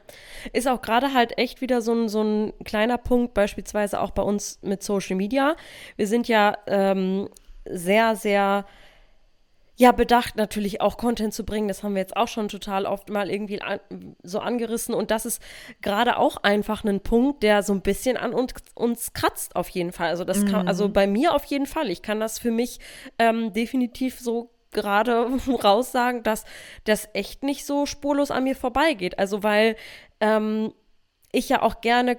ist 0.53 0.67
auch 0.67 0.81
gerade 0.81 1.13
halt 1.13 1.37
echt 1.37 1.59
wieder 1.59 1.81
so 1.81 1.93
ein, 1.93 2.07
so 2.07 2.23
ein 2.23 2.53
kleiner 2.63 2.97
Punkt, 2.97 3.33
beispielsweise 3.33 3.99
auch 3.99 4.11
bei 4.11 4.21
uns 4.21 4.59
mit 4.61 4.81
Social 4.81 5.17
Media. 5.17 5.57
Wir 5.97 6.07
sind 6.07 6.29
ja 6.29 6.57
ähm, 6.67 7.27
sehr, 7.65 8.15
sehr 8.15 8.65
ja, 9.79 9.91
bedacht 9.91 10.37
natürlich 10.37 10.81
auch 10.81 10.97
Content 10.97 11.35
zu 11.35 11.45
bringen. 11.45 11.67
Das 11.67 11.83
haben 11.83 11.93
wir 11.93 12.01
jetzt 12.01 12.17
auch 12.17 12.27
schon 12.27 12.47
total 12.47 12.87
oft 12.87 13.09
mal 13.09 13.29
irgendwie 13.29 13.61
an, 13.61 13.79
so 14.23 14.39
angerissen. 14.39 14.95
Und 14.95 15.11
das 15.11 15.27
ist 15.27 15.39
gerade 15.83 16.17
auch 16.17 16.37
einfach 16.37 16.83
ein 16.83 16.99
Punkt, 16.99 17.43
der 17.43 17.61
so 17.61 17.73
ein 17.73 17.81
bisschen 17.81 18.17
an 18.17 18.33
uns, 18.33 18.53
uns 18.73 19.13
kratzt, 19.13 19.55
auf 19.55 19.69
jeden 19.69 19.91
Fall. 19.91 20.09
Also, 20.09 20.23
das 20.23 20.45
kann, 20.47 20.67
also 20.67 20.87
mhm. 20.87 20.93
bei 20.93 21.05
mir 21.05 21.35
auf 21.35 21.45
jeden 21.45 21.67
Fall. 21.67 21.91
Ich 21.91 22.01
kann 22.01 22.19
das 22.19 22.39
für 22.39 22.49
mich 22.49 22.79
ähm, 23.19 23.53
definitiv 23.53 24.19
so 24.19 24.49
gerade 24.71 25.27
raussagen, 25.63 26.23
dass 26.23 26.45
das 26.85 27.07
echt 27.13 27.43
nicht 27.43 27.63
so 27.63 27.85
spurlos 27.85 28.31
an 28.31 28.45
mir 28.45 28.55
vorbeigeht. 28.55 29.19
Also, 29.19 29.43
weil 29.43 29.75
ähm, 30.19 30.73
ich 31.31 31.49
ja 31.49 31.61
auch 31.61 31.81
gerne 31.81 32.17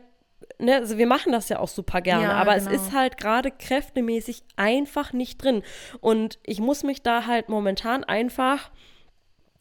ne, 0.58 0.76
also 0.76 0.98
wir 0.98 1.06
machen 1.06 1.32
das 1.32 1.48
ja 1.48 1.58
auch 1.58 1.68
super 1.68 2.00
gerne, 2.00 2.24
ja, 2.24 2.32
aber 2.32 2.56
genau. 2.56 2.70
es 2.70 2.82
ist 2.82 2.92
halt 2.92 3.16
gerade 3.16 3.50
kräftemäßig 3.50 4.42
einfach 4.56 5.12
nicht 5.12 5.42
drin. 5.42 5.62
Und 6.00 6.38
ich 6.44 6.60
muss 6.60 6.82
mich 6.82 7.02
da 7.02 7.26
halt 7.26 7.48
momentan 7.48 8.04
einfach 8.04 8.70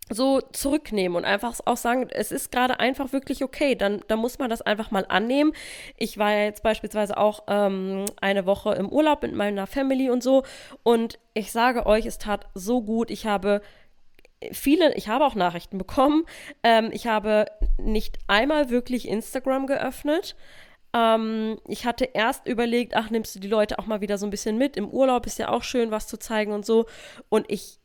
so 0.09 0.39
zurücknehmen 0.39 1.17
und 1.17 1.25
einfach 1.25 1.53
auch 1.65 1.77
sagen, 1.77 2.07
es 2.09 2.31
ist 2.31 2.51
gerade 2.51 2.79
einfach 2.79 3.11
wirklich 3.11 3.43
okay, 3.43 3.75
dann, 3.75 4.01
dann 4.07 4.19
muss 4.19 4.39
man 4.39 4.49
das 4.49 4.61
einfach 4.61 4.89
mal 4.89 5.05
annehmen. 5.09 5.51
Ich 5.97 6.17
war 6.17 6.31
ja 6.31 6.45
jetzt 6.45 6.63
beispielsweise 6.63 7.17
auch 7.17 7.43
ähm, 7.47 8.05
eine 8.21 8.45
Woche 8.45 8.73
im 8.75 8.89
Urlaub 8.89 9.21
mit 9.21 9.35
meiner 9.35 9.67
Family 9.67 10.09
und 10.09 10.23
so 10.23 10.43
und 10.83 11.19
ich 11.33 11.51
sage 11.51 11.85
euch, 11.85 12.05
es 12.05 12.17
tat 12.17 12.47
so 12.53 12.81
gut. 12.81 13.11
Ich 13.11 13.25
habe 13.25 13.61
viele, 14.51 14.93
ich 14.95 15.07
habe 15.09 15.25
auch 15.25 15.35
Nachrichten 15.35 15.77
bekommen. 15.77 16.25
Ähm, 16.63 16.89
ich 16.91 17.07
habe 17.07 17.45
nicht 17.77 18.17
einmal 18.27 18.69
wirklich 18.69 19.07
Instagram 19.07 19.67
geöffnet. 19.67 20.35
Ähm, 20.97 21.59
ich 21.67 21.85
hatte 21.85 22.05
erst 22.05 22.47
überlegt, 22.47 22.95
ach, 22.95 23.11
nimmst 23.11 23.35
du 23.35 23.39
die 23.39 23.47
Leute 23.47 23.77
auch 23.77 23.85
mal 23.85 24.01
wieder 24.01 24.17
so 24.17 24.25
ein 24.25 24.31
bisschen 24.31 24.57
mit? 24.57 24.75
Im 24.77 24.89
Urlaub 24.89 25.27
ist 25.27 25.37
ja 25.37 25.49
auch 25.49 25.63
schön, 25.63 25.91
was 25.91 26.07
zu 26.07 26.17
zeigen 26.17 26.53
und 26.53 26.65
so. 26.65 26.87
Und 27.29 27.45
ich 27.49 27.79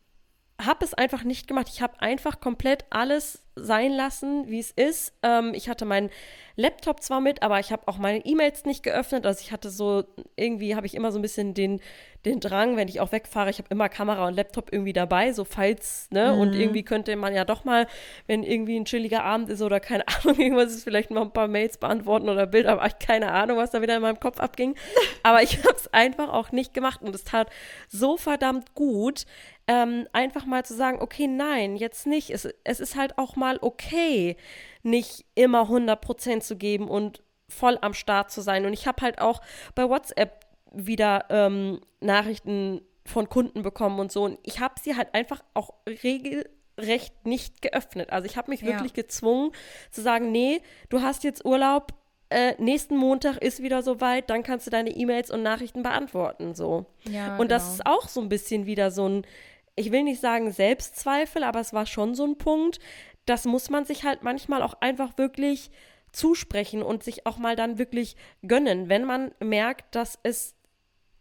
habe 0.67 0.85
es 0.85 0.95
einfach 0.95 1.25
nicht 1.25 1.49
gemacht. 1.49 1.69
Ich 1.73 1.83
habe 1.83 2.01
einfach 2.01 2.41
komplett 2.41 2.85
alles 2.91 3.43
sein 3.55 3.93
lassen, 3.93 4.49
wie 4.49 4.61
es 4.61 4.71
ist. 4.71 5.13
Ähm, 5.23 5.53
ich 5.55 5.69
hatte 5.69 5.85
meinen 5.85 6.11
Laptop 6.57 7.03
zwar 7.03 7.21
mit, 7.21 7.43
aber 7.43 7.61
ich 7.61 7.73
habe 7.73 7.87
auch 7.87 7.99
meine 7.99 8.25
E-Mails 8.25 8.65
nicht 8.65 8.83
geöffnet. 8.83 9.27
Also 9.27 9.41
ich 9.43 9.53
hatte 9.53 9.71
so, 9.71 10.05
irgendwie 10.37 10.75
habe 10.75 10.87
ich 10.87 10.95
immer 10.95 11.13
so 11.13 11.19
ein 11.19 11.23
bisschen 11.23 11.55
den, 11.55 11.81
den 12.25 12.41
Drang, 12.41 12.77
wenn 12.77 12.89
ich 12.89 13.01
auch 13.01 13.13
wegfahre, 13.13 13.51
ich 13.51 13.59
habe 13.59 13.69
immer 13.71 13.89
Kamera 13.89 14.27
und 14.27 14.35
Laptop 14.35 14.73
irgendwie 14.73 14.93
dabei, 14.93 15.33
so 15.33 15.45
falls, 15.45 16.09
ne? 16.11 16.33
Mhm. 16.33 16.41
Und 16.41 16.55
irgendwie 16.55 16.83
könnte 16.83 17.15
man 17.17 17.35
ja 17.35 17.45
doch 17.45 17.65
mal, 17.65 17.87
wenn 18.27 18.43
irgendwie 18.43 18.77
ein 18.77 18.85
chilliger 18.85 19.25
Abend 19.25 19.49
ist 19.49 19.61
oder 19.61 19.81
keine 19.81 20.05
Ahnung, 20.25 20.39
irgendwas 20.39 20.73
ist, 20.73 20.85
vielleicht 20.85 21.11
mal 21.11 21.23
ein 21.23 21.33
paar 21.33 21.49
Mails 21.49 21.79
beantworten 21.79 22.29
oder 22.29 22.47
Bilder, 22.47 22.73
aber 22.73 22.87
ich 22.87 22.99
keine 22.99 23.33
Ahnung, 23.33 23.57
was 23.57 23.71
da 23.71 23.83
wieder 23.83 23.97
in 23.97 24.03
meinem 24.03 24.21
Kopf 24.21 24.39
abging. 24.41 24.77
aber 25.23 25.43
ich 25.43 25.59
habe 25.59 25.75
es 25.77 25.93
einfach 25.93 26.29
auch 26.29 26.53
nicht 26.53 26.75
gemacht 26.75 27.03
und 27.03 27.15
es 27.15 27.25
tat 27.25 27.49
so 27.89 28.17
verdammt 28.17 28.75
gut, 28.75 29.25
ähm, 29.67 30.07
einfach 30.13 30.45
mal 30.45 30.65
zu 30.65 30.75
sagen, 30.75 31.01
okay, 31.01 31.27
nein, 31.27 31.77
jetzt 31.77 32.07
nicht. 32.07 32.31
Es, 32.31 32.49
es 32.65 32.81
ist 32.81 32.97
halt 32.97 33.19
auch 33.19 33.37
mal 33.37 33.59
okay, 33.61 34.37
nicht 34.83 35.25
immer 35.35 35.69
100% 35.69 36.41
zu 36.41 36.57
geben 36.57 36.89
und 36.89 37.23
voll 37.49 37.79
am 37.81 37.95
Start 37.95 38.31
zu 38.31 38.41
sein. 38.41 38.67
Und 38.67 38.73
ich 38.73 38.87
habe 38.87 39.03
halt 39.03 39.21
auch 39.21 39.41
bei 39.75 39.89
WhatsApp 39.89 40.47
wieder 40.73 41.27
ähm, 41.29 41.81
Nachrichten 42.01 42.81
von 43.05 43.29
Kunden 43.29 43.63
bekommen 43.63 44.01
und 44.01 44.11
so. 44.11 44.25
Und 44.25 44.39
ich 44.43 44.61
habe 44.61 44.75
sie 44.81 44.97
halt 44.97 45.15
einfach 45.15 45.43
auch 45.55 45.75
regelrecht 45.87 47.27
nicht 47.27 47.63
geöffnet. 47.63 48.11
Also 48.11 48.27
ich 48.27 48.37
habe 48.37 48.51
mich 48.51 48.65
wirklich 48.65 48.93
ja. 48.97 49.03
gezwungen 49.03 49.53
zu 49.91 50.03
sagen, 50.03 50.33
nee, 50.33 50.61
du 50.89 51.03
hast 51.03 51.25
jetzt 51.25 51.45
Urlaub, 51.45 51.93
äh, 52.31 52.55
nächsten 52.59 52.97
Montag 52.97 53.37
ist 53.39 53.63
wieder 53.63 53.83
soweit, 53.83 54.31
dann 54.31 54.43
kannst 54.43 54.67
du 54.67 54.71
deine 54.71 54.91
E-Mails 54.91 55.31
und 55.31 55.43
Nachrichten 55.43 55.83
beantworten. 55.83 56.55
So. 56.55 56.87
Ja, 57.05 57.33
und 57.33 57.49
genau. 57.49 57.49
das 57.49 57.75
ist 57.75 57.87
auch 57.87 58.09
so 58.09 58.21
ein 58.21 58.29
bisschen 58.29 58.67
wieder 58.67 58.91
so 58.91 59.09
ein, 59.09 59.27
ich 59.77 59.93
will 59.93 60.03
nicht 60.03 60.21
sagen 60.21 60.53
Selbstzweifel, 60.53 61.45
aber 61.45 61.61
es 61.61 61.73
war 61.73 61.87
schon 61.87 62.15
so 62.15 62.25
ein 62.25 62.39
Punkt, 62.39 62.79
das 63.27 63.45
muss 63.45 63.71
man 63.71 63.85
sich 63.85 64.05
halt 64.05 64.23
manchmal 64.23 64.63
auch 64.63 64.75
einfach 64.81 65.17
wirklich 65.17 65.71
zusprechen 66.13 66.83
und 66.83 67.03
sich 67.03 67.27
auch 67.27 67.39
mal 67.39 67.57
dann 67.57 67.79
wirklich 67.79 68.17
gönnen, 68.47 68.89
wenn 68.89 69.05
man 69.05 69.33
merkt, 69.41 69.95
dass 69.95 70.19
es 70.23 70.55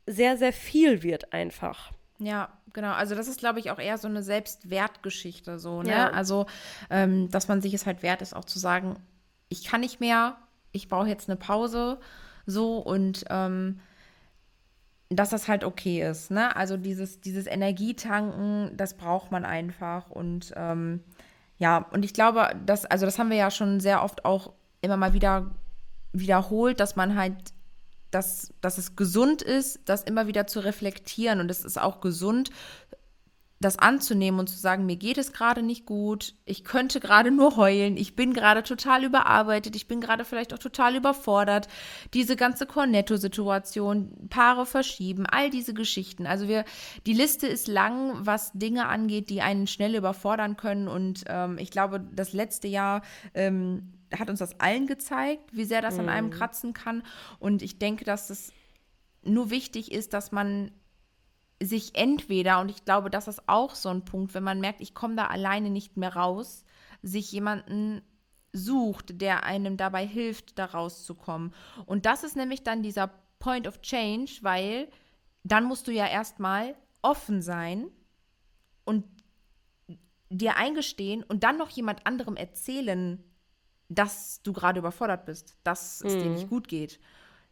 sehr, 0.05 0.37
sehr 0.37 0.51
viel 0.51 1.03
wird 1.03 1.31
einfach. 1.31 1.91
Ja, 2.19 2.49
genau. 2.73 2.91
Also 2.91 3.15
das 3.15 3.27
ist, 3.27 3.39
glaube 3.39 3.59
ich, 3.59 3.71
auch 3.71 3.79
eher 3.79 3.97
so 3.97 4.07
eine 4.07 4.21
Selbstwertgeschichte, 4.21 5.57
so, 5.59 5.81
ne? 5.81 5.91
Ja. 5.91 6.09
Also, 6.09 6.45
ähm, 6.89 7.31
dass 7.31 7.47
man 7.47 7.61
sich 7.61 7.73
es 7.73 7.85
halt 7.85 8.03
wert 8.03 8.21
ist, 8.21 8.35
auch 8.35 8.45
zu 8.45 8.59
sagen, 8.59 8.97
ich 9.49 9.63
kann 9.63 9.81
nicht 9.81 9.99
mehr, 9.99 10.37
ich 10.71 10.87
brauche 10.87 11.07
jetzt 11.07 11.29
eine 11.29 11.37
Pause, 11.37 11.99
so 12.45 12.77
und 12.77 13.25
ähm, 13.29 13.79
dass 15.15 15.30
das 15.30 15.47
halt 15.47 15.63
okay 15.63 16.02
ist, 16.02 16.32
ne? 16.32 16.56
Also 16.56 16.78
dieses, 16.78 17.21
dieses 17.21 17.47
Energietanken, 17.47 18.76
das 18.78 18.95
braucht 18.95 19.32
man 19.32 19.45
einfach 19.45 20.10
und 20.10 20.54
ähm, 20.56 21.02
ja, 21.58 21.86
und 21.91 22.04
ich 22.04 22.13
glaube, 22.13 22.50
dass, 22.65 22.86
also 22.86 23.06
das 23.06 23.19
haben 23.19 23.30
wir 23.30 23.38
ja 23.38 23.52
schon 23.52 23.80
sehr 23.80 24.04
oft 24.04 24.26
auch 24.26 24.54
immer 24.82 24.97
mal 24.97 25.13
wieder 25.13 25.52
wiederholt, 26.13 26.80
dass 26.80 26.95
man 26.95 27.15
halt 27.15 27.36
dass, 28.12 28.54
dass 28.60 28.78
es 28.78 28.95
gesund 28.95 29.41
ist, 29.41 29.80
das 29.86 30.04
immer 30.04 30.28
wieder 30.28 30.45
zu 30.45 30.60
reflektieren. 30.60 31.39
Und 31.39 31.50
es 31.50 31.63
ist 31.63 31.80
auch 31.80 32.02
gesund, 32.02 32.52
das 33.62 33.78
anzunehmen 33.78 34.39
und 34.39 34.47
zu 34.47 34.58
sagen, 34.58 34.86
mir 34.86 34.95
geht 34.95 35.17
es 35.17 35.32
gerade 35.32 35.62
nicht 35.62 35.86
gut, 35.86 36.34
ich 36.45 36.63
könnte 36.63 37.00
gerade 37.00 37.32
nur 37.32 37.56
heulen, 37.56 37.95
ich 37.95 38.15
bin 38.15 38.34
gerade 38.34 38.63
total 38.63 39.04
überarbeitet, 39.04 39.76
ich 39.76 39.88
bin 39.88 40.02
gerade 40.02 40.26
vielleicht 40.26 40.54
auch 40.54 40.60
total 40.60 40.95
überfordert. 40.95 41.67
Diese 42.13 42.36
ganze 42.36 42.65
Cornetto-Situation, 42.65 44.28
Paare 44.30 44.65
verschieben, 44.65 45.26
all 45.26 45.50
diese 45.50 45.74
Geschichten. 45.74 46.26
Also 46.26 46.47
wir, 46.47 46.65
die 47.06 47.13
Liste 47.13 47.47
ist 47.47 47.67
lang, 47.67 48.26
was 48.26 48.52
Dinge 48.54 48.88
angeht, 48.88 49.30
die 49.30 49.41
einen 49.41 49.67
schnell 49.67 49.95
überfordern 49.95 50.58
können. 50.58 50.88
Und 50.88 51.24
ähm, 51.28 51.58
ich 51.60 51.69
glaube, 51.69 52.02
das 52.13 52.34
letzte 52.34 52.67
Jahr 52.67 53.04
ähm, 53.36 53.93
hat 54.17 54.30
uns 54.30 54.39
das 54.39 54.60
allen 54.60 54.88
gezeigt, 54.88 55.56
wie 55.56 55.65
sehr 55.65 55.82
das 55.82 56.00
an 56.00 56.10
einem 56.10 56.32
kratzen 56.32 56.74
kann. 56.74 57.04
Und 57.39 57.62
ich 57.62 57.80
denke, 57.80 58.04
dass 58.06 58.30
es 58.30 58.52
nur 59.24 59.50
wichtig 59.50 59.91
ist, 59.91 60.13
dass 60.13 60.32
man 60.32 60.71
sich 61.62 61.95
entweder, 61.95 62.60
und 62.60 62.69
ich 62.69 62.86
glaube, 62.86 63.10
das 63.10 63.28
ist 63.28 63.47
auch 63.47 63.76
so 63.76 63.89
ein 63.89 64.04
Punkt, 64.04 64.34
wenn 64.34 64.43
man 64.43 64.60
merkt, 64.60 64.82
ich 64.82 64.93
komme 64.93 65.15
da 65.15 65.28
alleine 65.28 65.69
nicht 65.69 65.95
mehr 65.95 66.15
raus, 66.15 66.65
sich 67.02 67.32
jemanden 67.32 68.02
sucht, 68.54 69.21
der 69.21 69.43
einem 69.43 69.78
dabei 69.78 70.06
hilft, 70.06 70.60
da 70.60 70.65
rauszukommen. 70.65 71.54
Und 71.86 72.06
das 72.06 72.24
ist 72.24 72.36
nämlich 72.36 72.63
dann 72.63 72.84
dieser 72.84 73.12
Point 73.39 73.67
of 73.67 73.82
Change, 73.82 74.39
weil 74.41 74.89
dann 75.43 75.65
musst 75.65 75.88
du 75.88 75.91
ja 75.91 76.08
erstmal 76.08 76.76
offen 77.02 77.41
sein 77.41 77.88
und 78.84 79.06
dir 80.30 80.58
eingestehen 80.58 81.24
und 81.24 81.43
dann 81.43 81.58
noch 81.58 81.69
jemand 81.69 82.06
anderem 82.06 82.36
erzählen, 82.36 83.24
dass 83.89 84.41
du 84.43 84.54
gerade 84.54 84.80
überfordert 84.80 85.26
bist, 85.26 85.58
dass 85.63 86.02
es 86.02 86.13
dir 86.13 86.30
nicht 86.30 86.50
gut 86.50 86.67
geht. 86.67 87.00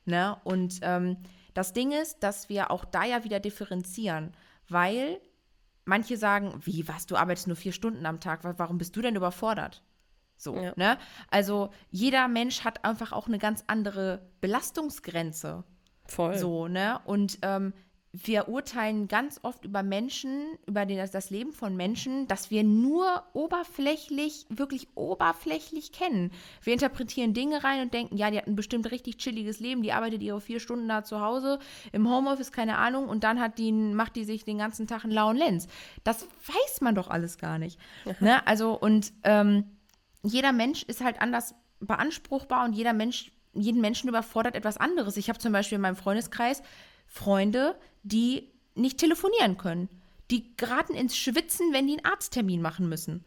Ne? 0.05 0.37
Und 0.43 0.79
ähm, 0.81 1.17
das 1.53 1.73
Ding 1.73 1.91
ist, 1.91 2.23
dass 2.23 2.49
wir 2.49 2.71
auch 2.71 2.85
da 2.85 3.03
ja 3.03 3.23
wieder 3.23 3.39
differenzieren, 3.39 4.33
weil 4.67 5.19
manche 5.85 6.17
sagen, 6.17 6.53
wie, 6.63 6.87
was, 6.87 7.05
du 7.05 7.15
arbeitest 7.15 7.47
nur 7.47 7.55
vier 7.55 7.71
Stunden 7.73 8.05
am 8.05 8.19
Tag, 8.19 8.41
warum 8.43 8.77
bist 8.77 8.95
du 8.95 9.01
denn 9.01 9.15
überfordert? 9.15 9.83
So, 10.37 10.55
Ja. 10.55 10.73
ne? 10.75 10.97
Also 11.29 11.71
jeder 11.89 12.27
Mensch 12.27 12.63
hat 12.63 12.85
einfach 12.85 13.11
auch 13.11 13.27
eine 13.27 13.39
ganz 13.39 13.63
andere 13.67 14.29
Belastungsgrenze. 14.41 15.63
Voll. 16.05 16.37
So, 16.37 16.67
ne? 16.67 16.99
Und 17.05 17.39
ähm, 17.41 17.73
wir 18.11 18.47
urteilen 18.47 19.07
ganz 19.07 19.39
oft 19.43 19.65
über 19.65 19.83
Menschen, 19.83 20.57
über 20.65 20.87
den, 20.87 20.97
das 21.11 21.29
Leben 21.29 21.53
von 21.53 21.75
Menschen, 21.75 22.27
das 22.27 22.49
wir 22.49 22.63
nur 22.63 23.23
oberflächlich, 23.33 24.47
wirklich 24.49 24.87
oberflächlich 24.95 25.91
kennen. 25.91 26.31
Wir 26.63 26.73
interpretieren 26.73 27.35
Dinge 27.35 27.63
rein 27.63 27.81
und 27.83 27.93
denken, 27.93 28.17
ja, 28.17 28.31
die 28.31 28.39
hat 28.39 28.47
ein 28.47 28.55
bestimmt 28.55 28.89
richtig 28.89 29.17
chilliges 29.17 29.59
Leben, 29.59 29.83
die 29.83 29.93
arbeitet 29.93 30.23
ihre 30.23 30.41
vier 30.41 30.59
Stunden 30.59 30.87
da 30.87 31.03
zu 31.03 31.21
Hause, 31.21 31.59
im 31.91 32.09
Homeoffice, 32.09 32.51
keine 32.51 32.77
Ahnung, 32.77 33.07
und 33.07 33.23
dann 33.23 33.39
hat 33.39 33.59
die, 33.59 33.71
macht 33.71 34.15
die 34.15 34.25
sich 34.25 34.43
den 34.43 34.57
ganzen 34.57 34.87
Tag 34.87 35.03
einen 35.03 35.13
lauen 35.13 35.37
Lenz. 35.37 35.67
Das 36.03 36.23
weiß 36.47 36.81
man 36.81 36.95
doch 36.95 37.09
alles 37.09 37.37
gar 37.37 37.59
nicht. 37.59 37.79
ne? 38.19 38.45
Also, 38.47 38.73
und 38.73 39.13
ähm, 39.23 39.65
jeder 40.23 40.51
Mensch 40.51 40.81
ist 40.83 41.03
halt 41.03 41.21
anders 41.21 41.53
beanspruchbar 41.79 42.65
und 42.65 42.73
jeder 42.73 42.93
Mensch, 42.93 43.31
jeden 43.53 43.81
Menschen 43.81 44.09
überfordert 44.09 44.55
etwas 44.55 44.77
anderes. 44.77 45.15
Ich 45.15 45.29
habe 45.29 45.37
zum 45.37 45.53
Beispiel 45.53 45.75
in 45.75 45.81
meinem 45.81 45.95
Freundeskreis 45.95 46.63
Freunde, 47.09 47.75
die 48.03 48.51
nicht 48.75 48.97
telefonieren 48.97 49.57
können. 49.57 49.89
Die 50.31 50.55
geraten 50.55 50.93
ins 50.93 51.17
Schwitzen, 51.17 51.73
wenn 51.73 51.87
die 51.87 51.93
einen 51.97 52.05
Arzttermin 52.05 52.61
machen 52.61 52.87
müssen. 52.87 53.25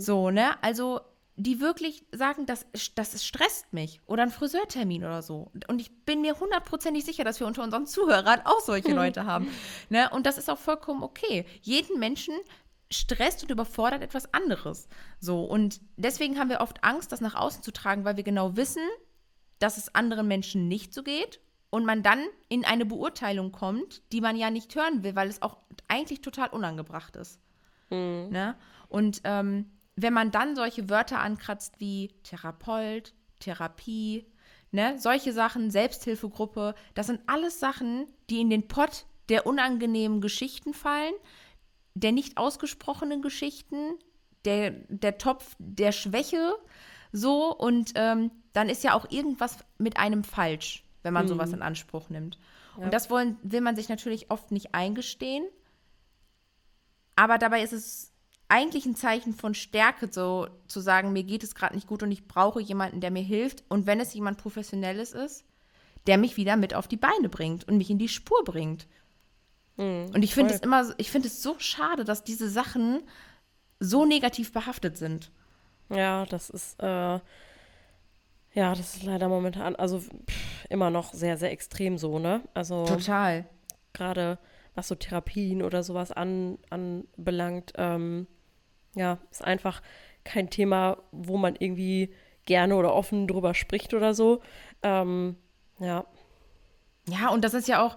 So, 0.00 0.30
ne? 0.30 0.62
Also, 0.62 1.00
die 1.36 1.60
wirklich 1.60 2.04
sagen, 2.12 2.44
das, 2.44 2.66
das 2.96 3.24
stresst 3.24 3.72
mich. 3.72 4.00
Oder 4.06 4.24
ein 4.24 4.30
Friseurtermin 4.30 5.04
oder 5.04 5.22
so. 5.22 5.50
Und 5.68 5.80
ich 5.80 6.04
bin 6.04 6.20
mir 6.20 6.38
hundertprozentig 6.38 7.04
sicher, 7.04 7.24
dass 7.24 7.40
wir 7.40 7.46
unter 7.46 7.62
unseren 7.62 7.86
Zuhörern 7.86 8.40
auch 8.44 8.60
solche 8.60 8.92
Leute 8.94 9.24
haben. 9.24 9.48
Ne? 9.88 10.10
Und 10.10 10.26
das 10.26 10.38
ist 10.38 10.50
auch 10.50 10.58
vollkommen 10.58 11.02
okay. 11.02 11.46
Jeden 11.62 11.98
Menschen 11.98 12.34
stresst 12.90 13.42
und 13.44 13.50
überfordert 13.50 14.02
etwas 14.02 14.34
anderes. 14.34 14.88
So, 15.20 15.44
und 15.44 15.80
deswegen 15.96 16.38
haben 16.38 16.50
wir 16.50 16.60
oft 16.60 16.82
Angst, 16.82 17.12
das 17.12 17.20
nach 17.20 17.36
außen 17.36 17.62
zu 17.62 17.72
tragen, 17.72 18.04
weil 18.04 18.16
wir 18.16 18.24
genau 18.24 18.56
wissen, 18.56 18.82
dass 19.60 19.78
es 19.78 19.94
anderen 19.94 20.26
Menschen 20.26 20.66
nicht 20.66 20.92
so 20.92 21.04
geht 21.04 21.40
und 21.70 21.84
man 21.84 22.02
dann 22.02 22.24
in 22.48 22.64
eine 22.64 22.84
Beurteilung 22.84 23.52
kommt, 23.52 24.02
die 24.12 24.20
man 24.20 24.36
ja 24.36 24.50
nicht 24.50 24.74
hören 24.74 25.02
will, 25.02 25.14
weil 25.14 25.28
es 25.28 25.42
auch 25.42 25.56
eigentlich 25.88 26.20
total 26.20 26.48
unangebracht 26.50 27.16
ist. 27.16 27.40
Ne? 28.30 28.56
Und 28.88 29.20
ähm, 29.24 29.70
wenn 29.96 30.12
man 30.12 30.30
dann 30.30 30.56
solche 30.56 30.88
Wörter 30.88 31.20
ankratzt 31.20 31.78
wie 31.78 32.08
Therapeut, 32.22 33.14
Therapie, 33.38 34.26
ne, 34.70 34.98
solche 34.98 35.32
Sachen, 35.32 35.70
Selbsthilfegruppe, 35.70 36.74
das 36.94 37.06
sind 37.06 37.20
alles 37.26 37.60
Sachen, 37.60 38.06
die 38.28 38.40
in 38.40 38.50
den 38.50 38.68
Pott 38.68 39.06
der 39.28 39.46
unangenehmen 39.46 40.20
Geschichten 40.20 40.74
fallen, 40.74 41.14
der 41.94 42.12
nicht 42.12 42.36
ausgesprochenen 42.36 43.22
Geschichten, 43.22 43.98
der, 44.44 44.70
der 44.88 45.18
Topf 45.18 45.54
der 45.58 45.92
Schwäche, 45.92 46.54
so 47.12 47.54
und 47.54 47.92
ähm, 47.96 48.30
dann 48.52 48.68
ist 48.68 48.84
ja 48.84 48.94
auch 48.94 49.10
irgendwas 49.10 49.58
mit 49.78 49.96
einem 49.96 50.24
falsch, 50.24 50.84
wenn 51.02 51.12
man 51.12 51.28
sowas 51.28 51.52
in 51.52 51.62
Anspruch 51.62 52.10
nimmt. 52.10 52.38
Und 52.76 52.92
das 52.92 53.10
wollen, 53.10 53.36
will 53.42 53.60
man 53.60 53.76
sich 53.76 53.88
natürlich 53.88 54.30
oft 54.30 54.52
nicht 54.52 54.74
eingestehen, 54.74 55.44
aber 57.16 57.36
dabei 57.36 57.62
ist 57.62 57.72
es 57.72 58.12
eigentlich 58.48 58.86
ein 58.86 58.96
Zeichen 58.96 59.34
von 59.34 59.54
Stärke, 59.54 60.08
so 60.10 60.48
zu 60.66 60.80
sagen, 60.80 61.12
mir 61.12 61.22
geht 61.22 61.44
es 61.44 61.54
gerade 61.54 61.74
nicht 61.74 61.86
gut 61.86 62.02
und 62.02 62.10
ich 62.10 62.26
brauche 62.26 62.60
jemanden, 62.60 63.00
der 63.00 63.10
mir 63.10 63.22
hilft. 63.22 63.62
Und 63.68 63.86
wenn 63.86 64.00
es 64.00 64.12
jemand 64.12 64.38
Professionelles 64.38 65.12
ist, 65.12 65.44
der 66.06 66.18
mich 66.18 66.36
wieder 66.36 66.56
mit 66.56 66.74
auf 66.74 66.88
die 66.88 66.96
Beine 66.96 67.28
bringt 67.28 67.68
und 67.68 67.76
mich 67.76 67.90
in 67.90 67.98
die 67.98 68.08
Spur 68.08 68.42
bringt. 68.44 68.88
und 70.14 70.22
ich 70.22 70.34
finde 70.34 70.54
es 70.54 70.60
immer, 70.60 70.94
ich 70.98 71.10
finde 71.10 71.28
es 71.28 71.42
so 71.42 71.56
schade, 71.58 72.04
dass 72.04 72.24
diese 72.24 72.48
Sachen 72.48 73.02
so 73.78 74.04
negativ 74.04 74.52
behaftet 74.52 74.96
sind. 74.96 75.30
Ja, 75.88 76.26
das 76.26 76.50
ist, 76.50 76.80
äh, 76.80 77.20
ja, 78.52 78.74
das 78.74 78.96
ist 78.96 79.02
leider 79.04 79.28
momentan, 79.28 79.76
also 79.76 80.00
pff, 80.00 80.64
immer 80.68 80.90
noch 80.90 81.12
sehr, 81.12 81.36
sehr 81.36 81.52
extrem 81.52 81.98
so, 81.98 82.18
ne? 82.18 82.42
Also 82.54 82.84
Total. 82.84 83.44
gerade 83.92 84.38
was 84.74 84.88
so 84.88 84.94
Therapien 84.94 85.62
oder 85.62 85.82
sowas 85.82 86.12
an, 86.12 86.58
anbelangt, 86.70 87.72
ähm, 87.76 88.26
ja, 88.94 89.18
ist 89.30 89.44
einfach 89.44 89.82
kein 90.24 90.50
Thema, 90.50 90.98
wo 91.12 91.36
man 91.36 91.56
irgendwie 91.56 92.12
gerne 92.46 92.76
oder 92.76 92.94
offen 92.94 93.26
drüber 93.28 93.54
spricht 93.54 93.94
oder 93.94 94.14
so. 94.14 94.40
Ähm, 94.82 95.36
ja, 95.78 96.04
Ja, 97.08 97.30
und 97.30 97.42
das 97.44 97.54
ist 97.54 97.68
ja 97.68 97.84
auch, 97.84 97.96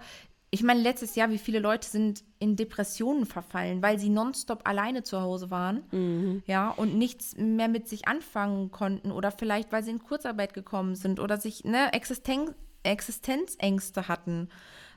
ich 0.51 0.63
meine, 0.63 0.81
letztes 0.81 1.15
Jahr, 1.15 1.29
wie 1.29 1.37
viele 1.37 1.59
Leute 1.59 1.87
sind 1.87 2.23
in 2.43 2.57
Depressionen 2.57 3.25
verfallen, 3.25 3.81
weil 3.81 3.97
sie 3.97 4.09
nonstop 4.09 4.67
alleine 4.67 5.03
zu 5.03 5.21
Hause 5.21 5.49
waren, 5.49 6.41
ja, 6.45 6.71
und 6.71 6.97
nichts 6.97 7.37
mehr 7.37 7.69
mit 7.69 7.87
sich 7.87 8.05
anfangen 8.05 8.69
konnten 8.69 9.13
oder 9.13 9.31
vielleicht, 9.31 9.71
weil 9.71 9.81
sie 9.81 9.91
in 9.91 10.03
Kurzarbeit 10.03 10.53
gekommen 10.53 10.95
sind 10.95 11.21
oder 11.21 11.37
sich, 11.37 11.63
ne, 11.63 11.93
Existen 11.93 12.53
Existenzängste 12.83 14.09
hatten, 14.09 14.49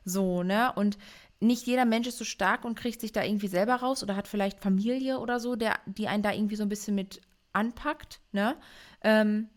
so, 0.05 0.43
ne, 0.43 0.73
und 0.75 0.99
nicht 1.39 1.69
jeder 1.69 1.85
Mensch 1.85 2.09
ist 2.09 2.19
so 2.19 2.25
stark 2.25 2.65
und 2.65 2.77
kriegt 2.77 3.01
sich 3.01 3.13
da 3.13 3.23
irgendwie 3.23 3.47
selber 3.47 3.77
raus 3.77 4.03
oder 4.03 4.17
hat 4.17 4.27
vielleicht 4.27 4.59
Familie 4.59 5.21
oder 5.21 5.39
so, 5.39 5.55
der, 5.55 5.79
die 5.87 6.09
einen 6.09 6.25
da 6.25 6.33
irgendwie 6.33 6.57
so 6.57 6.65
ein 6.65 6.69
bisschen 6.69 6.97
mit 6.97 7.21
anpackt, 7.53 8.21
ne, 8.33 8.57
ähm, 9.03 9.51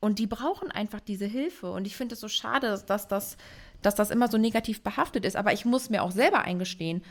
und 0.00 0.20
die 0.20 0.28
brauchen 0.28 0.70
einfach 0.70 1.00
diese 1.00 1.26
Hilfe. 1.26 1.72
Und 1.72 1.86
ich 1.86 1.96
finde 1.96 2.14
es 2.14 2.20
so 2.20 2.28
schade, 2.28 2.80
dass 2.86 3.08
das, 3.08 3.36
dass 3.82 3.94
das 3.94 4.10
immer 4.10 4.28
so 4.28 4.38
negativ 4.38 4.82
behaftet 4.82 5.24
ist. 5.24 5.36
Aber 5.36 5.52
ich 5.52 5.64
muss 5.64 5.90
mir 5.90 6.02
auch 6.02 6.10
selber 6.10 6.42
eingestehen, 6.42 7.02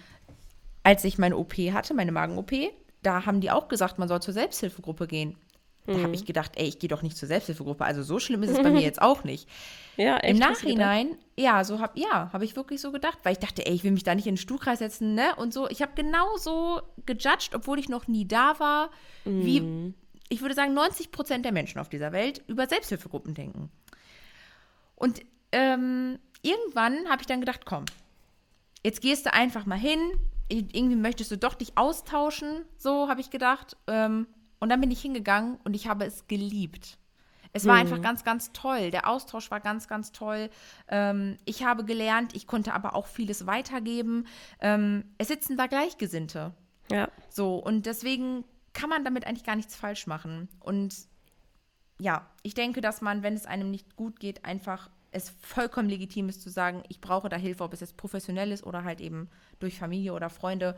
als 0.83 1.03
ich 1.03 1.17
meine 1.17 1.37
OP 1.37 1.53
hatte, 1.53 1.93
meine 1.93 2.11
Magen-OP, 2.11 2.51
da 3.03 3.25
haben 3.25 3.41
die 3.41 3.51
auch 3.51 3.67
gesagt, 3.67 3.99
man 3.99 4.07
soll 4.07 4.21
zur 4.21 4.33
Selbsthilfegruppe 4.33 5.07
gehen. 5.07 5.35
Da 5.87 6.01
habe 6.03 6.13
ich 6.13 6.25
gedacht, 6.25 6.51
ey, 6.55 6.67
ich 6.67 6.79
gehe 6.79 6.89
doch 6.89 7.01
nicht 7.01 7.15
zur 7.15 7.29
Selbsthilfegruppe. 7.29 7.85
Also 7.85 8.03
so 8.03 8.19
schlimm 8.19 8.43
ist 8.43 8.51
es 8.51 8.61
bei 8.61 8.69
mir 8.69 8.81
jetzt 8.81 9.01
auch 9.01 9.23
nicht. 9.23 9.47
ja, 9.95 10.17
echt. 10.17 10.31
Im? 10.31 10.37
Nachhinein, 10.37 11.17
ja, 11.37 11.63
so 11.63 11.79
hab, 11.79 11.97
ja, 11.97 12.29
habe 12.33 12.43
ich 12.43 12.57
wirklich 12.57 12.81
so 12.81 12.91
gedacht, 12.91 13.19
weil 13.23 13.31
ich 13.31 13.39
dachte, 13.39 13.65
ey, 13.65 13.73
ich 13.73 13.85
will 13.85 13.91
mich 13.91 14.03
da 14.03 14.13
nicht 14.13 14.27
in 14.27 14.33
den 14.33 14.37
Stuhlkreis 14.37 14.79
setzen, 14.79 15.15
ne? 15.15 15.33
Und 15.37 15.53
so, 15.53 15.69
ich 15.69 15.81
habe 15.81 15.93
genauso 15.95 16.81
gejudged, 17.05 17.55
obwohl 17.55 17.79
ich 17.79 17.87
noch 17.87 18.07
nie 18.07 18.27
da 18.27 18.59
war, 18.59 18.91
wie, 19.23 19.93
ich 20.27 20.41
würde 20.41 20.55
sagen, 20.55 20.73
90 20.73 21.11
Prozent 21.11 21.45
der 21.45 21.53
Menschen 21.53 21.79
auf 21.79 21.87
dieser 21.87 22.11
Welt 22.11 22.43
über 22.47 22.67
Selbsthilfegruppen 22.67 23.33
denken. 23.33 23.71
Und 24.95 25.21
ähm, 25.53 26.19
irgendwann 26.41 27.09
habe 27.09 27.21
ich 27.21 27.27
dann 27.27 27.39
gedacht, 27.39 27.65
komm, 27.65 27.85
jetzt 28.83 29.01
gehst 29.01 29.25
du 29.25 29.33
einfach 29.33 29.65
mal 29.65 29.77
hin. 29.77 29.99
Irgendwie 30.49 30.95
möchtest 30.95 31.31
du 31.31 31.37
doch 31.37 31.55
dich 31.55 31.77
austauschen, 31.77 32.63
so 32.77 33.09
habe 33.09 33.19
ich 33.19 33.29
gedacht. 33.29 33.75
Ähm, 33.87 34.27
und 34.59 34.69
dann 34.69 34.79
bin 34.81 34.91
ich 34.91 35.01
hingegangen 35.01 35.57
und 35.63 35.75
ich 35.75 35.87
habe 35.87 36.05
es 36.05 36.27
geliebt. 36.27 36.97
Es 37.53 37.65
war 37.65 37.75
mhm. 37.75 37.81
einfach 37.81 38.01
ganz, 38.01 38.23
ganz 38.23 38.51
toll. 38.53 38.91
Der 38.91 39.07
Austausch 39.07 39.51
war 39.51 39.59
ganz, 39.59 39.87
ganz 39.87 40.11
toll. 40.11 40.49
Ähm, 40.87 41.37
ich 41.45 41.63
habe 41.63 41.85
gelernt, 41.85 42.35
ich 42.35 42.47
konnte 42.47 42.73
aber 42.73 42.95
auch 42.95 43.07
vieles 43.07 43.45
weitergeben. 43.47 44.27
Ähm, 44.61 45.05
es 45.17 45.27
sitzen 45.27 45.57
da 45.57 45.67
Gleichgesinnte. 45.67 46.53
Ja. 46.91 47.09
So, 47.29 47.55
und 47.55 47.85
deswegen 47.85 48.45
kann 48.73 48.89
man 48.89 49.03
damit 49.03 49.25
eigentlich 49.25 49.43
gar 49.43 49.55
nichts 49.55 49.75
falsch 49.75 50.07
machen. 50.07 50.49
Und 50.59 50.95
ja, 51.99 52.29
ich 52.43 52.53
denke, 52.53 52.81
dass 52.81 53.01
man, 53.01 53.23
wenn 53.23 53.33
es 53.33 53.45
einem 53.45 53.71
nicht 53.71 53.95
gut 53.95 54.19
geht, 54.19 54.45
einfach 54.45 54.89
es 55.11 55.33
vollkommen 55.41 55.89
legitim 55.89 56.29
ist 56.29 56.41
zu 56.41 56.49
sagen, 56.49 56.83
ich 56.89 57.01
brauche 57.01 57.29
da 57.29 57.37
Hilfe, 57.37 57.63
ob 57.63 57.73
es 57.73 57.79
jetzt 57.79 57.97
professionell 57.97 58.51
ist 58.51 58.65
oder 58.65 58.83
halt 58.83 59.01
eben 59.01 59.29
durch 59.59 59.77
Familie 59.77 60.13
oder 60.13 60.29
Freunde. 60.29 60.75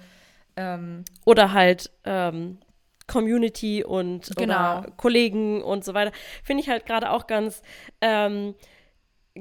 Ähm, 0.55 1.03
oder 1.25 1.51
halt 1.53 1.91
ähm, 2.03 2.59
Community 3.07 3.83
und 3.83 4.31
genau. 4.37 4.83
Kollegen 4.97 5.63
und 5.63 5.83
so 5.83 5.93
weiter. 5.93 6.11
Finde 6.43 6.63
ich 6.63 6.69
halt 6.69 6.85
gerade 6.85 7.11
auch 7.11 7.27
ganz 7.27 7.61
ähm, 8.01 8.55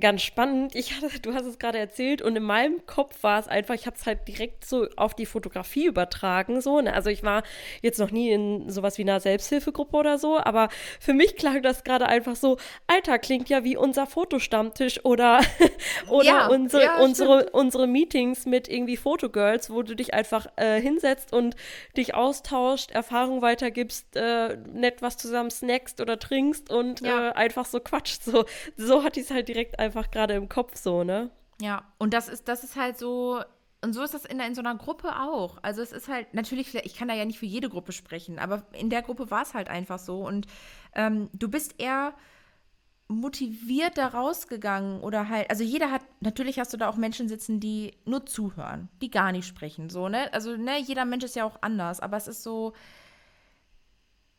ganz 0.01 0.23
spannend. 0.23 0.75
Ich 0.75 0.97
hatte, 0.97 1.21
du 1.21 1.35
hast 1.35 1.47
es 1.47 1.59
gerade 1.59 1.79
erzählt 1.79 2.23
und 2.23 2.37
in 2.37 2.43
meinem 2.43 2.85
Kopf 2.87 3.23
war 3.23 3.39
es 3.39 3.49
einfach, 3.49 3.75
ich 3.75 3.87
habe 3.87 3.97
es 3.97 4.07
halt 4.07 4.27
direkt 4.29 4.65
so 4.65 4.87
auf 4.97 5.15
die 5.15 5.27
Fotografie 5.27 5.87
übertragen. 5.87 6.61
So, 6.61 6.81
ne? 6.81 6.93
Also 6.93 7.11
ich 7.11 7.23
war 7.23 7.43
jetzt 7.83 7.99
noch 7.99 8.11
nie 8.11 8.31
in 8.31 8.71
sowas 8.71 8.99
wie 8.99 9.03
einer 9.03 9.21
Selbsthilfegruppe 9.21 9.97
oder 9.97 10.19
so, 10.19 10.39
aber 10.39 10.69
für 11.01 11.15
mich 11.15 11.37
klang 11.37 11.63
das 11.63 11.85
gerade 11.85 12.07
einfach 12.07 12.37
so, 12.37 12.59
Alter, 12.87 13.19
klingt 13.19 13.49
ja 13.49 13.65
wie 13.65 13.77
unser 13.77 14.07
Fotostammtisch 14.07 15.05
oder, 15.05 15.41
oder 16.09 16.25
ja, 16.25 16.47
unsere, 16.49 16.83
ja, 16.85 16.99
unsere, 17.01 17.51
unsere 17.51 17.87
Meetings 17.87 18.47
mit 18.47 18.69
irgendwie 18.69 18.97
Fotogirls, 18.97 19.71
wo 19.71 19.83
du 19.83 19.97
dich 19.97 20.15
einfach 20.15 20.47
äh, 20.57 20.81
hinsetzt 20.81 21.33
und 21.33 21.57
dich 21.97 22.15
austauscht, 22.15 22.91
Erfahrung 22.93 23.43
weitergibst, 23.43 24.17
äh, 24.17 24.57
nett 24.73 25.03
was 25.03 25.17
zusammen 25.17 25.51
snackst 25.51 26.01
oder 26.01 26.19
trinkst 26.19 26.71
und 26.71 27.01
ja. 27.01 27.31
äh, 27.31 27.33
einfach 27.33 27.67
so 27.67 27.81
quatscht. 27.81 28.23
So, 28.23 28.45
so 28.77 29.05
hat 29.05 29.17
die 29.17 29.21
es 29.21 29.31
halt 29.31 29.49
direkt 29.49 29.79
einfach 29.79 29.88
gerade 29.95 30.35
im 30.35 30.49
Kopf 30.49 30.77
so, 30.77 31.05
ne? 31.05 31.31
Ja, 31.61 31.85
und 31.99 32.15
das 32.15 32.29
ist, 32.29 32.49
das 32.49 32.65
ist 32.65 32.77
halt 32.77 32.99
so, 32.99 33.43
und 33.83 33.93
so 33.93 34.03
ist 34.03 34.15
das 34.15 34.25
in, 34.25 34.41
in 34.41 34.55
so 34.55 34.61
einer 34.61 34.77
Gruppe 34.77 35.21
auch. 35.21 35.59
Also 35.63 35.83
es 35.83 35.93
ist 35.93 36.09
halt, 36.09 36.35
natürlich, 36.35 36.75
ich 36.75 36.97
kann 36.97 37.09
da 37.09 37.15
ja 37.15 37.25
nicht 37.25 37.39
für 37.39 37.47
jede 37.47 37.69
Gruppe 37.69 37.93
sprechen, 37.93 38.39
aber 38.39 38.63
in 38.73 38.91
der 38.91 39.03
Gruppe 39.03 39.31
war 39.31 39.43
es 39.43 39.55
halt 39.55 39.69
einfach 39.69 39.99
so. 39.99 40.27
Und 40.27 40.47
ähm, 40.95 41.31
du 41.33 41.49
bist 41.49 41.75
eher 41.79 42.15
motiviert 43.09 43.97
da 43.97 44.09
rausgegangen 44.09 45.01
oder 45.01 45.29
halt, 45.29 45.49
also 45.51 45.65
jeder 45.65 45.91
hat, 45.91 46.03
natürlich 46.21 46.59
hast 46.59 46.75
du 46.75 46.77
da 46.77 46.89
auch 46.89 46.97
Menschen 46.97 47.29
sitzen, 47.29 47.59
die 47.59 47.95
nur 48.05 48.27
zuhören, 48.27 48.91
die 49.01 49.11
gar 49.11 49.33
nicht 49.33 49.47
sprechen, 49.47 49.89
so, 49.89 50.09
ne? 50.11 50.33
Also, 50.35 50.57
ne, 50.57 50.79
jeder 50.79 51.07
Mensch 51.07 51.25
ist 51.25 51.35
ja 51.35 51.45
auch 51.45 51.57
anders, 51.63 52.01
aber 52.01 52.19
es 52.19 52.29
ist 52.29 52.43
so, 52.43 52.75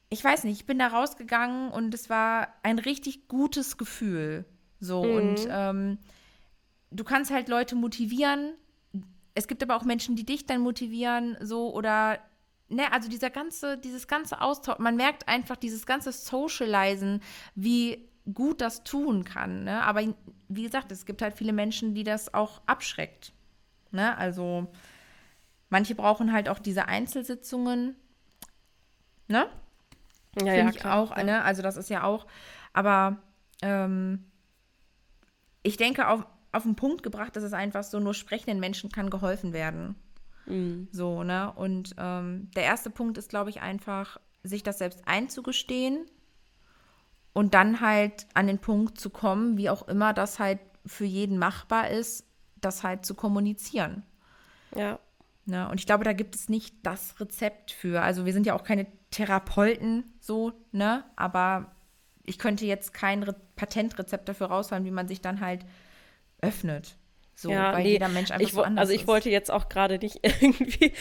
ich 0.09 0.23
weiß 0.23 0.43
nicht, 0.43 0.59
ich 0.59 0.65
bin 0.67 0.77
da 0.77 0.87
rausgegangen 0.87 1.71
und 1.71 1.93
es 1.95 2.09
war 2.11 2.49
ein 2.61 2.77
richtig 2.77 3.27
gutes 3.27 3.77
Gefühl. 3.77 4.45
So, 4.79 5.03
mhm. 5.03 5.11
und 5.11 5.47
ähm, 5.49 5.97
du 6.91 7.03
kannst 7.03 7.31
halt 7.31 7.49
Leute 7.49 7.75
motivieren. 7.75 8.53
Es 9.35 9.47
gibt 9.47 9.61
aber 9.63 9.75
auch 9.75 9.83
Menschen, 9.83 10.15
die 10.15 10.25
dich 10.25 10.45
dann 10.45 10.61
motivieren, 10.61 11.37
so 11.41 11.73
oder 11.73 12.19
ne, 12.69 12.91
also 12.91 13.09
dieser 13.09 13.29
ganze, 13.29 13.77
dieses 13.77 14.07
ganze 14.07 14.41
Austausch, 14.41 14.79
man 14.79 14.95
merkt 14.95 15.27
einfach 15.27 15.55
dieses 15.55 15.85
ganze 15.85 16.11
Socializen, 16.11 17.21
wie 17.55 18.09
gut 18.33 18.61
das 18.61 18.83
tun 18.83 19.23
kann. 19.23 19.63
Ne? 19.63 19.83
Aber 19.83 20.01
wie 20.47 20.63
gesagt, 20.63 20.91
es 20.91 21.05
gibt 21.05 21.21
halt 21.21 21.33
viele 21.35 21.53
Menschen, 21.53 21.93
die 21.93 22.03
das 22.03 22.33
auch 22.33 22.61
abschreckt. 22.65 23.33
Ne? 23.91 24.17
Also 24.17 24.67
manche 25.69 25.95
brauchen 25.95 26.31
halt 26.31 26.49
auch 26.49 26.59
diese 26.59 26.87
Einzelsitzungen. 26.87 27.95
Ne? 29.27 29.47
Ja, 30.35 30.45
Finde 30.45 30.57
ja, 30.57 30.69
ich 30.69 30.77
klar, 30.77 30.99
auch, 30.99 31.17
ja. 31.17 31.23
ne? 31.23 31.43
Also 31.43 31.61
das 31.61 31.75
ist 31.75 31.89
ja 31.89 32.03
auch, 32.03 32.27
aber 32.71 33.17
ähm, 33.61 34.28
ich 35.63 35.77
denke, 35.77 36.07
auf, 36.07 36.25
auf 36.51 36.63
den 36.63 36.75
Punkt 36.75 37.03
gebracht, 37.03 37.35
dass 37.35 37.43
es 37.43 37.53
einfach 37.53 37.83
so, 37.83 37.99
nur 37.99 38.13
sprechenden 38.13 38.59
Menschen 38.59 38.91
kann 38.91 39.09
geholfen 39.09 39.53
werden. 39.53 39.95
Mhm. 40.45 40.87
So, 40.91 41.23
ne? 41.23 41.51
Und 41.53 41.95
ähm, 41.97 42.49
der 42.55 42.63
erste 42.63 42.89
Punkt 42.89 43.17
ist, 43.17 43.29
glaube 43.29 43.49
ich, 43.49 43.61
einfach, 43.61 44.19
sich 44.43 44.63
das 44.63 44.77
selbst 44.77 45.01
einzugestehen 45.05 46.05
und 47.33 47.53
dann 47.53 47.81
halt 47.81 48.27
an 48.33 48.47
den 48.47 48.59
Punkt 48.59 48.99
zu 48.99 49.09
kommen, 49.09 49.57
wie 49.57 49.69
auch 49.69 49.87
immer 49.87 50.13
das 50.13 50.39
halt 50.39 50.59
für 50.85 51.05
jeden 51.05 51.37
machbar 51.37 51.89
ist, 51.89 52.25
das 52.61 52.83
halt 52.83 53.05
zu 53.05 53.15
kommunizieren. 53.15 54.03
Ja. 54.75 54.99
Ne? 55.45 55.67
Und 55.69 55.79
ich 55.79 55.85
glaube, 55.85 56.03
da 56.03 56.13
gibt 56.13 56.35
es 56.35 56.49
nicht 56.49 56.75
das 56.83 57.19
Rezept 57.19 57.71
für. 57.71 58.01
Also 58.01 58.25
wir 58.25 58.33
sind 58.33 58.45
ja 58.45 58.53
auch 58.53 58.63
keine 58.63 58.87
Therapeuten 59.11 60.13
so, 60.19 60.53
ne? 60.71 61.03
Aber 61.15 61.71
ich 62.29 62.37
könnte 62.37 62.65
jetzt 62.65 62.93
kein 62.93 63.23
Re 63.23 63.35
Patentrezept 63.55 64.29
dafür 64.29 64.47
rausholen, 64.47 64.85
wie 64.85 64.91
man 64.91 65.07
sich 65.07 65.19
dann 65.19 65.41
halt 65.41 65.65
öffnet. 66.41 66.95
So, 67.41 67.51
ja, 67.51 67.71
weil 67.71 67.83
nee, 67.83 67.91
jeder 67.91 68.09
Mensch 68.09 68.31
einfach 68.31 68.45
ich, 68.45 68.51
so 68.51 68.63
anders 68.63 68.81
Also 68.81 68.93
ich 68.93 69.03
ist. 69.03 69.07
wollte 69.07 69.29
jetzt 69.29 69.49
auch 69.49 69.69
gerade 69.69 69.97
nicht 69.97 70.19
irgendwie, 70.23 70.91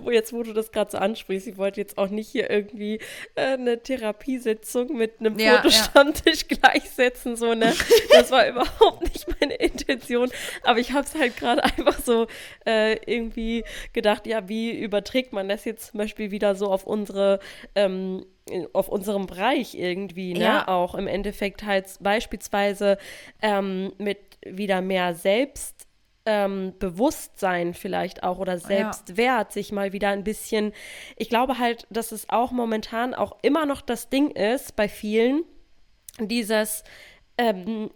wo 0.00 0.10
jetzt 0.10 0.32
wo 0.32 0.42
du 0.42 0.54
das 0.54 0.72
gerade 0.72 0.90
so 0.90 0.96
ansprichst, 0.96 1.46
ich 1.46 1.58
wollte 1.58 1.78
jetzt 1.78 1.98
auch 1.98 2.08
nicht 2.08 2.26
hier 2.26 2.48
irgendwie 2.48 3.00
äh, 3.34 3.52
eine 3.52 3.82
Therapiesitzung 3.82 4.96
mit 4.96 5.20
einem 5.20 5.38
ja, 5.38 5.56
Fotostammtisch 5.56 6.46
ja. 6.48 6.56
gleichsetzen, 6.60 7.36
so, 7.36 7.52
ne? 7.52 7.74
Das 8.12 8.30
war 8.30 8.48
überhaupt 8.48 9.02
nicht 9.02 9.26
meine 9.38 9.56
Intention. 9.56 10.30
Aber 10.62 10.78
ich 10.78 10.92
habe 10.92 11.04
es 11.04 11.14
halt 11.14 11.36
gerade 11.36 11.62
einfach 11.62 11.98
so 11.98 12.28
äh, 12.66 12.94
irgendwie 13.04 13.64
gedacht, 13.92 14.26
ja, 14.26 14.48
wie 14.48 14.70
überträgt 14.70 15.34
man 15.34 15.50
das 15.50 15.66
jetzt 15.66 15.88
zum 15.90 15.98
Beispiel 15.98 16.30
wieder 16.30 16.54
so 16.54 16.72
auf 16.72 16.86
unsere 16.86 17.40
ähm, 17.74 18.24
auf 18.72 18.88
unserem 18.88 19.26
Bereich 19.26 19.74
irgendwie, 19.74 20.34
ne? 20.34 20.44
Ja. 20.44 20.68
Auch 20.68 20.94
im 20.94 21.06
Endeffekt 21.06 21.64
halt 21.64 21.86
beispielsweise 22.00 22.98
ähm, 23.40 23.92
mit 23.98 24.18
wieder 24.44 24.80
mehr 24.80 25.14
Selbstbewusstsein 25.14 27.68
ähm, 27.68 27.74
vielleicht 27.74 28.22
auch 28.22 28.38
oder 28.38 28.58
Selbstwert, 28.58 29.48
ja. 29.48 29.52
sich 29.52 29.72
mal 29.72 29.92
wieder 29.92 30.10
ein 30.10 30.24
bisschen. 30.24 30.72
Ich 31.16 31.28
glaube 31.28 31.58
halt, 31.58 31.86
dass 31.90 32.12
es 32.12 32.30
auch 32.30 32.52
momentan 32.52 33.14
auch 33.14 33.36
immer 33.42 33.66
noch 33.66 33.80
das 33.80 34.08
Ding 34.08 34.30
ist 34.30 34.76
bei 34.76 34.88
vielen, 34.88 35.42
dieses 36.20 36.84
ähm, 37.36 37.90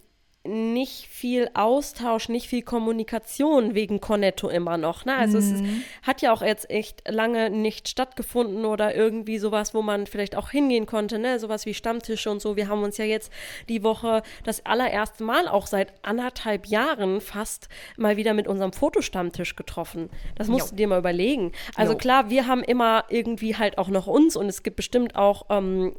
nicht 0.49 1.07
viel 1.09 1.51
Austausch, 1.55 2.29
nicht 2.29 2.49
viel 2.49 2.63
Kommunikation 2.63 3.75
wegen 3.75 4.01
Cornetto 4.01 4.49
immer 4.49 4.77
noch. 4.77 5.05
Ne? 5.05 5.15
Also 5.15 5.39
mhm. 5.39 5.45
es 5.45 5.51
ist, 5.53 5.63
mhm. 5.63 5.83
hat 6.03 6.23
ja 6.23 6.33
auch 6.33 6.43
jetzt 6.43 6.71
echt 6.71 7.09
lange 7.09 7.51
nicht 7.51 7.89
stattgefunden 7.89 8.65
oder 8.65 8.95
irgendwie 8.95 9.39
sowas, 9.39 9.75
wo 9.75 9.83
man 9.83 10.07
vielleicht 10.07 10.37
auch 10.37 10.51
hingehen 10.51 10.87
konnte, 10.87 11.19
ne? 11.19 11.39
Sowas 11.39 11.67
wie 11.67 11.75
Stammtische 11.75 12.31
und 12.31 12.41
so. 12.41 12.57
Wir 12.57 12.69
haben 12.69 12.83
uns 12.83 12.97
ja 12.97 13.05
jetzt 13.05 13.33
die 13.69 13.83
Woche 13.83 14.23
das 14.45 14.65
allererste 14.65 15.23
Mal 15.23 15.49
auch 15.49 15.67
seit 15.67 15.93
anderthalb 16.03 16.67
Jahren 16.67 17.21
fast 17.21 17.69
mal 17.97 18.17
wieder 18.17 18.35
mit 18.35 18.49
unserem 18.49 18.73
Fotostammtisch 18.73 19.57
getroffen. 19.57 20.11
Das 20.35 20.49
musst 20.49 20.67
jo. 20.67 20.71
du 20.71 20.77
dir 20.77 20.89
mal 20.89 20.99
überlegen. 20.99 21.53
Also 21.77 21.93
jo. 21.93 21.99
klar, 21.99 22.31
wir 22.31 22.47
haben 22.47 22.63
immer 22.63 23.05
irgendwie 23.09 23.57
halt 23.57 23.79
auch 23.79 23.89
noch 23.89 24.07
uns 24.07 24.37
und 24.37 24.47
es 24.47 24.63
gibt 24.63 24.77
bestimmt 24.77 25.17
auch 25.17 25.47
ähm, 25.51 25.95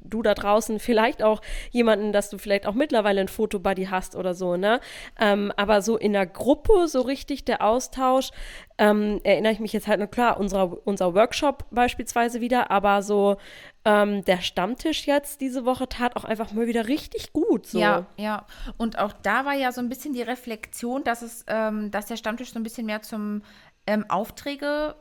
du 0.00 0.22
da 0.22 0.34
draußen 0.34 0.78
vielleicht 0.78 1.22
auch 1.22 1.40
jemanden, 1.70 2.12
dass 2.12 2.30
du 2.30 2.38
vielleicht 2.38 2.66
auch 2.66 2.74
mittlerweile 2.74 3.20
ein 3.20 3.28
Fotobuddy 3.28 3.86
hast 3.86 4.16
oder 4.16 4.34
so, 4.34 4.56
ne? 4.56 4.80
Ähm, 5.18 5.52
aber 5.56 5.82
so 5.82 5.96
in 5.96 6.12
der 6.12 6.26
Gruppe, 6.26 6.88
so 6.88 7.00
richtig 7.00 7.44
der 7.44 7.62
Austausch, 7.62 8.30
ähm, 8.78 9.20
erinnere 9.22 9.52
ich 9.52 9.60
mich 9.60 9.72
jetzt 9.72 9.86
halt 9.86 10.00
nur 10.00 10.08
klar, 10.08 10.38
unser, 10.38 10.86
unser 10.86 11.14
Workshop 11.14 11.64
beispielsweise 11.70 12.40
wieder, 12.40 12.70
aber 12.70 13.02
so 13.02 13.36
ähm, 13.84 14.24
der 14.24 14.40
Stammtisch 14.40 15.06
jetzt 15.06 15.40
diese 15.40 15.64
Woche 15.64 15.88
tat 15.88 16.16
auch 16.16 16.24
einfach 16.24 16.52
mal 16.52 16.66
wieder 16.66 16.88
richtig 16.88 17.32
gut. 17.32 17.66
So. 17.66 17.78
Ja, 17.78 18.06
ja. 18.16 18.46
Und 18.76 18.98
auch 18.98 19.12
da 19.12 19.44
war 19.44 19.54
ja 19.54 19.72
so 19.72 19.80
ein 19.80 19.88
bisschen 19.88 20.14
die 20.14 20.22
Reflexion, 20.22 21.04
dass 21.04 21.22
es, 21.22 21.44
ähm, 21.48 21.90
dass 21.90 22.06
der 22.06 22.16
Stammtisch 22.16 22.52
so 22.52 22.58
ein 22.58 22.62
bisschen 22.62 22.86
mehr 22.86 23.02
zum 23.02 23.42
ähm, 23.86 24.04
Aufträge 24.08 24.96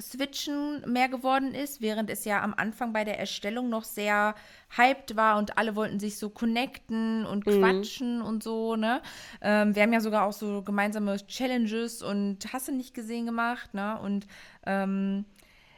Switchen 0.00 0.82
mehr 0.90 1.08
geworden 1.08 1.54
ist, 1.54 1.80
während 1.80 2.10
es 2.10 2.24
ja 2.24 2.42
am 2.42 2.54
Anfang 2.54 2.92
bei 2.92 3.04
der 3.04 3.18
Erstellung 3.18 3.68
noch 3.68 3.84
sehr 3.84 4.34
hyped 4.76 5.16
war 5.16 5.38
und 5.38 5.56
alle 5.56 5.76
wollten 5.76 6.00
sich 6.00 6.18
so 6.18 6.30
connecten 6.30 7.24
und 7.24 7.46
mhm. 7.46 7.60
quatschen 7.60 8.22
und 8.22 8.42
so, 8.42 8.74
ne? 8.74 9.02
Ähm, 9.40 9.74
wir 9.74 9.82
haben 9.82 9.92
ja 9.92 10.00
sogar 10.00 10.24
auch 10.26 10.32
so 10.32 10.62
gemeinsame 10.62 11.16
Challenges 11.26 12.02
und 12.02 12.52
Hasse 12.52 12.72
nicht 12.72 12.94
gesehen 12.94 13.26
gemacht, 13.26 13.72
ne? 13.72 14.00
Und 14.00 14.26
ähm, 14.66 15.24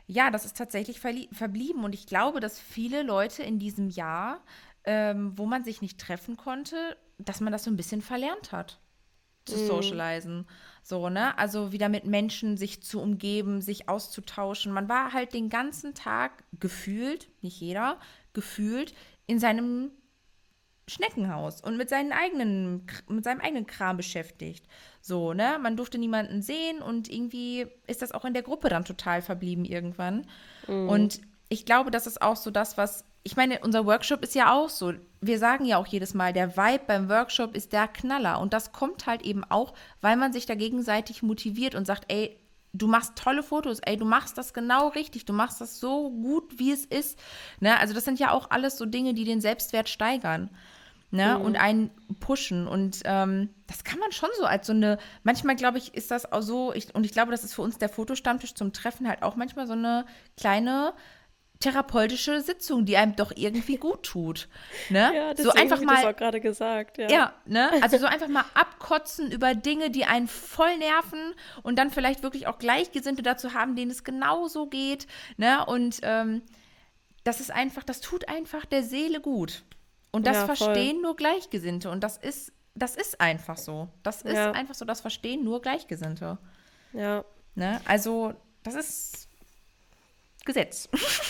ja, 0.07 0.31
das 0.31 0.45
ist 0.45 0.57
tatsächlich 0.57 1.01
verblieben 1.01 1.85
und 1.85 1.95
ich 1.95 2.07
glaube, 2.07 2.41
dass 2.41 2.59
viele 2.59 3.03
Leute 3.03 3.43
in 3.43 3.59
diesem 3.59 3.89
Jahr, 3.89 4.41
ähm, 4.85 5.33
wo 5.37 5.47
man 5.47 5.65
sich 5.65 5.83
nicht 5.83 6.01
treffen 6.01 6.37
konnte, 6.37 6.97
dass 7.19 7.41
man 7.41 7.53
das 7.53 7.65
so 7.65 7.71
ein 7.71 7.77
bisschen 7.77 8.03
verlernt 8.03 8.53
hat 8.53 8.79
zu 9.47 9.57
mhm. 9.57 9.67
socialisen. 9.67 10.47
So, 10.89 11.09
ne? 11.09 11.37
Also 11.37 11.73
wieder 11.73 11.89
mit 11.89 12.07
Menschen 12.07 12.57
sich 12.57 12.81
zu 12.81 13.01
umgeben, 13.01 13.61
sich 13.61 13.89
auszutauschen. 13.89 14.71
Man 14.73 14.89
war 14.89 15.13
halt 15.13 15.35
den 15.35 15.49
ganzen 15.49 15.95
Tag 15.95 16.45
gefühlt, 16.61 17.29
nicht 17.43 17.61
jeder, 17.61 17.99
gefühlt 18.35 18.95
in 19.27 19.41
seinem 19.41 19.91
Schneckenhaus 20.87 21.61
und 21.61 21.77
mit 21.77 21.89
seinen 21.89 22.13
eigenen, 22.13 22.87
mit 23.09 23.25
seinem 23.25 23.41
eigenen 23.41 23.67
Kram 23.67 23.97
beschäftigt. 23.97 24.65
So, 25.01 25.33
ne? 25.35 25.59
Man 25.61 25.77
durfte 25.77 25.99
niemanden 25.99 26.41
sehen 26.41 26.81
und 26.81 27.13
irgendwie 27.13 27.67
ist 27.89 28.01
das 28.01 28.13
auch 28.13 28.25
in 28.25 28.35
der 28.35 28.45
Gruppe 28.45 28.69
dann 28.69 28.85
total 28.85 29.23
verblieben 29.23 29.65
irgendwann. 29.65 30.29
Mhm. 30.69 30.89
Und 30.89 31.21
ich 31.49 31.65
glaube, 31.65 31.91
das 31.91 32.07
ist 32.07 32.23
auch 32.23 32.37
so 32.37 32.51
das, 32.51 32.77
was. 32.77 33.05
Ich 33.23 33.37
meine, 33.37 33.59
unser 33.61 33.87
Workshop 33.87 34.23
ist 34.23 34.35
ja 34.35 34.53
auch 34.53 34.69
so. 34.69 34.93
Wir 35.21 35.39
sagen 35.39 35.65
ja 35.65 35.79
auch 35.79 35.87
jedes 35.87 36.15
Mal, 36.15 36.33
der 36.33 36.57
Vibe 36.57 36.85
beim 36.87 37.09
Workshop 37.09 37.57
ist 37.57 37.73
der 37.73 37.89
Knaller. 37.89 38.41
Und 38.41 38.53
das 38.53 38.73
kommt 38.73 39.07
halt 39.07 39.23
eben 39.23 39.43
auch, 39.45 39.75
weil 40.01 40.17
man 40.17 40.33
sich 40.33 40.47
da 40.47 40.55
gegenseitig 40.55 41.23
motiviert 41.23 41.75
und 41.75 41.87
sagt, 41.87 42.05
ey, 42.09 42.39
du 42.79 42.87
machst 42.87 43.17
tolle 43.17 43.43
Fotos, 43.43 43.81
ey, 43.81 43.97
du 43.97 44.05
machst 44.05 44.39
das 44.39 44.55
genau 44.55 44.89
richtig, 44.89 45.25
du 45.25 45.33
machst 45.33 45.61
das 45.61 45.81
so 45.81 46.11
gut, 46.11 46.59
wie 46.59 46.73
es 46.73 46.85
ist. 46.85 47.19
Ne? 47.61 47.79
Also 47.79 47.95
das 47.95 48.05
sind 48.05 48.21
ja 48.21 48.31
auch 48.31 48.51
alles 48.51 48.77
so 48.79 48.87
Dinge, 48.87 49.15
die 49.15 49.25
den 49.25 49.41
Selbstwert 49.41 49.89
steigern. 49.89 50.51
Ne? 51.13 51.37
Mhm. 51.39 51.45
Und 51.45 51.57
einen 51.57 51.91
pushen. 52.21 52.67
Und 52.67 53.01
ähm, 53.05 53.51
das 53.67 53.85
kann 53.85 53.99
man 54.01 54.13
schon 54.13 54.29
so 54.39 54.45
als 54.45 54.67
so 54.67 54.73
eine, 54.73 54.99
manchmal 55.23 55.57
glaube 55.57 55.79
ich, 55.79 55.95
ist 55.95 56.11
das 56.11 56.31
auch 56.33 56.43
so, 56.43 56.73
ich, 56.75 56.95
und 56.95 57.07
ich 57.07 57.13
glaube, 57.13 57.31
das 57.31 57.45
ist 57.45 57.55
für 57.55 57.63
uns 57.63 57.79
der 57.79 57.89
Fotostammtisch 57.89 58.55
zum 58.55 58.73
Treffen 58.73 59.09
halt 59.09 59.23
auch 59.23 59.37
manchmal 59.37 59.67
so 59.67 59.73
eine 59.73 60.05
kleine 60.37 60.93
therapeutische 61.61 62.41
Sitzung, 62.41 62.85
die 62.85 62.97
einem 62.97 63.17
doch 63.17 63.33
irgendwie 63.35 63.77
gut 63.79 64.03
tut. 64.03 64.49
Ne? 64.91 65.13
Ja, 65.15 65.37
so 65.37 65.51
einfach 65.53 65.81
mal. 65.81 65.97
Das 65.97 66.05
auch 66.05 66.17
gerade 66.17 66.41
gesagt. 66.41 66.99
Ja. 66.99 67.09
ja, 67.09 67.33
ne? 67.45 67.71
Also 67.83 67.99
so 67.99 68.07
einfach 68.07 68.29
mal 68.29 68.45
abkotzen 68.55 69.31
über 69.31 69.55
Dinge, 69.55 69.91
die 69.91 70.05
einen 70.05 70.29
voll 70.29 70.77
nerven 70.79 71.35
und 71.63 71.79
dann 71.79 71.91
vielleicht 71.91 72.23
wirklich 72.23 72.47
auch 72.47 72.59
Gleichgesinnte 72.59 73.23
dazu 73.23 73.55
haben, 73.55 73.77
denen 73.77 73.91
es 73.91 74.05
genauso 74.05 74.67
geht. 74.67 75.07
Ne? 75.37 75.65
Und 75.67 76.01
ähm, 76.03 76.43
das 77.25 77.41
ist 77.41 77.51
einfach, 77.51 77.83
das 77.83 78.01
tut 78.01 78.29
einfach 78.29 78.65
der 78.65 78.83
Seele 78.83 79.21
gut. 79.21 79.65
Und 80.13 80.27
das 80.27 80.37
ja, 80.37 80.47
verstehen 80.47 81.03
nur 81.03 81.17
Gleichgesinnte. 81.17 81.91
Und 81.91 82.03
das 82.03 82.17
ist, 82.17 82.53
das 82.75 82.97
ist 82.97 83.21
einfach 83.21 83.57
so. 83.57 83.89
Das 84.03 84.23
ist 84.23 84.35
ja. 84.35 84.53
einfach 84.53 84.75
so, 84.75 84.85
das 84.85 85.01
verstehen 85.01 85.45
nur 85.45 85.61
Gleichgesinnte. 85.61 86.39
Ja. 86.93 87.25
Ne? 87.55 87.81
Also, 87.85 88.35
das 88.63 88.75
ist 88.75 89.26
Gesetz. 90.47 90.89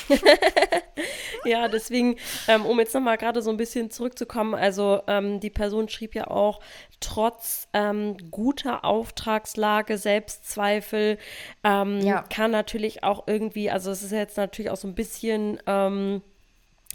ja, 1.45 1.69
deswegen, 1.69 2.17
ähm, 2.47 2.65
um 2.65 2.79
jetzt 2.79 2.95
nochmal 2.95 3.17
gerade 3.17 3.43
so 3.43 3.51
ein 3.51 3.57
bisschen 3.57 3.91
zurückzukommen, 3.91 4.55
also 4.55 5.03
ähm, 5.09 5.41
die 5.41 5.51
Person 5.51 5.89
schrieb 5.89 6.15
ja 6.15 6.29
auch, 6.29 6.61
trotz 7.01 7.69
ähm, 7.73 8.17
guter 8.31 8.85
Auftragslage, 8.85 9.99
Selbstzweifel, 9.99 11.19
ähm, 11.65 12.01
ja. 12.01 12.23
kann 12.23 12.51
natürlich 12.51 13.03
auch 13.03 13.27
irgendwie, 13.27 13.71
also 13.71 13.91
es 13.91 14.03
ist 14.03 14.13
jetzt 14.13 14.37
natürlich 14.37 14.71
auch 14.71 14.77
so 14.77 14.87
ein 14.87 14.95
bisschen, 14.95 15.59
ähm, 15.67 16.23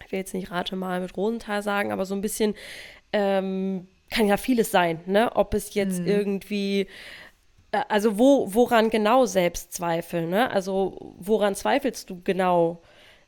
ich 0.06 0.12
will 0.12 0.20
jetzt 0.20 0.34
nicht 0.34 0.52
Rate 0.52 0.76
mal 0.76 1.02
mit 1.02 1.18
Rosenthal 1.18 1.62
sagen, 1.62 1.92
aber 1.92 2.06
so 2.06 2.16
ein 2.16 2.22
bisschen, 2.22 2.56
ähm, 3.14 3.88
kann 4.12 4.28
ja 4.28 4.38
vieles 4.38 4.70
sein, 4.72 5.00
ne? 5.06 5.36
Ob 5.36 5.54
es 5.54 5.74
jetzt 5.74 6.02
mhm. 6.02 6.08
irgendwie 6.08 6.88
also 7.72 8.18
wo, 8.18 8.54
woran 8.54 8.90
genau 8.90 9.26
Selbstzweifel, 9.26 10.28
ne? 10.28 10.52
Also 10.52 11.16
woran 11.18 11.56
zweifelst 11.56 12.10
du 12.10 12.22
genau? 12.24 12.82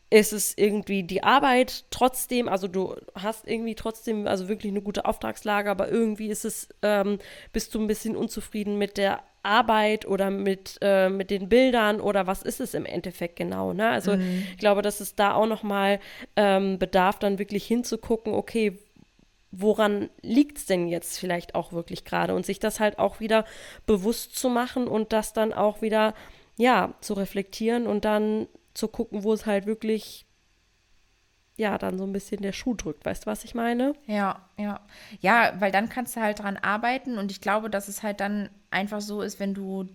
Ist 0.09 0.31
es 0.31 0.55
irgendwie 0.55 1.03
die 1.03 1.23
Arbeit 1.23 1.85
trotzdem, 1.89 2.47
also 2.47 2.67
du 2.67 2.95
hast 3.15 3.47
irgendwie 3.47 3.73
trotzdem, 3.73 4.27
also 4.27 4.47
wirklich 4.47 4.71
eine 4.71 4.81
gute 4.81 5.05
Auftragslage, 5.05 5.71
aber 5.71 5.89
irgendwie 5.89 6.27
ist 6.27 6.45
es, 6.45 6.69
ähm, 6.83 7.17
bist 7.51 7.73
du 7.73 7.81
ein 7.81 7.87
bisschen 7.87 8.15
unzufrieden 8.15 8.77
mit 8.77 8.97
der 8.97 9.23
Arbeit 9.41 10.05
oder 10.05 10.29
mit, 10.29 10.77
äh, 10.81 11.09
mit 11.09 11.31
den 11.31 11.49
Bildern 11.49 11.99
oder 11.99 12.27
was 12.27 12.43
ist 12.43 12.61
es 12.61 12.75
im 12.75 12.85
Endeffekt 12.85 13.37
genau, 13.37 13.73
ne? 13.73 13.89
Also 13.89 14.15
mhm. 14.15 14.43
ich 14.51 14.57
glaube, 14.57 14.81
dass 14.83 14.99
es 14.99 15.15
da 15.15 15.33
auch 15.33 15.47
nochmal 15.47 15.99
ähm, 16.35 16.77
bedarf, 16.77 17.17
dann 17.17 17.39
wirklich 17.39 17.65
hinzugucken, 17.65 18.33
okay, 18.33 18.77
woran 19.55 20.09
liegt 20.21 20.57
es 20.57 20.65
denn 20.65 20.87
jetzt 20.87 21.19
vielleicht 21.19 21.53
auch 21.53 21.73
wirklich 21.73 22.05
gerade 22.05 22.33
und 22.33 22.45
sich 22.45 22.59
das 22.59 22.79
halt 22.79 22.97
auch 22.97 23.19
wieder 23.19 23.45
bewusst 23.85 24.35
zu 24.35 24.49
machen 24.49 24.87
und 24.87 25.13
das 25.13 25.31
dann 25.33 25.53
auch 25.53 25.81
wieder, 25.81 26.15
ja, 26.57 26.95
zu 27.01 27.13
reflektieren 27.13 27.85
und 27.85 28.03
dann 28.03 28.47
zu 28.73 28.87
gucken, 28.87 29.23
wo 29.23 29.31
es 29.31 29.45
halt 29.45 29.67
wirklich, 29.67 30.25
ja, 31.55 31.77
dann 31.77 31.99
so 31.99 32.03
ein 32.03 32.13
bisschen 32.13 32.41
der 32.41 32.51
Schuh 32.51 32.73
drückt. 32.73 33.05
Weißt 33.05 33.25
du, 33.25 33.27
was 33.27 33.43
ich 33.43 33.53
meine? 33.53 33.93
Ja, 34.07 34.49
ja. 34.57 34.81
Ja, 35.19 35.53
weil 35.59 35.71
dann 35.71 35.87
kannst 35.87 36.15
du 36.15 36.21
halt 36.21 36.39
dran 36.39 36.57
arbeiten 36.57 37.19
und 37.19 37.29
ich 37.29 37.39
glaube, 37.39 37.69
dass 37.69 37.87
es 37.87 38.01
halt 38.01 38.21
dann 38.21 38.49
einfach 38.71 39.01
so 39.01 39.21
ist, 39.21 39.39
wenn 39.39 39.53
du 39.53 39.87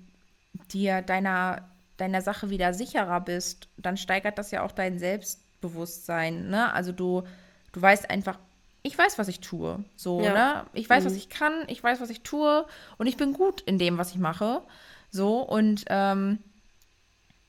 dir 0.70 1.02
deiner, 1.02 1.68
deiner 1.96 2.22
Sache 2.22 2.48
wieder 2.48 2.74
sicherer 2.74 3.20
bist, 3.20 3.68
dann 3.76 3.96
steigert 3.96 4.38
das 4.38 4.52
ja 4.52 4.62
auch 4.62 4.72
dein 4.72 5.00
Selbstbewusstsein, 5.00 6.48
ne? 6.48 6.72
Also 6.72 6.92
du, 6.92 7.24
du 7.72 7.82
weißt 7.82 8.08
einfach, 8.08 8.38
ich 8.82 8.96
weiß, 8.96 9.18
was 9.18 9.28
ich 9.28 9.40
tue. 9.40 9.84
So, 9.96 10.20
ja. 10.20 10.32
ne? 10.32 10.66
Ich 10.72 10.88
weiß, 10.88 11.04
mhm. 11.04 11.08
was 11.08 11.16
ich 11.16 11.28
kann, 11.28 11.64
ich 11.68 11.82
weiß, 11.82 12.00
was 12.00 12.10
ich 12.10 12.22
tue 12.22 12.66
und 12.96 13.06
ich 13.06 13.16
bin 13.16 13.32
gut 13.32 13.60
in 13.62 13.78
dem, 13.78 13.98
was 13.98 14.10
ich 14.10 14.18
mache. 14.18 14.62
So, 15.10 15.40
und 15.40 15.84
ähm, 15.88 16.38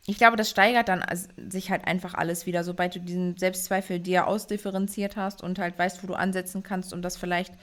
ich 0.05 0.17
glaube, 0.17 0.37
das 0.37 0.49
steigert 0.49 0.89
dann 0.89 1.05
sich 1.37 1.69
halt 1.69 1.85
einfach 1.85 2.15
alles 2.15 2.45
wieder, 2.45 2.63
sobald 2.63 2.95
du 2.95 2.99
diesen 2.99 3.37
Selbstzweifel 3.37 3.99
dir 3.99 4.27
ausdifferenziert 4.27 5.15
hast 5.15 5.43
und 5.43 5.59
halt 5.59 5.77
weißt, 5.77 6.01
wo 6.01 6.07
du 6.07 6.15
ansetzen 6.15 6.63
kannst, 6.63 6.93
um 6.93 7.01
das 7.01 7.15
vielleicht 7.15 7.53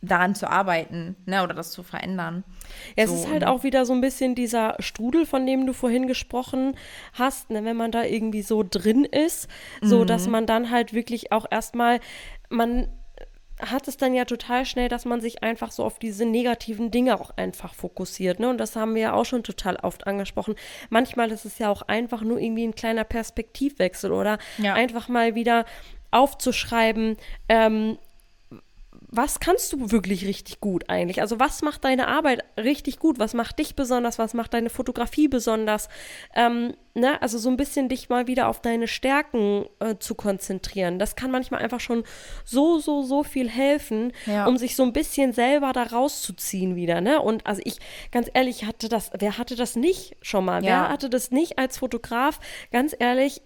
daran 0.00 0.34
zu 0.34 0.48
arbeiten, 0.48 1.16
ne, 1.26 1.42
oder 1.42 1.54
das 1.54 1.72
zu 1.72 1.82
verändern. 1.82 2.44
Ja, 2.96 3.04
es 3.04 3.10
ist 3.10 3.28
halt 3.28 3.44
auch 3.44 3.64
wieder 3.64 3.84
so 3.84 3.92
ein 3.92 4.00
bisschen 4.00 4.34
dieser 4.34 4.76
Strudel, 4.78 5.26
von 5.26 5.44
dem 5.46 5.66
du 5.66 5.72
vorhin 5.72 6.06
gesprochen 6.06 6.76
hast, 7.14 7.50
ne, 7.50 7.64
wenn 7.64 7.76
man 7.76 7.90
da 7.90 8.04
irgendwie 8.04 8.42
so 8.42 8.64
drin 8.68 9.04
ist, 9.04 9.48
so 9.82 10.00
mhm. 10.00 10.06
dass 10.06 10.28
man 10.28 10.46
dann 10.46 10.70
halt 10.70 10.92
wirklich 10.92 11.32
auch 11.32 11.46
erstmal 11.50 12.00
man 12.48 12.88
hat 13.60 13.88
es 13.88 13.96
dann 13.96 14.14
ja 14.14 14.24
total 14.24 14.64
schnell, 14.64 14.88
dass 14.88 15.04
man 15.04 15.20
sich 15.20 15.42
einfach 15.42 15.72
so 15.72 15.84
auf 15.84 15.98
diese 15.98 16.24
negativen 16.24 16.90
Dinge 16.90 17.20
auch 17.20 17.30
einfach 17.36 17.74
fokussiert. 17.74 18.38
Ne? 18.38 18.48
Und 18.48 18.58
das 18.58 18.76
haben 18.76 18.94
wir 18.94 19.02
ja 19.02 19.12
auch 19.14 19.24
schon 19.24 19.42
total 19.42 19.76
oft 19.76 20.06
angesprochen. 20.06 20.54
Manchmal 20.90 21.32
ist 21.32 21.44
es 21.44 21.58
ja 21.58 21.68
auch 21.68 21.82
einfach 21.82 22.22
nur 22.22 22.38
irgendwie 22.38 22.64
ein 22.64 22.74
kleiner 22.74 23.04
Perspektivwechsel 23.04 24.12
oder 24.12 24.38
ja. 24.58 24.74
einfach 24.74 25.08
mal 25.08 25.34
wieder 25.34 25.64
aufzuschreiben, 26.10 27.16
ähm, 27.48 27.98
was 29.10 29.40
kannst 29.40 29.72
du 29.72 29.90
wirklich 29.90 30.26
richtig 30.26 30.60
gut 30.60 30.90
eigentlich? 30.90 31.22
Also 31.22 31.40
was 31.40 31.62
macht 31.62 31.84
deine 31.84 32.08
Arbeit 32.08 32.44
richtig 32.58 32.98
gut? 32.98 33.18
Was 33.18 33.32
macht 33.32 33.58
dich 33.58 33.74
besonders? 33.74 34.18
Was 34.18 34.34
macht 34.34 34.52
deine 34.52 34.68
Fotografie 34.68 35.28
besonders? 35.28 35.88
Ähm, 36.34 36.74
ne? 36.92 37.20
Also 37.22 37.38
so 37.38 37.48
ein 37.48 37.56
bisschen 37.56 37.88
dich 37.88 38.10
mal 38.10 38.26
wieder 38.26 38.48
auf 38.48 38.60
deine 38.60 38.86
Stärken 38.86 39.64
äh, 39.80 39.94
zu 39.98 40.14
konzentrieren. 40.14 40.98
Das 40.98 41.16
kann 41.16 41.30
manchmal 41.30 41.62
einfach 41.62 41.80
schon 41.80 42.04
so, 42.44 42.80
so, 42.80 43.02
so 43.02 43.22
viel 43.22 43.48
helfen, 43.48 44.12
ja. 44.26 44.46
um 44.46 44.58
sich 44.58 44.76
so 44.76 44.82
ein 44.82 44.92
bisschen 44.92 45.32
selber 45.32 45.72
da 45.72 45.84
rauszuziehen 45.84 46.76
wieder. 46.76 47.00
Ne? 47.00 47.22
Und 47.22 47.46
also 47.46 47.62
ich, 47.64 47.78
ganz 48.12 48.30
ehrlich, 48.34 48.66
hatte 48.66 48.90
das, 48.90 49.10
wer 49.18 49.38
hatte 49.38 49.56
das 49.56 49.74
nicht 49.74 50.16
schon 50.20 50.44
mal? 50.44 50.62
Ja. 50.62 50.82
Wer 50.82 50.88
hatte 50.90 51.08
das 51.08 51.30
nicht 51.30 51.58
als 51.58 51.78
Fotograf? 51.78 52.40
Ganz 52.72 52.94
ehrlich, 52.98 53.40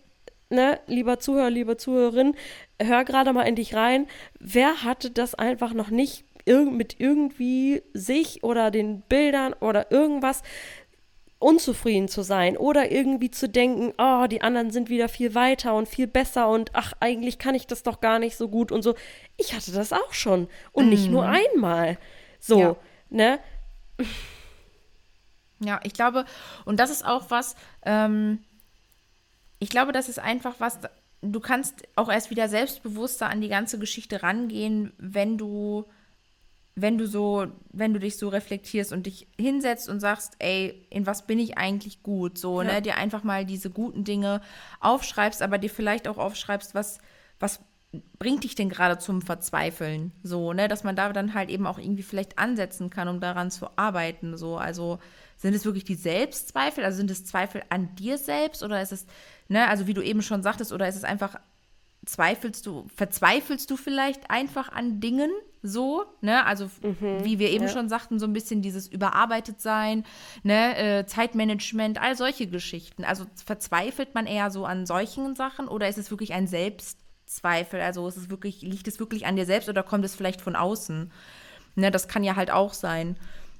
ne, 0.53 0.79
lieber 0.87 1.19
Zuhörer, 1.19 1.51
liebe 1.51 1.77
Zuhörerin, 1.77 2.35
hör 2.81 3.05
gerade 3.05 3.33
mal 3.33 3.43
in 3.43 3.57
dich 3.57 3.75
rein. 3.75 4.07
Wer 4.39 4.85
hatte 4.85 5.11
das 5.11 5.35
einfach 5.35 5.73
noch 5.73 5.91
nicht 5.91 6.25
irg 6.45 6.71
mit 6.71 6.99
irgendwie 6.99 7.83
sich 7.95 8.43
oder 8.43 8.71
den 8.71 9.01
Bildern 9.03 9.55
oder 9.55 9.91
irgendwas 9.91 10.43
unzufrieden 11.39 12.09
zu 12.09 12.23
sein 12.23 12.57
oder 12.57 12.93
irgendwie 12.93 13.31
zu 13.31 13.49
denken, 13.49 13.93
oh, 13.99 14.27
die 14.29 14.43
anderen 14.43 14.71
sind 14.71 14.89
wieder 14.89 15.09
viel 15.09 15.35
weiter 15.35 15.75
und 15.75 15.89
viel 15.89 16.07
besser 16.07 16.49
und 16.49 16.71
ach, 16.75 16.93
eigentlich 17.01 17.39
kann 17.39 17.57
ich 17.57 17.67
das 17.67 17.83
doch 17.83 18.01
gar 18.01 18.21
nicht 18.21 18.37
so 18.37 18.49
gut 18.49 18.71
und 18.71 18.83
so. 18.83 18.95
Ich 19.37 19.55
hatte 19.55 19.73
das 19.73 19.93
auch 19.93 20.13
schon 20.13 20.49
und 20.71 20.85
mhm. 20.85 20.91
nicht 20.91 21.11
nur 21.11 21.27
mhm. 21.27 21.37
einmal. 21.55 21.99
So, 22.39 22.61
ja. 22.61 22.77
ne? 23.11 23.39
Ja, 25.59 25.81
ich 25.85 25.95
glaube, 25.95 26.25
und 26.65 26.79
das 26.81 26.91
ist 26.91 27.05
auch 27.05 27.31
was, 27.31 27.57
ähm, 27.85 28.45
ich 29.63 29.69
glaube, 29.69 29.93
das 29.93 30.09
ist 30.09 30.19
einfach 30.19 30.57
was, 30.59 30.81
du 31.21 31.39
kannst 31.39 31.85
auch 31.95 32.11
erst 32.11 32.31
wieder 32.31 32.49
selbstbewusster 32.49 33.31
an 33.31 33.41
die 33.41 33.49
ganze 33.49 33.79
Geschichte 33.79 34.25
rangehen, 34.25 34.93
wenn 34.99 35.39
du, 35.39 35.85
wenn 36.75 36.99
du 36.99 37.07
so, 37.07 37.47
wenn 37.71 37.95
du 37.95 38.01
dich 38.01 38.19
so 38.19 38.29
reflektierst 38.29 38.93
und 38.93 39.07
dich 39.07 39.29
hinsetzt 39.39 39.89
und 39.89 40.01
sagst, 40.01 40.35
ey, 40.41 40.85
in 40.91 41.07
was 41.07 41.29
bin 41.29 41.39
ich 41.39 41.59
eigentlich 41.59 42.03
gut? 42.03 42.39
So, 42.39 42.61
ja. 42.61 42.73
ne, 42.73 42.83
dir 42.83 42.97
einfach 42.97 43.23
mal 43.23 43.47
diese 43.47 43.71
guten 43.71 44.03
Dinge 44.03 44.41
aufschreibst, 44.81 45.43
aber 45.43 45.59
dir 45.59 45.71
vielleicht 45.71 46.09
auch 46.09 46.19
aufschreibst, 46.19 46.75
was, 46.75 46.99
was 47.39 47.61
bringt 48.19 48.45
dich 48.45 48.55
denn 48.55 48.71
gerade 48.71 48.99
zum 48.99 49.23
Verzweifeln? 49.23 50.13
So, 50.23 50.53
ne, 50.53 50.67
dass 50.67 50.83
man 50.83 50.97
da 50.97 51.13
dann 51.13 51.35
halt 51.35 51.51
eben 51.51 51.69
auch 51.69 51.79
irgendwie 51.79 52.03
vielleicht 52.03 52.39
ansetzen 52.39 52.91
kann, 52.91 53.07
um 53.07 53.21
daran 53.21 53.53
zu 53.53 53.69
arbeiten. 53.77 54.37
So, 54.37 54.57
also 54.57 54.99
sind 55.37 55.55
es 55.55 55.65
wirklich 55.65 55.85
die 55.85 55.95
Selbstzweifel? 55.95 56.85
Also 56.85 56.99
sind 56.99 57.11
es 57.11 57.25
Zweifel 57.25 57.63
an 57.69 57.95
dir 57.97 58.17
selbst 58.17 58.63
oder 58.63 58.81
ist 58.81 58.93
es, 58.93 59.07
ne, 59.49 59.69
also 59.69 59.87
wie 59.87 59.95
du 59.95 60.03
eben 60.03 60.23
schon 60.23 60.43
sagtest, 60.43 60.73
oder 60.73 60.89
ist 60.89 60.97
es 60.97 61.05
einfach, 61.05 61.39
zweifelst 62.05 62.67
du, 62.67 62.87
verzweifelst 62.95 63.71
du 63.71 63.77
vielleicht 63.77 64.31
einfach 64.31 64.71
an 64.71 65.01
Dingen 65.01 65.31
so, 65.63 66.05
ne? 66.21 66.45
Also 66.45 66.69
mhm, 66.83 67.25
wie 67.25 67.39
wir 67.39 67.51
eben 67.51 67.67
ja. 67.67 67.71
schon 67.71 67.89
sagten, 67.89 68.19
so 68.19 68.27
ein 68.27 68.33
bisschen 68.33 68.63
dieses 68.63 68.89
überarbeitet 68.89 69.61
sein, 69.61 70.05
ne, 70.43 70.77
äh, 70.77 71.07
Zeitmanagement, 71.07 72.01
all 72.01 72.17
solche 72.17 72.49
Geschichten. 72.49 73.05
Also 73.05 73.27
verzweifelt 73.45 74.15
man 74.15 74.27
eher 74.27 74.51
so 74.51 74.67
an 74.67 74.87
solchen 74.87 75.37
Sachen 75.37 75.69
oder 75.69 75.89
ist 75.89 75.99
es 75.99 76.11
wirklich 76.11 76.33
ein 76.33 76.49
Selbst 76.49 76.99
Selbstzweifel? 77.33 77.81
Also 77.81 78.07
ist 78.09 78.17
es 78.17 78.31
wirklich, 78.31 78.63
liegt 78.63 78.89
es 78.89 78.99
wirklich 78.99 79.27
an 79.27 79.37
dir 79.37 79.47
selbst 79.47 79.69
oder 79.69 79.83
kommt 79.83 80.05
es 80.05 80.15
vielleicht 80.15 80.41
von 80.41 80.57
außen? 80.57 81.11
Ne, 81.75 81.91
das 81.91 82.09
kann 82.09 82.25
ja 82.25 82.37
halt 82.37 82.51
auch 82.51 82.75
sein. 82.75 83.17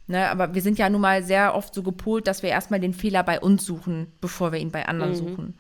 Ne, 0.09 0.29
aber 0.29 0.55
wir 0.55 0.63
sind 0.63 0.79
ja 0.79 0.91
nun 0.91 1.01
mal 1.01 1.23
sehr 1.23 1.55
oft 1.55 1.75
so 1.75 1.83
gepolt, 1.83 2.27
dass 2.27 2.43
wir 2.43 2.51
erstmal 2.51 2.81
den 2.81 2.93
Fehler 2.93 3.23
bei 3.23 3.41
uns 3.41 3.65
suchen, 3.65 4.09
bevor 4.21 4.53
wir 4.53 4.59
ihn 4.59 4.73
bei 4.73 4.87
anderen 4.87 5.13
mhm. 5.13 5.17
suchen. 5.17 5.55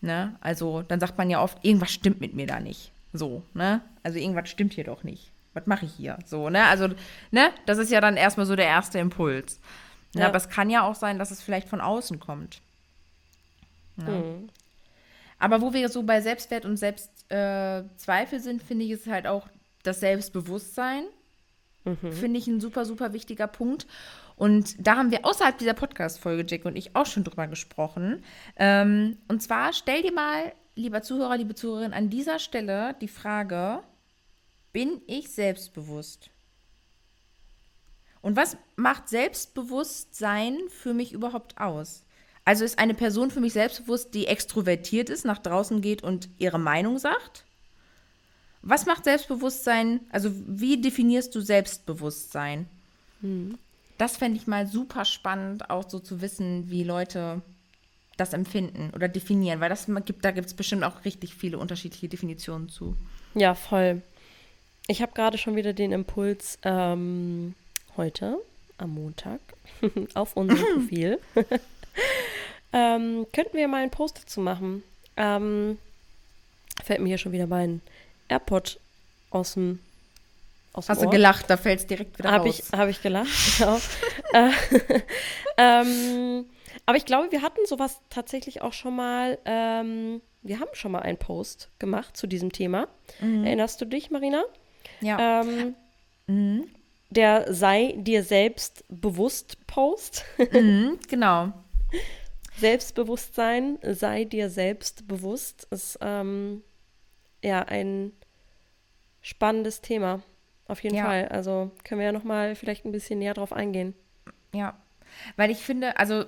Ne? 0.00 0.36
Also 0.40 0.82
dann 0.82 1.00
sagt 1.00 1.18
man 1.18 1.30
ja 1.30 1.42
oft, 1.42 1.64
irgendwas 1.64 1.90
stimmt 1.90 2.20
mit 2.20 2.34
mir 2.34 2.46
da 2.46 2.60
nicht. 2.60 2.92
So, 3.12 3.42
ne? 3.54 3.82
Also 4.02 4.18
irgendwas 4.18 4.48
stimmt 4.48 4.72
hier 4.72 4.84
doch 4.84 5.02
nicht. 5.04 5.32
Was 5.54 5.66
mache 5.66 5.84
ich 5.84 5.92
hier? 5.92 6.18
So, 6.24 6.48
ne? 6.48 6.64
Also, 6.64 6.88
ne? 7.30 7.50
Das 7.66 7.78
ist 7.78 7.90
ja 7.90 8.00
dann 8.00 8.16
erstmal 8.16 8.46
so 8.46 8.56
der 8.56 8.66
erste 8.66 8.98
Impuls. 8.98 9.60
Ne? 10.14 10.22
Ja. 10.22 10.28
Aber 10.28 10.36
es 10.36 10.48
kann 10.48 10.70
ja 10.70 10.82
auch 10.82 10.94
sein, 10.94 11.18
dass 11.18 11.30
es 11.30 11.42
vielleicht 11.42 11.68
von 11.68 11.80
außen 11.80 12.20
kommt. 12.20 12.60
Ne? 13.96 14.10
Mhm. 14.10 14.48
Aber 15.38 15.60
wo 15.60 15.72
wir 15.72 15.88
so 15.88 16.02
bei 16.02 16.20
Selbstwert 16.20 16.64
und 16.64 16.76
Selbstzweifel 16.76 18.38
äh, 18.38 18.40
sind, 18.40 18.62
finde 18.62 18.84
ich, 18.84 18.92
ist 18.92 19.06
halt 19.06 19.26
auch 19.26 19.48
das 19.82 20.00
Selbstbewusstsein. 20.00 21.04
Mhm. 21.84 22.12
Finde 22.12 22.38
ich 22.38 22.46
ein 22.46 22.60
super, 22.60 22.84
super 22.84 23.12
wichtiger 23.12 23.46
Punkt. 23.46 23.86
Und 24.36 24.74
da 24.78 24.96
haben 24.96 25.10
wir 25.10 25.24
außerhalb 25.24 25.58
dieser 25.58 25.74
Podcast-Folge, 25.74 26.44
Jack 26.48 26.64
und 26.64 26.76
ich, 26.76 26.96
auch 26.96 27.06
schon 27.06 27.24
drüber 27.24 27.46
gesprochen. 27.46 28.24
Ähm, 28.56 29.18
und 29.28 29.42
zwar 29.42 29.72
stell 29.72 30.02
dir 30.02 30.12
mal, 30.12 30.52
lieber 30.74 31.02
Zuhörer, 31.02 31.36
liebe 31.36 31.54
Zuhörerin, 31.54 31.92
an 31.92 32.10
dieser 32.10 32.38
Stelle 32.38 32.94
die 33.00 33.08
Frage: 33.08 33.82
Bin 34.72 35.00
ich 35.06 35.30
selbstbewusst? 35.30 36.30
Und 38.20 38.36
was 38.36 38.56
macht 38.76 39.08
Selbstbewusstsein 39.08 40.56
für 40.68 40.94
mich 40.94 41.12
überhaupt 41.12 41.58
aus? 41.58 42.04
Also 42.44 42.64
ist 42.64 42.78
eine 42.78 42.94
Person 42.94 43.30
für 43.30 43.40
mich 43.40 43.52
selbstbewusst, 43.52 44.14
die 44.14 44.26
extrovertiert 44.26 45.10
ist, 45.10 45.24
nach 45.24 45.38
draußen 45.38 45.80
geht 45.80 46.02
und 46.02 46.28
ihre 46.38 46.58
Meinung 46.58 46.98
sagt? 46.98 47.44
Was 48.62 48.86
macht 48.86 49.04
Selbstbewusstsein, 49.04 50.00
also 50.10 50.30
wie 50.46 50.80
definierst 50.80 51.34
du 51.34 51.40
Selbstbewusstsein? 51.40 52.66
Hm. 53.20 53.58
Das 53.98 54.16
fände 54.16 54.38
ich 54.38 54.46
mal 54.46 54.66
super 54.66 55.04
spannend, 55.04 55.68
auch 55.70 55.88
so 55.88 55.98
zu 55.98 56.20
wissen, 56.20 56.70
wie 56.70 56.84
Leute 56.84 57.42
das 58.16 58.32
empfinden 58.32 58.92
oder 58.94 59.08
definieren, 59.08 59.60
weil 59.60 59.68
das 59.68 59.86
gibt, 60.04 60.24
da 60.24 60.30
gibt 60.30 60.46
es 60.46 60.54
bestimmt 60.54 60.84
auch 60.84 61.04
richtig 61.04 61.34
viele 61.34 61.58
unterschiedliche 61.58 62.08
Definitionen 62.08 62.68
zu. 62.68 62.96
Ja, 63.34 63.54
voll. 63.54 64.02
Ich 64.86 65.02
habe 65.02 65.12
gerade 65.12 65.38
schon 65.38 65.56
wieder 65.56 65.72
den 65.72 65.92
Impuls 65.92 66.58
ähm, 66.64 67.54
heute 67.96 68.38
am 68.78 68.94
Montag 68.94 69.40
auf 70.14 70.36
unserem 70.36 70.64
Profil. 70.74 71.18
ähm, 72.72 73.26
könnten 73.32 73.56
wir 73.56 73.68
mal 73.68 73.82
einen 73.82 73.90
Post 73.90 74.20
dazu 74.22 74.40
machen. 74.40 74.82
Ähm, 75.16 75.78
fällt 76.82 77.00
mir 77.00 77.08
hier 77.08 77.18
schon 77.18 77.32
wieder 77.32 77.46
mein 77.46 77.80
AirPod 78.32 78.80
aus 79.30 79.54
dem 79.54 79.78
aus 80.74 80.88
Hast 80.88 81.00
Ohr. 81.00 81.04
du 81.04 81.10
gelacht, 81.10 81.50
da 81.50 81.58
fällt 81.58 81.80
es 81.80 81.86
direkt 81.86 82.18
wieder 82.18 82.32
hab 82.32 82.46
raus. 82.46 82.70
Habe 82.74 82.90
ich 82.90 83.02
gelacht, 83.02 83.28
genau. 83.58 83.78
äh, 84.32 84.50
ähm, 85.58 86.46
aber 86.86 86.96
ich 86.96 87.04
glaube, 87.04 87.30
wir 87.30 87.42
hatten 87.42 87.66
sowas 87.66 88.00
tatsächlich 88.08 88.62
auch 88.62 88.72
schon 88.72 88.96
mal. 88.96 89.38
Ähm, 89.44 90.22
wir 90.40 90.58
haben 90.60 90.70
schon 90.72 90.92
mal 90.92 91.00
einen 91.00 91.18
Post 91.18 91.68
gemacht 91.78 92.16
zu 92.16 92.26
diesem 92.26 92.52
Thema. 92.52 92.88
Mhm. 93.20 93.44
Erinnerst 93.44 93.80
du 93.80 93.84
dich, 93.84 94.10
Marina? 94.10 94.42
Ja. 95.00 95.42
Ähm, 95.42 95.74
mhm. 96.26 96.64
Der 97.10 97.52
sei 97.52 97.94
dir 97.98 98.24
selbst 98.24 98.84
bewusst 98.88 99.66
Post. 99.66 100.24
Mhm, 100.52 100.98
genau. 101.08 101.52
Selbstbewusstsein, 102.58 103.78
sei 103.82 104.24
dir 104.24 104.48
selbst 104.48 105.06
bewusst, 105.06 105.66
ist 105.70 105.98
ähm, 106.00 106.62
ja 107.42 107.62
ein 107.62 108.12
spannendes 109.22 109.80
Thema. 109.80 110.22
Auf 110.68 110.82
jeden 110.82 110.96
ja. 110.96 111.04
Fall. 111.04 111.28
Also 111.28 111.70
können 111.84 112.00
wir 112.00 112.06
ja 112.06 112.12
noch 112.12 112.24
mal 112.24 112.54
vielleicht 112.54 112.84
ein 112.84 112.92
bisschen 112.92 113.18
näher 113.18 113.34
drauf 113.34 113.52
eingehen. 113.52 113.94
Ja, 114.54 114.76
weil 115.36 115.50
ich 115.50 115.58
finde, 115.58 115.98
also 115.98 116.24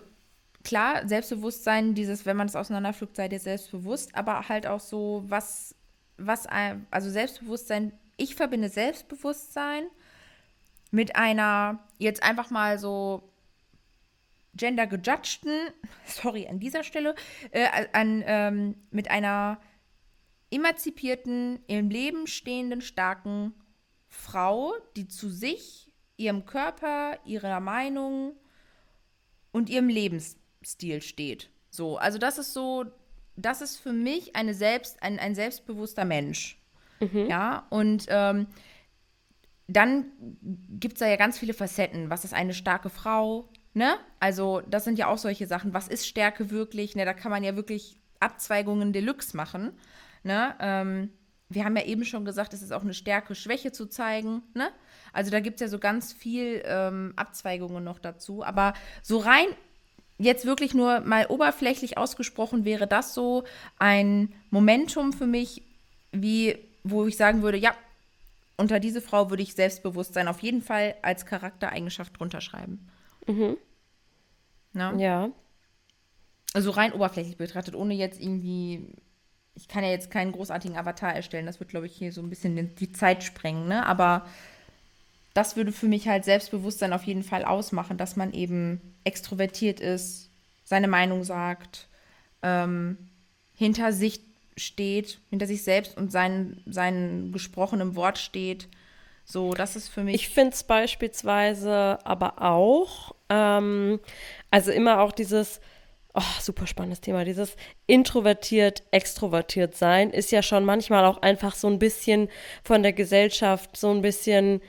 klar, 0.62 1.06
Selbstbewusstsein, 1.06 1.94
dieses, 1.94 2.26
wenn 2.26 2.36
man 2.36 2.46
es 2.46 2.56
auseinanderpflückt, 2.56 3.16
sei 3.16 3.28
dir 3.28 3.38
selbstbewusst, 3.38 4.14
aber 4.14 4.48
halt 4.48 4.66
auch 4.66 4.80
so, 4.80 5.24
was, 5.26 5.74
was, 6.16 6.46
also 6.90 7.10
Selbstbewusstsein, 7.10 7.92
ich 8.16 8.34
verbinde 8.34 8.68
Selbstbewusstsein 8.68 9.84
mit 10.90 11.16
einer, 11.16 11.80
jetzt 11.98 12.22
einfach 12.22 12.50
mal 12.50 12.78
so 12.78 13.28
gender 14.54 14.86
gejudgten, 14.86 15.70
sorry 16.06 16.46
an 16.48 16.60
dieser 16.60 16.84
Stelle, 16.84 17.14
äh, 17.50 17.66
an, 17.92 18.22
ähm, 18.26 18.74
mit 18.90 19.10
einer 19.10 19.58
emanzipierten, 20.54 21.60
im 21.66 21.90
Leben 21.90 22.26
stehenden, 22.26 22.80
starken 22.80 23.54
Frau, 24.08 24.72
die 24.96 25.08
zu 25.08 25.28
sich, 25.28 25.92
ihrem 26.16 26.46
Körper, 26.46 27.18
ihrer 27.24 27.60
Meinung 27.60 28.34
und 29.52 29.68
ihrem 29.68 29.88
Lebensstil 29.88 31.02
steht. 31.02 31.50
So, 31.70 31.96
also 31.96 32.18
das 32.18 32.38
ist 32.38 32.52
so, 32.52 32.84
das 33.36 33.60
ist 33.60 33.78
für 33.78 33.92
mich 33.92 34.36
eine 34.36 34.54
selbst, 34.54 35.02
ein, 35.02 35.18
ein 35.18 35.34
selbstbewusster 35.34 36.04
Mensch. 36.04 36.60
Mhm. 37.00 37.26
Ja, 37.26 37.66
und 37.70 38.06
ähm, 38.08 38.46
dann 39.66 40.06
gibt 40.68 40.94
es 40.94 41.00
da 41.00 41.08
ja 41.08 41.16
ganz 41.16 41.38
viele 41.38 41.54
Facetten. 41.54 42.10
Was 42.10 42.24
ist 42.24 42.34
eine 42.34 42.54
starke 42.54 42.90
Frau? 42.90 43.48
Ne? 43.72 43.96
Also, 44.20 44.60
das 44.60 44.84
sind 44.84 44.98
ja 44.98 45.08
auch 45.08 45.18
solche 45.18 45.46
Sachen. 45.46 45.74
Was 45.74 45.88
ist 45.88 46.06
Stärke 46.06 46.50
wirklich? 46.50 46.94
Ne? 46.94 47.04
Da 47.04 47.14
kann 47.14 47.32
man 47.32 47.42
ja 47.42 47.56
wirklich 47.56 47.96
Abzweigungen 48.20 48.92
Deluxe 48.92 49.36
machen. 49.36 49.72
Ne? 50.24 50.54
Ähm, 50.58 51.10
wir 51.48 51.64
haben 51.64 51.76
ja 51.76 51.84
eben 51.84 52.04
schon 52.04 52.24
gesagt, 52.24 52.52
es 52.52 52.62
ist 52.62 52.72
auch 52.72 52.82
eine 52.82 52.94
Stärke, 52.94 53.34
Schwäche 53.34 53.70
zu 53.70 53.86
zeigen. 53.86 54.42
Ne? 54.54 54.70
Also 55.12 55.30
da 55.30 55.40
gibt 55.40 55.56
es 55.56 55.60
ja 55.60 55.68
so 55.68 55.78
ganz 55.78 56.12
viel 56.12 56.62
ähm, 56.64 57.12
Abzweigungen 57.16 57.84
noch 57.84 57.98
dazu. 57.98 58.42
Aber 58.42 58.74
so 59.02 59.18
rein 59.18 59.46
jetzt 60.18 60.46
wirklich 60.46 60.74
nur 60.74 61.00
mal 61.00 61.26
oberflächlich 61.26 61.98
ausgesprochen 61.98 62.64
wäre 62.64 62.86
das 62.86 63.14
so 63.14 63.44
ein 63.78 64.32
Momentum 64.50 65.12
für 65.12 65.26
mich, 65.26 65.62
wie, 66.12 66.58
wo 66.82 67.06
ich 67.06 67.16
sagen 67.16 67.42
würde, 67.42 67.58
ja, 67.58 67.74
unter 68.56 68.78
diese 68.80 69.00
Frau 69.00 69.30
würde 69.30 69.42
ich 69.42 69.54
Selbstbewusstsein 69.54 70.28
auf 70.28 70.40
jeden 70.40 70.62
Fall 70.62 70.94
als 71.02 71.26
Charaktereigenschaft 71.26 72.18
drunter 72.18 72.40
schreiben. 72.40 72.88
Mhm. 73.26 73.56
Na? 74.72 74.94
Ja. 74.96 75.30
Also 76.52 76.70
rein 76.70 76.92
oberflächlich 76.92 77.36
betrachtet, 77.36 77.74
ohne 77.74 77.94
jetzt 77.94 78.20
irgendwie 78.20 78.94
ich 79.54 79.68
kann 79.68 79.84
ja 79.84 79.90
jetzt 79.90 80.10
keinen 80.10 80.32
großartigen 80.32 80.76
Avatar 80.76 81.14
erstellen. 81.14 81.46
Das 81.46 81.60
wird, 81.60 81.70
glaube 81.70 81.86
ich, 81.86 81.94
hier 81.94 82.12
so 82.12 82.20
ein 82.20 82.30
bisschen 82.30 82.74
die 82.76 82.92
Zeit 82.92 83.22
sprengen, 83.22 83.68
ne? 83.68 83.86
Aber 83.86 84.26
das 85.32 85.56
würde 85.56 85.72
für 85.72 85.86
mich 85.86 86.08
halt 86.08 86.24
Selbstbewusstsein 86.24 86.92
auf 86.92 87.04
jeden 87.04 87.22
Fall 87.22 87.44
ausmachen, 87.44 87.96
dass 87.98 88.16
man 88.16 88.32
eben 88.32 88.80
extrovertiert 89.04 89.80
ist, 89.80 90.30
seine 90.64 90.88
Meinung 90.88 91.24
sagt, 91.24 91.88
ähm, 92.42 92.96
hinter 93.54 93.92
sich 93.92 94.20
steht, 94.56 95.18
hinter 95.30 95.46
sich 95.46 95.62
selbst 95.62 95.96
und 95.96 96.12
seinen, 96.12 96.62
seinen 96.66 97.32
gesprochenen 97.32 97.96
Wort 97.96 98.18
steht. 98.18 98.68
So, 99.24 99.54
das 99.54 99.74
ist 99.74 99.88
für 99.88 100.04
mich. 100.04 100.14
Ich 100.14 100.28
finde 100.28 100.52
es 100.52 100.62
beispielsweise 100.64 101.98
aber 102.04 102.42
auch, 102.42 103.14
ähm, 103.28 103.98
also 104.50 104.70
immer 104.70 105.00
auch 105.00 105.12
dieses, 105.12 105.60
Oh, 106.16 106.22
super 106.40 106.68
spannendes 106.68 107.00
Thema. 107.00 107.24
Dieses 107.24 107.56
introvertiert, 107.88 108.84
extrovertiert 108.92 109.74
sein 109.74 110.10
ist 110.10 110.30
ja 110.30 110.42
schon 110.42 110.64
manchmal 110.64 111.04
auch 111.06 111.20
einfach 111.22 111.56
so 111.56 111.66
ein 111.66 111.80
bisschen 111.80 112.28
von 112.62 112.84
der 112.84 112.92
Gesellschaft, 112.92 113.76
so 113.76 113.90
ein 113.90 114.00
bisschen, 114.00 114.60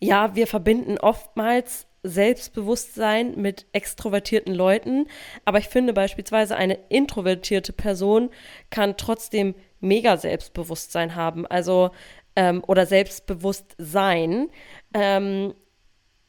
ja, 0.00 0.34
wir 0.34 0.46
verbinden 0.46 0.98
oftmals 0.98 1.86
Selbstbewusstsein 2.02 3.40
mit 3.40 3.66
extrovertierten 3.72 4.54
Leuten. 4.54 5.06
Aber 5.46 5.58
ich 5.58 5.68
finde 5.68 5.94
beispielsweise 5.94 6.56
eine 6.56 6.78
introvertierte 6.90 7.72
Person 7.72 8.28
kann 8.68 8.98
trotzdem 8.98 9.54
mega 9.80 10.18
Selbstbewusstsein 10.18 11.14
haben. 11.14 11.46
Also, 11.46 11.90
ähm, 12.36 12.62
oder 12.66 12.84
selbstbewusst 12.84 13.74
sein. 13.78 14.50
Ähm, 14.92 15.54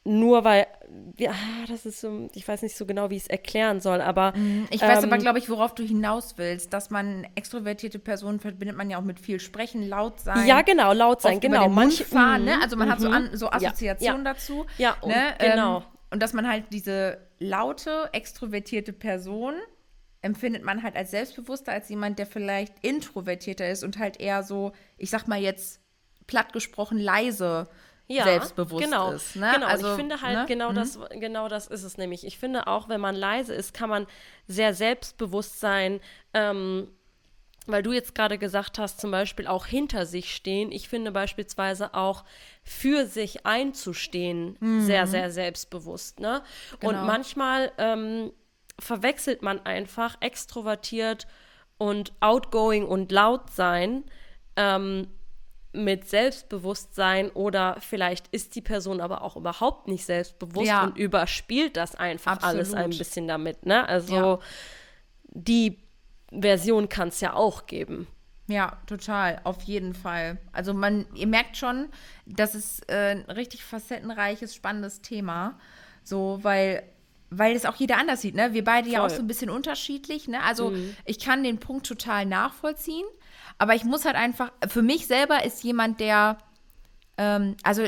nur 0.06 0.44
weil, 0.46 0.68
ja, 1.18 1.34
das 1.68 1.86
ist 1.86 2.02
so, 2.02 2.30
ich 2.34 2.48
weiß 2.48 2.62
nicht 2.62 2.76
so 2.76 2.86
genau, 2.86 3.10
wie 3.10 3.16
ich 3.16 3.24
es 3.24 3.28
erklären 3.28 3.82
soll, 3.82 4.02
aber. 4.02 4.34
Mhm. 4.36 4.68
Ich 4.72 4.82
weiß 4.82 5.04
ähm, 5.04 5.12
aber, 5.12 5.18
glaube 5.18 5.40
ich, 5.40 5.50
worauf 5.50 5.76
du 5.76 5.84
hinaus 5.84 6.38
willst, 6.38 6.74
dass 6.74 6.90
man 6.90 7.28
extrovertierte 7.36 8.00
Personen 8.00 8.40
verbindet 8.40 8.78
man 8.78 8.90
ja 8.90 8.98
auch 8.98 9.04
mit 9.04 9.20
viel 9.20 9.40
Sprechen, 9.40 9.88
laut 9.88 10.20
sein. 10.20 10.48
Ja, 10.48 10.62
genau, 10.62 10.94
laut 10.94 11.22
sein, 11.22 11.40
genau. 11.40 11.70
Manche, 11.70 12.06
fahren, 12.06 12.46
ne? 12.46 12.60
Also 12.62 12.76
man 12.76 12.90
hat 12.90 13.00
so, 13.00 13.08
mhm. 13.10 13.14
an, 13.14 13.30
so 13.34 13.50
Assoziationen 13.50 14.26
ja, 14.26 14.34
dazu. 14.34 14.66
Ja, 14.78 14.98
und, 15.02 15.10
ne? 15.10 15.36
genau. 15.40 15.78
Ähm, 15.78 15.84
und 16.12 16.22
dass 16.22 16.34
man 16.34 16.48
halt 16.48 16.66
diese 16.72 17.18
laute, 17.40 18.10
extrovertierte 18.12 18.94
Person 18.94 19.56
empfindet 20.22 20.64
man 20.64 20.84
halt 20.84 20.96
als 20.96 21.12
selbstbewusster 21.12 21.74
als 21.74 21.90
jemand, 21.90 22.18
der 22.18 22.26
vielleicht 22.26 22.74
introvertierter 22.82 23.70
ist 23.70 23.84
und 23.84 24.00
halt 24.00 24.20
eher 24.20 24.42
so, 24.42 24.72
ich 24.98 25.10
sag 25.10 25.28
mal 25.28 25.40
jetzt 25.40 25.82
platt 26.28 26.54
gesprochen, 26.54 26.98
leise 26.98 27.68
ja, 28.16 28.24
selbstbewusst 28.24 28.84
genau, 28.84 29.12
ist. 29.12 29.36
Ne? 29.36 29.52
Genau, 29.54 29.68
also, 29.68 29.92
ich 29.92 29.96
finde 29.96 30.22
halt, 30.22 30.38
ne? 30.40 30.46
genau, 30.48 30.72
mhm. 30.72 30.76
das, 30.76 31.00
genau 31.12 31.48
das 31.48 31.68
ist 31.68 31.84
es 31.84 31.98
nämlich. 31.98 32.26
Ich 32.26 32.38
finde 32.38 32.68
auch, 32.68 32.90
wenn 32.90 33.02
man 33.02 33.16
leise 33.16 33.54
ist, 33.54 33.74
kann 33.74 33.90
man 33.90 34.08
sehr 34.48 34.74
selbstbewusst 34.74 35.60
sein. 35.60 36.00
Ähm, 36.34 36.88
weil 37.66 37.84
du 37.84 37.94
jetzt 37.94 38.14
gerade 38.14 38.38
gesagt 38.38 38.78
hast, 38.78 39.00
zum 39.00 39.12
Beispiel 39.12 39.48
auch 39.48 39.66
hinter 39.66 40.06
sich 40.06 40.36
stehen. 40.36 40.72
Ich 40.72 40.90
finde 40.90 41.12
beispielsweise 41.12 41.94
auch 41.94 42.26
für 42.62 43.06
sich 43.06 43.46
einzustehen 43.46 44.58
mhm. 44.60 44.82
sehr, 44.82 45.08
sehr 45.08 45.32
selbstbewusst. 45.32 46.20
Ne? 46.20 46.44
Genau. 46.80 46.92
Und 46.92 47.08
manchmal 47.08 47.72
ähm, 47.78 48.32
verwechselt 48.80 49.42
man 49.42 49.66
einfach 49.66 50.18
extrovertiert 50.20 51.28
und 51.78 52.14
outgoing 52.20 52.86
und 52.86 53.12
laut 53.12 53.50
sein 53.52 54.04
ähm, 54.56 55.08
mit 55.74 56.08
Selbstbewusstsein 56.08 57.30
oder 57.32 57.78
vielleicht 57.80 58.28
ist 58.28 58.56
die 58.56 58.62
Person 58.62 59.02
aber 59.02 59.24
auch 59.24 59.36
überhaupt 59.36 59.88
nicht 59.88 60.06
selbstbewusst 60.06 60.68
ja. 60.68 60.84
und 60.84 60.98
überspielt 60.98 61.78
das 61.78 61.96
einfach 61.96 62.34
Absolut. 62.34 62.56
alles 62.56 62.74
ein 62.74 62.92
bisschen 62.92 63.28
damit. 63.28 63.66
Ne? 63.66 63.88
Also 63.88 64.16
ja. 64.16 64.40
die 65.30 65.80
Version 66.32 66.90
kann 66.90 67.10
es 67.10 67.20
ja 67.22 67.34
auch 67.34 67.66
geben. 67.66 68.08
Ja, 68.48 68.78
total, 68.88 69.40
auf 69.46 69.62
jeden 69.64 69.94
Fall. 69.94 70.38
Also 70.52 70.74
man, 70.74 71.06
ihr 71.16 71.28
merkt 71.28 71.58
schon, 71.58 71.90
das 72.26 72.56
ist 72.56 72.90
äh, 72.90 73.12
ein 73.12 73.22
richtig 73.32 73.64
facettenreiches, 73.64 74.54
spannendes 74.54 75.02
Thema. 75.02 75.58
So, 76.04 76.40
weil, 76.42 76.84
weil 77.30 77.56
es 77.56 77.66
auch 77.66 77.76
jeder 77.76 77.98
anders 77.98 78.22
sieht, 78.22 78.36
ne? 78.36 78.54
Wir 78.54 78.64
beide 78.64 78.90
Voll. 78.90 78.94
ja 78.94 79.06
auch 79.06 79.10
so 79.10 79.22
ein 79.22 79.28
bisschen 79.28 79.50
unterschiedlich, 79.50 80.28
ne? 80.28 80.44
Also 80.44 80.72
mhm. 80.72 80.96
ich 81.06 81.20
kann 81.20 81.44
den 81.44 81.60
Punkt 81.60 81.88
total 81.88 82.26
nachvollziehen, 82.26 83.06
aber 83.58 83.76
ich 83.76 83.84
muss 83.84 84.06
halt 84.06 84.16
einfach, 84.16 84.52
für 84.68 84.82
mich 84.82 85.08
selber 85.08 85.44
ist 85.44 85.64
jemand, 85.64 86.00
der, 86.00 86.38
ähm, 87.18 87.56
also 87.64 87.88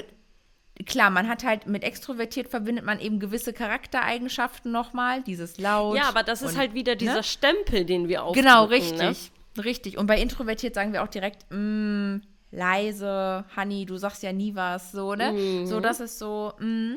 klar, 0.86 1.10
man 1.10 1.28
hat 1.28 1.44
halt 1.44 1.68
mit 1.68 1.84
extrovertiert 1.84 2.50
verbindet 2.50 2.86
man 2.86 3.00
eben 3.00 3.20
gewisse 3.20 3.54
Charaktereigenschaften 3.54 4.72
nochmal, 4.72 5.22
dieses 5.24 5.58
laut. 5.58 5.96
Ja, 5.98 6.10
aber 6.10 6.24
das 6.24 6.42
ist 6.42 6.54
und, 6.54 6.58
halt 6.58 6.74
wieder 6.74 6.96
dieser 6.96 7.16
ne? 7.16 7.24
Stempel, 7.24 7.86
den 7.86 8.08
wir 8.08 8.24
aufdrücken. 8.24 8.48
Genau, 8.48 8.66
richtig, 8.66 9.32
ne? 9.58 9.64
richtig. 9.64 9.98
Und 9.98 10.08
bei 10.08 10.20
introvertiert 10.20 10.76
sagen 10.76 10.92
wir 10.94 11.04
auch 11.04 11.08
direkt, 11.08 11.46
mm, 11.50 12.18
leise, 12.52 13.46
Honey, 13.56 13.86
du 13.86 13.98
sagst 13.98 14.24
ja 14.24 14.34
nie 14.34 14.56
was, 14.56 14.92
so, 14.92 15.16
ne? 15.16 15.32
Mhm. 15.32 15.66
So, 15.66 15.80
das 15.80 16.00
ist 16.00 16.20
so, 16.20 16.54
mm, 16.60 16.96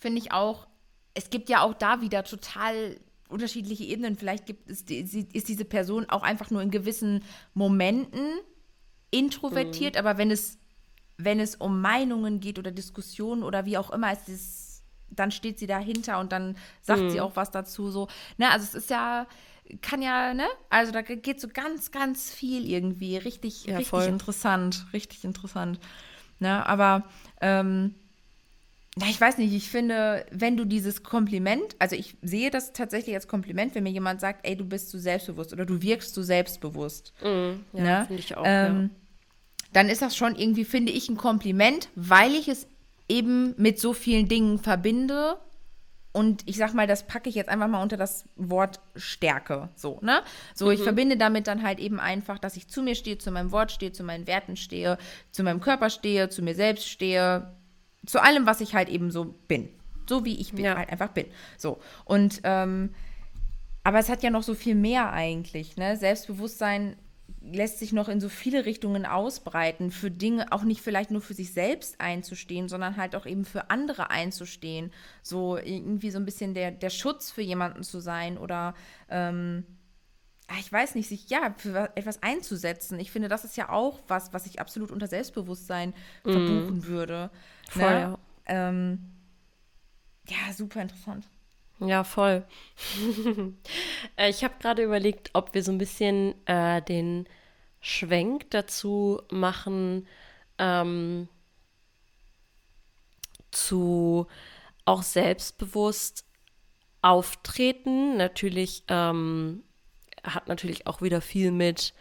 finde 0.00 0.18
ich 0.18 0.32
auch, 0.32 0.66
es 1.14 1.30
gibt 1.30 1.48
ja 1.48 1.62
auch 1.62 1.74
da 1.74 2.00
wieder 2.00 2.24
total 2.24 2.96
unterschiedliche 3.32 3.84
Ebenen. 3.84 4.16
Vielleicht 4.16 4.46
gibt 4.46 4.70
es, 4.70 4.82
ist 4.82 5.48
diese 5.48 5.64
Person 5.64 6.08
auch 6.08 6.22
einfach 6.22 6.50
nur 6.50 6.62
in 6.62 6.70
gewissen 6.70 7.24
Momenten 7.54 8.26
introvertiert, 9.10 9.94
mhm. 9.94 9.98
aber 9.98 10.18
wenn 10.18 10.30
es 10.30 10.58
wenn 11.18 11.40
es 11.40 11.54
um 11.56 11.80
Meinungen 11.80 12.40
geht 12.40 12.58
oder 12.58 12.70
Diskussionen 12.70 13.42
oder 13.42 13.64
wie 13.64 13.78
auch 13.78 13.90
immer, 13.90 14.12
es 14.12 14.28
ist, 14.28 14.82
dann 15.10 15.30
steht 15.30 15.58
sie 15.58 15.66
dahinter 15.66 16.18
und 16.20 16.32
dann 16.32 16.56
sagt 16.80 17.02
mhm. 17.02 17.10
sie 17.10 17.20
auch 17.20 17.36
was 17.36 17.50
dazu. 17.50 17.90
So, 17.90 18.08
ne, 18.38 18.50
also 18.50 18.64
es 18.64 18.74
ist 18.74 18.90
ja, 18.90 19.26
kann 19.80 20.02
ja, 20.02 20.34
ne? 20.34 20.46
Also 20.70 20.92
da 20.92 21.02
geht 21.02 21.40
so 21.40 21.48
ganz, 21.48 21.90
ganz 21.90 22.32
viel 22.32 22.68
irgendwie. 22.68 23.16
Richtig, 23.16 23.64
ja, 23.64 23.76
richtig 23.76 23.90
voll. 23.90 24.04
interessant. 24.04 24.86
Richtig 24.92 25.24
interessant. 25.24 25.78
Ne? 26.40 26.66
Aber 26.66 27.04
ähm, 27.40 27.94
ja, 29.00 29.06
ich 29.08 29.20
weiß 29.20 29.38
nicht, 29.38 29.54
ich 29.54 29.70
finde, 29.70 30.26
wenn 30.30 30.56
du 30.56 30.66
dieses 30.66 31.02
Kompliment, 31.02 31.76
also 31.78 31.96
ich 31.96 32.16
sehe 32.22 32.50
das 32.50 32.72
tatsächlich 32.72 33.14
als 33.14 33.26
Kompliment, 33.26 33.74
wenn 33.74 33.84
mir 33.84 33.90
jemand 33.90 34.20
sagt, 34.20 34.46
ey, 34.46 34.56
du 34.56 34.66
bist 34.66 34.90
so 34.90 34.98
selbstbewusst 34.98 35.52
oder 35.52 35.64
du 35.64 35.80
wirkst 35.80 36.14
so 36.14 36.22
selbstbewusst. 36.22 37.14
Mhm, 37.22 37.64
ja, 37.72 38.00
ne? 38.00 38.04
finde 38.06 38.20
ich 38.20 38.36
auch. 38.36 38.44
Ähm, 38.46 38.90
ja 38.92 39.02
dann 39.72 39.88
ist 39.88 40.02
das 40.02 40.16
schon 40.16 40.36
irgendwie, 40.36 40.64
finde 40.64 40.92
ich, 40.92 41.08
ein 41.08 41.16
Kompliment, 41.16 41.88
weil 41.94 42.34
ich 42.34 42.48
es 42.48 42.66
eben 43.08 43.54
mit 43.56 43.78
so 43.78 43.92
vielen 43.92 44.28
Dingen 44.28 44.58
verbinde. 44.58 45.38
Und 46.12 46.42
ich 46.46 46.58
sag 46.58 46.74
mal, 46.74 46.86
das 46.86 47.06
packe 47.06 47.30
ich 47.30 47.34
jetzt 47.34 47.48
einfach 47.48 47.68
mal 47.68 47.82
unter 47.82 47.96
das 47.96 48.26
Wort 48.36 48.80
Stärke. 48.94 49.70
So, 49.74 49.98
ne? 50.02 50.22
So, 50.54 50.66
mhm. 50.66 50.72
ich 50.72 50.82
verbinde 50.82 51.16
damit 51.16 51.46
dann 51.46 51.62
halt 51.62 51.80
eben 51.80 51.98
einfach, 51.98 52.38
dass 52.38 52.56
ich 52.56 52.68
zu 52.68 52.82
mir 52.82 52.94
stehe, 52.94 53.16
zu 53.16 53.30
meinem 53.30 53.50
Wort 53.50 53.72
stehe, 53.72 53.92
zu 53.92 54.04
meinen 54.04 54.26
Werten 54.26 54.56
stehe, 54.56 54.98
zu 55.30 55.42
meinem 55.42 55.60
Körper 55.60 55.88
stehe, 55.88 56.28
zu 56.28 56.42
mir 56.42 56.54
selbst 56.54 56.86
stehe, 56.86 57.54
zu 58.06 58.22
allem, 58.22 58.46
was 58.46 58.60
ich 58.60 58.74
halt 58.74 58.88
eben 58.88 59.10
so 59.10 59.34
bin. 59.48 59.68
So 60.08 60.24
wie 60.24 60.40
ich 60.40 60.52
bin, 60.52 60.64
ja. 60.64 60.76
halt 60.76 60.90
einfach 60.90 61.10
bin. 61.10 61.26
So. 61.56 61.78
Und 62.04 62.40
ähm, 62.44 62.90
aber 63.84 63.98
es 63.98 64.08
hat 64.08 64.22
ja 64.22 64.30
noch 64.30 64.42
so 64.42 64.54
viel 64.54 64.74
mehr 64.74 65.12
eigentlich, 65.12 65.76
ne? 65.76 65.96
Selbstbewusstsein 65.96 66.96
lässt 67.40 67.78
sich 67.78 67.92
noch 67.92 68.08
in 68.08 68.20
so 68.20 68.28
viele 68.28 68.64
Richtungen 68.64 69.04
ausbreiten, 69.04 69.90
für 69.90 70.10
Dinge 70.10 70.52
auch 70.52 70.62
nicht 70.62 70.80
vielleicht 70.80 71.10
nur 71.10 71.20
für 71.20 71.34
sich 71.34 71.52
selbst 71.52 72.00
einzustehen, 72.00 72.68
sondern 72.68 72.96
halt 72.96 73.16
auch 73.16 73.26
eben 73.26 73.44
für 73.44 73.70
andere 73.70 74.10
einzustehen. 74.10 74.92
So 75.22 75.56
irgendwie 75.56 76.10
so 76.10 76.18
ein 76.18 76.24
bisschen 76.24 76.54
der, 76.54 76.70
der 76.70 76.90
Schutz 76.90 77.30
für 77.30 77.42
jemanden 77.42 77.82
zu 77.82 78.00
sein 78.00 78.38
oder 78.38 78.74
ähm, 79.08 79.64
ah, 80.46 80.58
ich 80.60 80.70
weiß 80.70 80.94
nicht, 80.94 81.08
sich 81.08 81.30
ja 81.30 81.54
für 81.56 81.90
etwas 81.96 82.22
einzusetzen. 82.22 83.00
Ich 83.00 83.10
finde, 83.10 83.28
das 83.28 83.44
ist 83.44 83.56
ja 83.56 83.70
auch 83.70 84.00
was, 84.06 84.32
was 84.32 84.46
ich 84.46 84.60
absolut 84.60 84.90
unter 84.90 85.08
Selbstbewusstsein 85.08 85.94
mm. 86.24 86.30
verbuchen 86.30 86.86
würde. 86.86 87.30
Voll, 87.72 87.82
ne? 87.82 88.00
ja. 88.00 88.18
Ähm, 88.46 88.98
ja, 90.28 90.52
super 90.52 90.82
interessant. 90.82 91.26
Ja, 91.80 92.04
voll. 92.04 92.44
Äh, 94.16 94.30
ich 94.30 94.42
habe 94.42 94.54
gerade 94.58 94.82
überlegt, 94.82 95.30
ob 95.32 95.54
wir 95.54 95.62
so 95.62 95.70
ein 95.70 95.78
bisschen 95.78 96.34
äh, 96.46 96.82
den 96.82 97.24
Schwenk 97.80 98.50
dazu 98.50 99.22
machen, 99.30 100.08
ähm, 100.58 101.28
zu 103.52 104.26
auch 104.84 105.04
selbstbewusst 105.04 106.26
auftreten. 107.00 108.16
Natürlich 108.16 108.82
ähm, 108.88 109.62
hat 110.24 110.48
natürlich 110.48 110.88
auch 110.88 111.00
wieder 111.00 111.20
viel 111.20 111.52
mit 111.52 111.94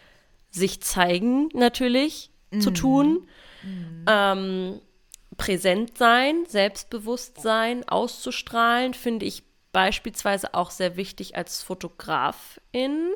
sich 0.49 0.81
zeigen 0.81 1.49
natürlich 1.53 2.31
mm. 2.49 2.59
zu 2.61 2.71
mhm. 2.71 2.75
tun. 2.75 3.27
Mm. 3.63 4.05
Ähm, 4.07 4.81
präsent 5.41 5.97
sein, 5.97 6.45
selbstbewusst 6.47 7.41
sein, 7.41 7.87
auszustrahlen, 7.89 8.93
finde 8.93 9.25
ich 9.25 9.41
beispielsweise 9.71 10.53
auch 10.53 10.69
sehr 10.69 10.97
wichtig 10.97 11.35
als 11.35 11.63
Fotografin. 11.63 13.13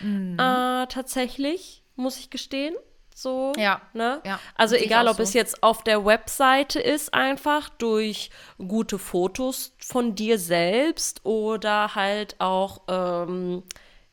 Mhm. 0.00 0.34
Äh, 0.34 0.86
tatsächlich, 0.88 1.84
muss 1.94 2.18
ich 2.18 2.28
gestehen. 2.28 2.74
So, 3.14 3.52
ja, 3.56 3.82
ne? 3.92 4.20
Ja, 4.24 4.40
also 4.56 4.74
egal, 4.74 5.06
ob 5.06 5.18
so. 5.18 5.22
es 5.22 5.32
jetzt 5.32 5.62
auf 5.62 5.84
der 5.84 6.04
Webseite 6.04 6.80
ist, 6.80 7.14
einfach 7.14 7.68
durch 7.68 8.30
gute 8.58 8.98
Fotos 8.98 9.76
von 9.78 10.14
dir 10.16 10.38
selbst 10.38 11.24
oder 11.24 11.94
halt 11.94 12.40
auch 12.40 12.82
ähm, 12.88 13.62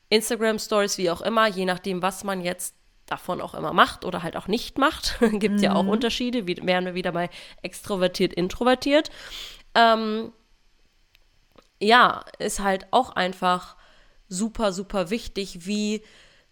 Instagram 0.10 0.60
Stories, 0.60 0.98
wie 0.98 1.10
auch 1.10 1.22
immer, 1.22 1.48
je 1.48 1.66
nachdem, 1.66 2.02
was 2.02 2.24
man 2.24 2.42
jetzt 2.42 2.77
davon 3.08 3.42
auch 3.42 3.54
immer 3.54 3.74
macht 3.74 4.06
oder 4.06 4.24
halt 4.24 4.38
auch 4.38 4.48
nicht 4.48 4.78
macht. 4.78 5.18
Gibt 5.32 5.58
mhm. 5.58 5.64
ja 5.64 5.74
auch 5.74 5.84
mhm. 5.84 5.90
Unterschiede, 5.90 6.48
wie, 6.48 6.58
wären 6.62 6.86
wir 6.86 6.94
wieder 6.94 7.12
bei 7.12 7.30
extrovertiert, 7.62 8.34
introvertiert. 8.34 9.10
Ähm, 9.76 10.32
ja, 11.80 12.24
ist 12.40 12.60
halt 12.60 12.88
auch 12.92 13.12
einfach 13.12 13.76
super, 14.28 14.72
super 14.74 15.10
wichtig, 15.10 15.66
wie 15.66 16.04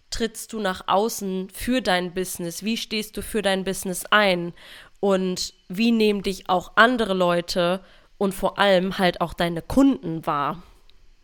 trittst 0.10 0.54
du 0.54 0.60
nach 0.60 0.88
außen 0.88 1.50
für 1.50 1.82
dein 1.82 2.14
Business, 2.14 2.64
wie 2.64 2.78
stehst 2.78 3.18
du 3.18 3.22
für 3.22 3.42
dein 3.42 3.64
Business 3.64 4.06
ein 4.12 4.54
und 5.00 5.54
wie 5.68 5.92
nehmen 5.92 6.24
dich 6.24 6.50
auch 6.50 6.74
andere 6.76 7.14
Leute 7.14 7.84
und 8.18 8.34
vor 8.34 8.60
allem 8.60 8.98
halt 8.98 9.20
auch 9.20 9.34
deine 9.34 9.62
Kunden 9.62 10.26
wahr. 10.26 10.64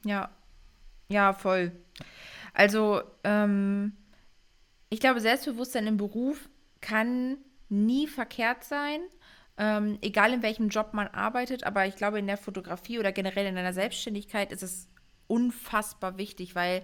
Ja, 0.04 0.30
ja, 1.08 1.34
voll. 1.34 1.72
Also, 2.54 3.02
ähm, 3.24 3.94
ich 4.92 5.00
glaube, 5.00 5.22
Selbstbewusstsein 5.22 5.88
im 5.88 5.98
Beruf 5.98 6.50
kann 6.82 7.38
nie 7.70 8.08
verkehrt 8.08 8.66
sein. 8.66 9.00
Ähm, 9.58 9.98
egal 10.02 10.34
in 10.34 10.44
welchem 10.44 10.68
Job 10.68 10.94
man 10.94 11.08
arbeitet, 11.08 11.64
aber 11.64 11.88
ich 11.88 11.96
glaube, 11.96 12.20
in 12.20 12.28
der 12.28 12.38
Fotografie 12.38 13.00
oder 13.00 13.12
generell 13.12 13.48
in 13.48 13.58
einer 13.58 13.74
Selbstständigkeit 13.74 14.52
ist 14.52 14.64
es 14.64 14.89
unfassbar 15.28 16.18
wichtig, 16.18 16.56
weil 16.56 16.84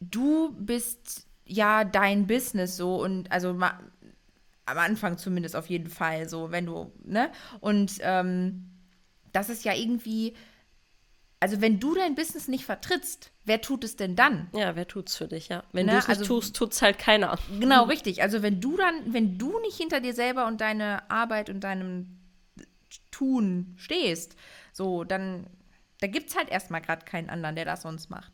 du 0.00 0.52
bist 0.52 1.26
ja 1.44 1.82
dein 1.82 2.26
Business 2.28 2.76
so 2.76 3.02
und 3.02 3.32
also 3.32 3.50
am 3.50 4.78
Anfang 4.78 5.18
zumindest 5.18 5.56
auf 5.56 5.68
jeden 5.68 5.90
Fall 5.90 6.28
so, 6.28 6.52
wenn 6.52 6.66
du, 6.66 6.92
ne? 7.04 7.32
Und 7.60 7.98
ähm, 8.00 8.70
das 9.32 9.48
ist 9.48 9.64
ja 9.64 9.74
irgendwie 9.74 10.34
also 11.44 11.60
wenn 11.60 11.78
du 11.78 11.94
dein 11.94 12.14
Business 12.14 12.48
nicht 12.48 12.64
vertrittst, 12.64 13.30
wer 13.44 13.60
tut 13.60 13.84
es 13.84 13.96
denn 13.96 14.16
dann? 14.16 14.48
Ja, 14.54 14.76
wer 14.76 14.88
tut's 14.88 15.14
für 15.14 15.28
dich, 15.28 15.48
ja. 15.48 15.62
Wenn 15.72 15.84
ne? 15.84 15.92
du 15.92 15.98
es 15.98 16.08
nicht 16.08 16.20
also, 16.20 16.40
tust, 16.40 16.56
tut's 16.56 16.80
halt 16.80 16.98
keiner. 16.98 17.38
Genau, 17.60 17.84
richtig. 17.84 18.22
Also 18.22 18.40
wenn 18.40 18.62
du 18.62 18.78
dann, 18.78 19.12
wenn 19.12 19.36
du 19.36 19.60
nicht 19.60 19.76
hinter 19.76 20.00
dir 20.00 20.14
selber 20.14 20.46
und 20.46 20.62
deine 20.62 21.10
Arbeit 21.10 21.50
und 21.50 21.60
deinem 21.60 22.18
Tun 23.10 23.74
stehst, 23.76 24.36
so, 24.72 25.04
dann 25.04 25.46
da 26.00 26.06
gibt 26.06 26.30
es 26.30 26.36
halt 26.36 26.48
erstmal 26.48 26.80
gerade 26.80 27.04
keinen 27.04 27.28
anderen, 27.28 27.56
der 27.56 27.66
das 27.66 27.82
sonst 27.82 28.08
macht. 28.08 28.32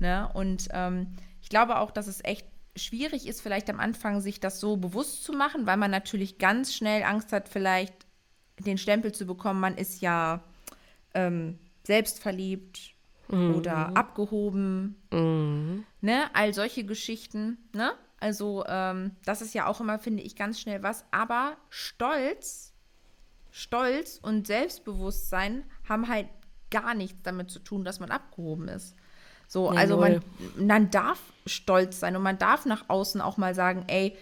Ne? 0.00 0.28
Und 0.34 0.66
ähm, 0.72 1.14
ich 1.40 1.50
glaube 1.50 1.78
auch, 1.78 1.92
dass 1.92 2.08
es 2.08 2.24
echt 2.24 2.44
schwierig 2.74 3.28
ist, 3.28 3.40
vielleicht 3.40 3.70
am 3.70 3.78
Anfang 3.78 4.20
sich 4.20 4.40
das 4.40 4.58
so 4.58 4.78
bewusst 4.78 5.22
zu 5.22 5.32
machen, 5.32 5.64
weil 5.68 5.76
man 5.76 5.92
natürlich 5.92 6.38
ganz 6.38 6.74
schnell 6.74 7.04
Angst 7.04 7.32
hat, 7.32 7.48
vielleicht 7.48 7.94
den 8.58 8.78
Stempel 8.78 9.12
zu 9.12 9.26
bekommen, 9.26 9.60
man 9.60 9.76
ist 9.76 10.00
ja 10.00 10.42
ähm, 11.14 11.60
selbstverliebt 11.88 12.94
mhm. 13.28 13.54
oder 13.54 13.96
abgehoben. 13.96 14.94
Mhm. 15.10 15.84
Ne? 16.02 16.24
All 16.34 16.52
solche 16.52 16.84
Geschichten. 16.84 17.56
Ne? 17.74 17.92
Also, 18.20 18.62
ähm, 18.68 19.12
das 19.24 19.40
ist 19.40 19.54
ja 19.54 19.66
auch 19.66 19.80
immer, 19.80 19.98
finde 19.98 20.22
ich, 20.22 20.36
ganz 20.36 20.60
schnell 20.60 20.82
was. 20.82 21.06
Aber 21.10 21.56
Stolz, 21.70 22.74
Stolz 23.50 24.20
und 24.22 24.46
Selbstbewusstsein 24.46 25.64
haben 25.88 26.08
halt 26.08 26.28
gar 26.70 26.94
nichts 26.94 27.22
damit 27.22 27.50
zu 27.50 27.58
tun, 27.58 27.84
dass 27.84 28.00
man 28.00 28.10
abgehoben 28.10 28.68
ist. 28.68 28.94
So, 29.46 29.72
Ja, 29.72 29.80
also 29.80 29.96
man, 29.96 30.22
man 30.58 30.90
darf 30.90 31.18
stolz 31.46 32.00
sein 32.00 32.16
und 32.16 32.22
man 32.22 32.36
darf 32.36 32.66
nach 32.66 32.84
außen 32.88 33.22
auch 33.22 33.38
mal 33.38 33.54
sagen, 33.54 33.84
ey, 33.86 34.14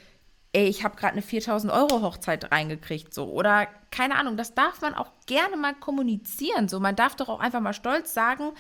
ey, 0.57 0.69
ich 0.69 0.85
habe 0.85 0.97
gerade 0.97 1.13
eine 1.13 1.23
4000 1.23 1.71
Euro 1.71 2.01
Hochzeit 2.01 2.51
reingekriegt, 2.51 3.13
so. 3.13 3.27
Oder 3.27 3.69
keine 3.91 4.15
Ahnung, 4.17 4.39
das 4.39 4.55
darf 4.55 4.81
man 4.81 4.95
auch 4.95 5.11
gerne 5.27 5.59
mal 5.59 5.75
kommunizieren, 5.75 6.69
so. 6.69 6.81
Man 6.81 6.97
darf 6.97 7.15
doch 7.15 7.29
auch 7.29 7.41
einfach 7.41 7.61
mal 7.61 7.75
stolz 7.75 8.15
sagen, 8.15 8.53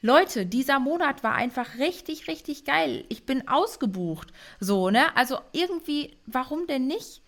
Leute, 0.00 0.46
dieser 0.46 0.80
Monat 0.80 1.22
war 1.22 1.34
einfach 1.34 1.78
richtig, 1.78 2.28
richtig 2.28 2.64
geil. 2.64 3.04
Ich 3.10 3.26
bin 3.26 3.46
ausgebucht, 3.46 4.32
so, 4.58 4.88
ne? 4.88 5.14
Also 5.16 5.38
irgendwie, 5.52 6.16
warum 6.24 6.66
denn 6.66 6.86
nicht? 6.86 7.20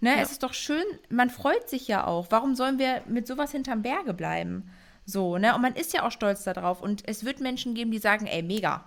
Ne, 0.00 0.20
es 0.20 0.32
ist 0.32 0.42
doch 0.42 0.52
schön, 0.52 0.84
man 1.08 1.30
freut 1.30 1.70
sich 1.70 1.88
ja 1.88 2.06
auch. 2.06 2.26
Warum 2.28 2.54
sollen 2.54 2.78
wir 2.78 3.02
mit 3.06 3.26
sowas 3.26 3.52
hinterm 3.52 3.80
Berge 3.80 4.12
bleiben? 4.12 4.70
So, 5.06 5.38
ne? 5.38 5.54
Und 5.54 5.62
man 5.62 5.74
ist 5.74 5.94
ja 5.94 6.06
auch 6.06 6.10
stolz 6.12 6.44
darauf. 6.44 6.82
Und 6.82 7.08
es 7.08 7.24
wird 7.24 7.40
Menschen 7.40 7.74
geben, 7.74 7.90
die 7.90 7.98
sagen, 7.98 8.26
ey, 8.26 8.42
mega, 8.42 8.84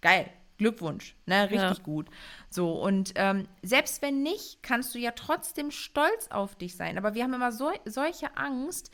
geil, 0.00 0.30
Glückwunsch, 0.58 1.16
ne? 1.26 1.44
Richtig 1.44 1.78
Ja. 1.78 1.82
gut. 1.82 2.08
So, 2.48 2.72
und 2.80 3.12
ähm, 3.16 3.48
selbst 3.62 4.02
wenn 4.02 4.22
nicht, 4.22 4.62
kannst 4.62 4.94
du 4.94 4.98
ja 4.98 5.10
trotzdem 5.10 5.70
stolz 5.70 6.28
auf 6.30 6.54
dich 6.54 6.76
sein. 6.76 6.96
Aber 6.96 7.14
wir 7.14 7.24
haben 7.24 7.34
immer 7.34 7.52
so, 7.52 7.70
solche 7.84 8.36
Angst, 8.36 8.90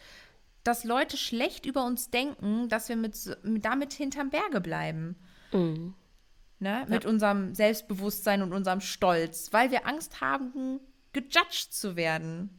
dass 0.64 0.84
Leute 0.84 1.16
schlecht 1.16 1.66
über 1.66 1.84
uns 1.84 2.11
denken, 2.11 2.68
dass 2.68 2.88
wir 2.88 2.96
mit, 2.96 3.14
damit 3.44 3.92
hinterm 3.92 4.30
Berge 4.30 4.61
bleiben. 4.61 5.16
Mhm. 5.52 5.94
Ne? 6.58 6.84
Mit 6.88 7.06
unserem 7.06 7.54
Selbstbewusstsein 7.54 8.42
und 8.42 8.52
unserem 8.52 8.80
Stolz, 8.80 9.52
weil 9.52 9.70
wir 9.70 9.86
Angst 9.86 10.20
haben, 10.20 10.80
gejudged 11.12 11.72
zu 11.72 11.96
werden. 11.96 12.50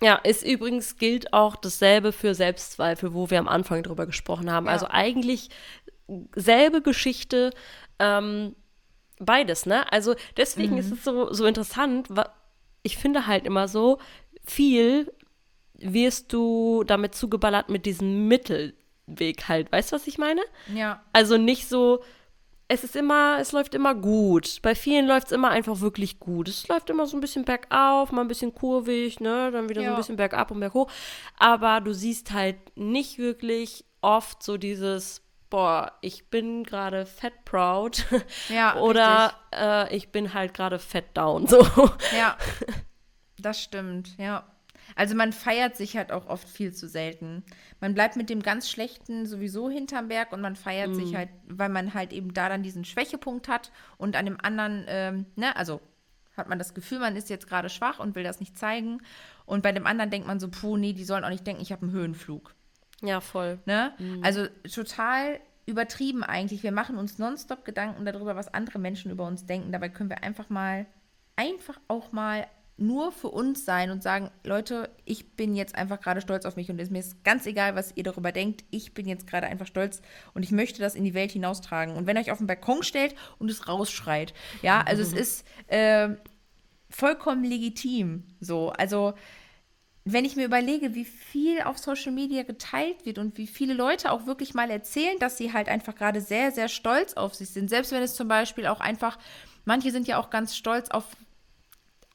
Ja, 0.00 0.16
ist 0.16 0.44
übrigens 0.44 0.96
gilt 0.96 1.32
auch 1.32 1.54
dasselbe 1.54 2.10
für 2.12 2.34
Selbstzweifel, 2.34 3.14
wo 3.14 3.30
wir 3.30 3.38
am 3.38 3.48
Anfang 3.48 3.82
drüber 3.84 4.06
gesprochen 4.06 4.50
haben. 4.50 4.66
Ja. 4.66 4.72
Also 4.72 4.88
eigentlich 4.90 5.50
selbe 6.34 6.82
Geschichte, 6.82 7.52
ähm, 7.98 8.54
beides, 9.18 9.66
ne? 9.66 9.90
Also 9.92 10.14
deswegen 10.36 10.78
ist 10.78 10.92
es 10.92 11.04
so, 11.04 11.32
so 11.32 11.46
interessant. 11.46 12.08
Ich 12.82 12.96
finde 12.96 13.26
halt 13.26 13.46
immer 13.46 13.68
so, 13.68 13.98
viel 14.44 15.12
wirst 15.78 16.32
du 16.32 16.84
damit 16.84 17.14
zugeballert 17.14 17.68
mit 17.68 17.86
diesem 17.86 18.28
Mittelweg 18.28 19.48
halt. 19.48 19.70
Weißt 19.72 19.92
du, 19.92 19.96
was 19.96 20.06
ich 20.06 20.18
meine? 20.18 20.40
Ja. 20.72 21.02
Also 21.12 21.36
nicht 21.36 21.68
so, 21.68 22.02
es 22.68 22.84
ist 22.84 22.96
immer, 22.96 23.38
es 23.40 23.52
läuft 23.52 23.74
immer 23.74 23.94
gut. 23.94 24.60
Bei 24.62 24.74
vielen 24.74 25.06
läuft 25.06 25.26
es 25.28 25.32
immer 25.32 25.50
einfach 25.50 25.80
wirklich 25.80 26.18
gut. 26.20 26.48
Es 26.48 26.66
läuft 26.68 26.90
immer 26.90 27.06
so 27.06 27.16
ein 27.16 27.20
bisschen 27.20 27.44
bergauf, 27.44 28.12
mal 28.12 28.22
ein 28.22 28.28
bisschen 28.28 28.54
kurvig, 28.54 29.20
ne? 29.20 29.50
Dann 29.50 29.68
wieder 29.68 29.80
so 29.82 29.86
Ja. 29.86 29.90
ein 29.94 29.96
bisschen 29.98 30.16
bergab 30.16 30.50
und 30.50 30.60
berghoch. 30.60 30.90
Aber 31.38 31.80
du 31.80 31.92
siehst 31.92 32.32
halt 32.32 32.56
nicht 32.76 33.18
wirklich 33.18 33.84
oft 34.00 34.42
so 34.42 34.56
dieses, 34.56 35.22
boah, 35.54 35.92
ich 36.00 36.30
bin 36.30 36.64
gerade 36.64 37.06
fett 37.06 37.44
proud. 37.44 38.04
Ja, 38.48 38.76
Oder 38.80 39.34
äh, 39.54 39.96
ich 39.96 40.08
bin 40.08 40.34
halt 40.34 40.52
gerade 40.52 40.80
fett 40.80 41.16
down. 41.16 41.46
So. 41.54 41.62
Ja, 42.16 42.36
das 43.38 43.62
stimmt, 43.62 44.18
ja. 44.18 44.44
Also 44.96 45.14
man 45.14 45.32
feiert 45.32 45.76
sich 45.76 45.96
halt 45.96 46.10
auch 46.10 46.26
oft 46.26 46.48
viel 46.48 46.72
zu 46.72 46.88
selten. 46.88 47.44
Man 47.80 47.94
bleibt 47.94 48.16
mit 48.16 48.30
dem 48.30 48.42
ganz 48.42 48.68
Schlechten 48.68 49.26
sowieso 49.26 49.70
hinterm 49.70 50.08
Berg 50.08 50.32
und 50.32 50.40
man 50.40 50.56
feiert 50.56 50.96
sich 50.96 51.14
halt, 51.14 51.28
weil 51.46 51.68
man 51.68 51.94
halt 51.94 52.12
eben 52.12 52.34
da 52.34 52.48
dann 52.48 52.64
diesen 52.64 52.84
Schwächepunkt 52.84 53.46
hat 53.46 53.70
und 53.96 54.16
an 54.16 54.24
dem 54.24 54.40
anderen, 54.40 54.84
ähm, 54.88 55.26
ne, 55.36 55.54
also 55.54 55.80
hat 56.36 56.48
man 56.48 56.58
das 56.58 56.74
Gefühl, 56.74 56.98
man 56.98 57.14
ist 57.14 57.30
jetzt 57.30 57.46
gerade 57.46 57.68
schwach 57.68 58.00
und 58.00 58.16
will 58.16 58.24
das 58.24 58.40
nicht 58.40 58.58
zeigen. 58.58 59.00
Und 59.46 59.62
bei 59.62 59.70
dem 59.70 59.86
anderen 59.86 60.10
denkt 60.10 60.26
man 60.26 60.40
so, 60.40 60.48
puh, 60.48 60.76
nee, 60.76 60.94
die 60.94 61.04
sollen 61.04 61.24
auch 61.24 61.30
nicht 61.30 61.46
denken, 61.46 61.62
ich 61.62 61.70
habe 61.70 61.82
einen 61.82 61.92
Höhenflug. 61.92 62.54
Ja, 63.04 63.20
voll. 63.20 63.58
Ne? 63.66 63.92
Also 64.22 64.46
total 64.72 65.40
übertrieben 65.66 66.22
eigentlich. 66.22 66.62
Wir 66.62 66.72
machen 66.72 66.96
uns 66.96 67.18
nonstop 67.18 67.64
Gedanken 67.64 68.04
darüber, 68.04 68.36
was 68.36 68.52
andere 68.52 68.78
Menschen 68.78 69.10
über 69.10 69.26
uns 69.26 69.46
denken. 69.46 69.72
Dabei 69.72 69.88
können 69.88 70.10
wir 70.10 70.22
einfach 70.22 70.50
mal, 70.50 70.86
einfach 71.36 71.78
auch 71.88 72.12
mal 72.12 72.46
nur 72.76 73.12
für 73.12 73.28
uns 73.28 73.64
sein 73.64 73.90
und 73.90 74.02
sagen, 74.02 74.30
Leute, 74.42 74.90
ich 75.04 75.36
bin 75.36 75.54
jetzt 75.54 75.76
einfach 75.76 76.00
gerade 76.00 76.20
stolz 76.20 76.44
auf 76.44 76.56
mich 76.56 76.70
und 76.70 76.78
es 76.78 76.88
ist 76.88 76.90
mir 76.90 76.98
ist 76.98 77.24
ganz 77.24 77.46
egal, 77.46 77.76
was 77.76 77.96
ihr 77.96 78.02
darüber 78.02 78.32
denkt. 78.32 78.64
Ich 78.70 78.94
bin 78.94 79.06
jetzt 79.06 79.28
gerade 79.28 79.46
einfach 79.46 79.66
stolz 79.66 80.02
und 80.34 80.42
ich 80.42 80.50
möchte 80.50 80.80
das 80.80 80.96
in 80.96 81.04
die 81.04 81.14
Welt 81.14 81.30
hinaustragen. 81.30 81.96
Und 81.96 82.06
wenn 82.06 82.16
ihr 82.16 82.22
euch 82.22 82.32
auf 82.32 82.38
den 82.38 82.48
Balkon 82.48 82.82
stellt 82.82 83.14
und 83.38 83.48
es 83.48 83.68
rausschreit, 83.68 84.34
ja, 84.62 84.82
also 84.82 85.02
es 85.02 85.12
ist 85.12 85.46
ähm, 85.68 86.16
vollkommen 86.90 87.44
legitim. 87.44 88.24
So, 88.40 88.70
also 88.70 89.14
wenn 90.06 90.24
ich 90.26 90.36
mir 90.36 90.44
überlege, 90.44 90.94
wie 90.94 91.06
viel 91.06 91.62
auf 91.62 91.78
Social 91.78 92.12
Media 92.12 92.42
geteilt 92.42 93.06
wird 93.06 93.18
und 93.18 93.38
wie 93.38 93.46
viele 93.46 93.72
Leute 93.72 94.12
auch 94.12 94.26
wirklich 94.26 94.52
mal 94.52 94.70
erzählen, 94.70 95.18
dass 95.18 95.38
sie 95.38 95.52
halt 95.54 95.68
einfach 95.68 95.94
gerade 95.94 96.20
sehr, 96.20 96.52
sehr 96.52 96.68
stolz 96.68 97.14
auf 97.14 97.34
sich 97.34 97.50
sind. 97.50 97.70
Selbst 97.70 97.90
wenn 97.90 98.02
es 98.02 98.14
zum 98.14 98.28
Beispiel 98.28 98.66
auch 98.66 98.80
einfach, 98.80 99.18
manche 99.64 99.90
sind 99.90 100.06
ja 100.06 100.18
auch 100.18 100.28
ganz 100.28 100.56
stolz 100.56 100.90
auf 100.90 101.04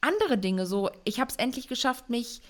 andere 0.00 0.38
Dinge. 0.38 0.66
So, 0.66 0.90
ich 1.04 1.18
habe 1.18 1.30
es 1.30 1.36
endlich 1.36 1.66
geschafft, 1.66 2.10
mich 2.10 2.42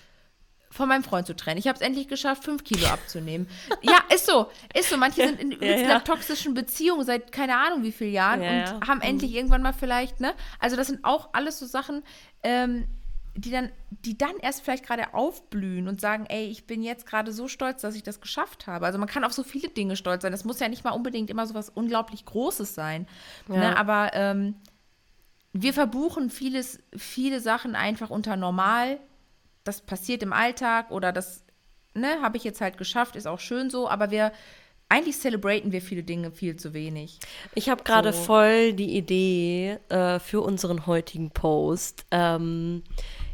von 0.69 0.87
meinem 0.87 1.03
Freund 1.03 1.27
zu 1.27 1.35
trennen. 1.35 1.57
Ich 1.57 1.67
habe 1.67 1.75
es 1.75 1.81
endlich 1.81 2.07
geschafft, 2.07 2.45
fünf 2.45 2.63
Kilo 2.63 2.87
abzunehmen. 2.87 3.47
ja, 3.81 3.99
ist 4.13 4.25
so. 4.25 4.47
Ist 4.73 4.89
so. 4.89 4.97
Manche 4.97 5.27
sind 5.27 5.39
in 5.41 5.51
Ja, 5.53 5.73
einer 5.73 5.89
ja. 5.89 5.99
toxischen 5.99 6.53
Beziehung 6.53 7.03
seit 7.03 7.31
keine 7.31 7.57
Ahnung 7.57 7.83
wie 7.83 7.91
vielen 7.91 8.13
Jahren 8.13 8.41
Ja, 8.41 8.75
und 8.75 8.87
haben 8.87 9.01
endlich 9.01 9.33
irgendwann 9.33 9.61
mal 9.63 9.73
vielleicht, 9.73 10.21
ne? 10.21 10.33
Also 10.59 10.75
das 10.77 10.87
sind 10.87 11.03
auch 11.03 11.29
alles 11.33 11.59
so 11.59 11.65
Sachen, 11.65 12.03
ähm, 12.43 12.87
die 13.35 13.51
dann, 13.51 13.71
die 13.89 14.17
dann 14.17 14.35
erst 14.41 14.61
vielleicht 14.61 14.85
gerade 14.85 15.13
aufblühen 15.13 15.87
und 15.87 16.01
sagen, 16.01 16.25
ey, 16.27 16.47
ich 16.47 16.65
bin 16.67 16.83
jetzt 16.83 17.05
gerade 17.05 17.31
so 17.31 17.47
stolz, 17.47 17.81
dass 17.81 17.95
ich 17.95 18.03
das 18.03 18.19
geschafft 18.19 18.67
habe. 18.67 18.85
Also 18.85 18.99
man 18.99 19.07
kann 19.07 19.23
auf 19.23 19.31
so 19.31 19.43
viele 19.43 19.69
Dinge 19.69 19.95
stolz 19.95 20.23
sein. 20.23 20.31
Das 20.31 20.43
muss 20.43 20.59
ja 20.59 20.67
nicht 20.67 20.83
mal 20.83 20.91
unbedingt 20.91 21.29
immer 21.29 21.47
so 21.47 21.53
was 21.53 21.69
unglaublich 21.69 22.25
Großes 22.25 22.75
sein. 22.75 23.07
Ja. 23.47 23.55
Ne? 23.55 23.77
Aber 23.77 24.11
ähm, 24.13 24.55
wir 25.53 25.73
verbuchen 25.73 26.29
vieles, 26.29 26.79
viele 26.95 27.39
Sachen 27.39 27.75
einfach 27.75 28.09
unter 28.09 28.35
normal. 28.35 28.99
Das 29.63 29.81
passiert 29.81 30.23
im 30.23 30.33
Alltag 30.33 30.91
oder 30.91 31.13
das, 31.13 31.43
ne, 31.93 32.21
habe 32.21 32.37
ich 32.37 32.43
jetzt 32.43 32.61
halt 32.61 32.77
geschafft, 32.77 33.15
ist 33.15 33.27
auch 33.27 33.39
schön 33.39 33.69
so, 33.69 33.87
aber 33.87 34.11
wir, 34.11 34.31
eigentlich 34.89 35.17
celebraten 35.17 35.71
wir 35.71 35.81
viele 35.81 36.03
Dinge 36.03 36.31
viel 36.31 36.57
zu 36.57 36.73
wenig. 36.73 37.19
Ich 37.55 37.69
habe 37.69 37.83
gerade 37.83 38.11
So. 38.11 38.23
voll 38.23 38.73
die 38.73 38.97
Idee 38.97 39.77
äh, 39.89 40.19
für 40.19 40.41
unseren 40.41 40.85
heutigen 40.85 41.31
Post. 41.31 42.05
Ähm, 42.11 42.83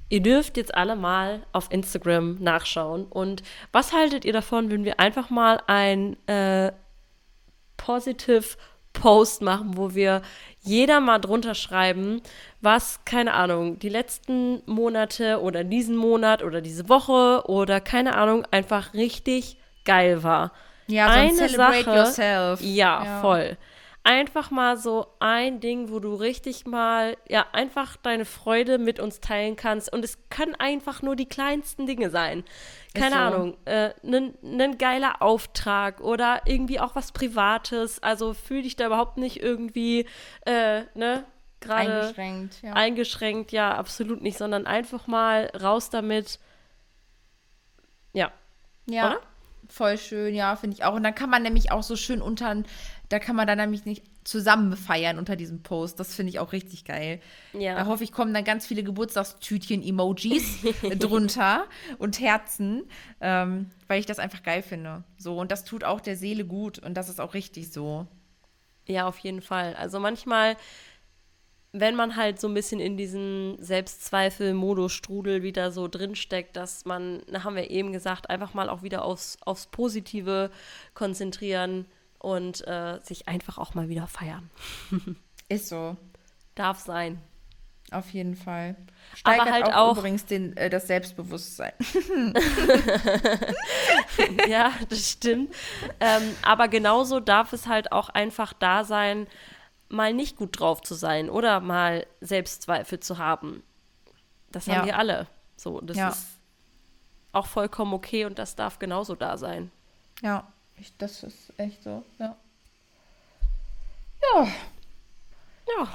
ihr 0.09 0.21
dürft 0.21 0.57
jetzt 0.57 0.73
alle 0.75 0.95
mal 0.95 1.45
auf 1.51 1.67
Instagram 1.71 2.37
nachschauen. 2.39 3.05
Und 3.05 3.43
was 3.71 3.93
haltet 3.93 4.25
ihr 4.25 4.33
davon, 4.33 4.69
wenn 4.71 4.83
wir 4.85 4.99
einfach 4.99 5.29
mal 5.29 5.61
ein 5.67 6.15
äh, 6.27 6.71
Positive 7.77 8.57
Post 8.93 9.41
machen, 9.41 9.77
wo 9.77 9.93
wir 9.93 10.21
jeder 10.61 10.99
mal 10.99 11.19
drunter 11.19 11.53
schreiben, 11.53 12.21
was, 12.61 13.05
keine 13.05 13.33
Ahnung, 13.35 13.77
die 13.79 13.89
letzten 13.89 14.63
Monate 14.65 15.41
oder 15.41 15.63
diesen 15.63 15.95
Monat 15.95 16.43
oder 16.43 16.61
diese 16.61 16.89
Woche 16.89 17.43
oder 17.47 17.79
keine 17.79 18.15
Ahnung, 18.15 18.45
einfach 18.49 18.93
richtig 18.93 19.57
geil 19.85 20.23
war. 20.23 20.51
Ja, 20.87 21.07
so 21.07 21.19
ein 21.19 21.29
Eine 21.37 21.49
Sache, 21.49 21.95
yourself. 21.95 22.61
Ja, 22.61 23.03
Ja. 23.03 23.21
voll. 23.21 23.57
Einfach 24.07 24.51
mal 24.51 24.77
so 24.77 25.07
ein 25.19 25.59
Ding, 25.59 25.89
wo 25.91 25.99
du 25.99 26.13
richtig 26.13 26.65
mal, 26.65 27.17
ja, 27.27 27.45
einfach 27.51 27.97
deine 27.97 28.23
Freude 28.23 28.77
mit 28.77 29.01
uns 29.01 29.19
teilen 29.19 29.57
kannst. 29.57 29.91
Und 29.91 30.05
es 30.05 30.17
können 30.29 30.55
einfach 30.55 31.01
nur 31.01 31.17
die 31.17 31.27
kleinsten 31.27 31.87
Dinge 31.87 32.09
sein. 32.09 32.45
Keine 32.93 33.15
so. 33.15 33.21
Ahnung, 33.21 33.57
ein 33.65 34.59
äh, 34.59 34.75
geiler 34.77 35.21
Auftrag 35.21 35.99
oder 35.99 36.43
irgendwie 36.45 36.79
auch 36.79 36.95
was 36.95 37.11
Privates. 37.11 38.01
Also 38.01 38.33
fühl 38.33 38.61
dich 38.61 38.77
da 38.77 38.85
überhaupt 38.85 39.17
nicht 39.17 39.41
irgendwie, 39.43 40.05
äh, 40.45 40.83
ne, 40.95 41.25
gerade 41.59 42.01
Eingeschränkt, 42.01 42.61
ja. 42.61 42.73
eingeschränkt, 42.73 43.51
ja, 43.51 43.75
absolut 43.75 44.21
nicht, 44.21 44.37
sondern 44.37 44.67
einfach 44.67 45.07
mal 45.07 45.51
raus 45.61 45.89
damit. 45.89 46.39
Ja. 48.13 48.31
Ja, 48.85 49.07
Oder? 49.07 49.21
voll 49.69 49.97
schön, 49.97 50.33
ja, 50.33 50.55
finde 50.55 50.75
ich 50.75 50.83
auch. 50.83 50.95
Und 50.95 51.03
dann 51.03 51.15
kann 51.15 51.29
man 51.29 51.43
nämlich 51.43 51.71
auch 51.71 51.83
so 51.83 51.95
schön 51.95 52.21
unter, 52.21 52.63
da 53.09 53.19
kann 53.19 53.35
man 53.35 53.47
dann 53.47 53.57
nämlich 53.57 53.85
nicht 53.85 54.03
zusammen 54.23 54.75
feiern 54.75 55.17
unter 55.17 55.35
diesem 55.35 55.63
Post. 55.63 55.99
Das 55.99 56.13
finde 56.13 56.31
ich 56.31 56.39
auch 56.39 56.51
richtig 56.51 56.83
geil. 56.83 57.21
Ja. 57.53 57.75
Da 57.75 57.85
hoffe 57.85 58.03
ich, 58.03 58.11
kommen 58.11 58.33
dann 58.33 58.43
ganz 58.43 58.67
viele 58.67 58.83
Geburtstagstütchen-Emojis 58.83 60.65
drunter 60.99 61.65
und 61.97 62.19
Herzen, 62.19 62.83
ähm, 63.21 63.71
weil 63.87 63.99
ich 63.99 64.05
das 64.05 64.19
einfach 64.19 64.43
geil 64.43 64.61
finde. 64.61 65.03
So, 65.17 65.39
und 65.39 65.51
das 65.51 65.63
tut 65.63 65.85
auch 65.85 66.01
der 66.01 66.17
Seele 66.17 66.43
gut 66.45 66.79
und 66.79 66.95
das 66.95 67.07
ist 67.07 67.21
auch 67.21 67.33
richtig 67.33 67.71
so. 67.71 68.07
Ja, 68.85 69.07
auf 69.07 69.19
jeden 69.19 69.41
Fall. 69.41 69.75
Also 69.75 69.99
manchmal, 69.99 70.57
wenn 71.71 71.95
man 71.95 72.17
halt 72.17 72.41
so 72.41 72.49
ein 72.49 72.53
bisschen 72.53 72.81
in 72.81 72.97
diesen 72.97 73.55
Selbstzweifel-Modus-Strudel 73.61 75.43
wieder 75.43 75.71
so 75.71 75.87
drinsteckt, 75.87 76.57
dass 76.57 76.83
man, 76.83 77.21
da 77.31 77.45
haben 77.45 77.55
wir 77.55 77.69
eben 77.69 77.93
gesagt, 77.93 78.29
einfach 78.29 78.53
mal 78.53 78.67
auch 78.67 78.83
wieder 78.83 79.05
aufs, 79.05 79.37
aufs 79.45 79.67
Positive 79.67 80.51
konzentrieren 80.93 81.85
und 82.19 82.65
äh, 82.67 82.99
sich 83.03 83.27
einfach 83.27 83.57
auch 83.57 83.73
mal 83.73 83.89
wieder 83.89 84.07
feiern. 84.07 84.49
Ist 85.49 85.69
so. 85.69 85.95
Darf 86.55 86.79
sein. 86.79 87.21
Auf 87.91 88.09
jeden 88.09 88.35
Fall. 88.35 88.75
Steigert 89.15 89.49
halt 89.49 89.65
auch, 89.67 89.93
auch- 89.93 89.97
übrigens 89.99 90.25
den, 90.25 90.57
äh, 90.57 90.69
das 90.69 90.87
Selbstbewusstsein. 90.87 91.71
ja, 94.47 94.71
das 94.89 95.11
stimmt. 95.11 95.53
Ähm, 95.99 96.35
aber 96.41 96.67
genauso 96.67 97.19
darf 97.19 97.53
es 97.53 97.67
halt 97.67 97.91
auch 97.91 98.09
einfach 98.09 98.53
da 98.53 98.83
sein, 98.83 99.27
mal 99.89 100.13
nicht 100.13 100.37
gut 100.37 100.59
drauf 100.59 100.81
zu 100.81 100.95
sein 100.95 101.29
oder 101.29 101.59
mal 101.59 102.05
Selbstzweifel 102.21 102.99
zu 102.99 103.17
haben. 103.17 103.63
Das 104.51 104.65
Ja. 104.65 104.75
haben 104.77 104.85
wir 104.85 104.97
alle. 104.97 105.27
So, 105.55 105.81
das 105.81 105.97
Ja. 105.97 106.09
ist 106.09 106.27
auch 107.31 107.47
vollkommen 107.47 107.93
okay 107.93 108.25
und 108.25 108.39
das 108.39 108.55
darf 108.55 108.79
genauso 108.79 109.15
da 109.15 109.37
sein. 109.37 109.71
Ja, 110.21 110.47
ich, 110.79 110.95
das 110.97 111.23
ist 111.23 111.53
echt 111.57 111.83
so. 111.83 112.03
Ja. 112.19 112.37
Ja, 114.21 114.47
Ja. 115.67 115.93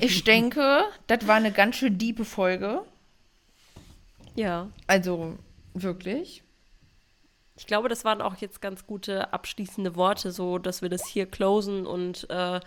ich 0.00 0.24
denke, 0.24 0.84
das 1.06 1.26
war 1.26 1.36
eine 1.36 1.52
ganz 1.52 1.76
schön 1.76 1.98
diepe 1.98 2.24
Folge. 2.24 2.82
Ja. 4.34 4.68
Also 4.86 5.38
wirklich. 5.74 6.42
Ich 7.56 7.66
glaube, 7.66 7.88
das 7.88 8.04
waren 8.04 8.22
auch 8.22 8.36
jetzt 8.36 8.62
ganz 8.62 8.86
gute 8.86 9.32
abschließende 9.32 9.94
Worte, 9.94 10.32
so 10.32 10.58
dass 10.58 10.80
wir 10.80 10.88
das 10.88 11.06
hier 11.06 11.26
closen 11.26 11.86
und 11.86 12.28
äh, 12.30 12.60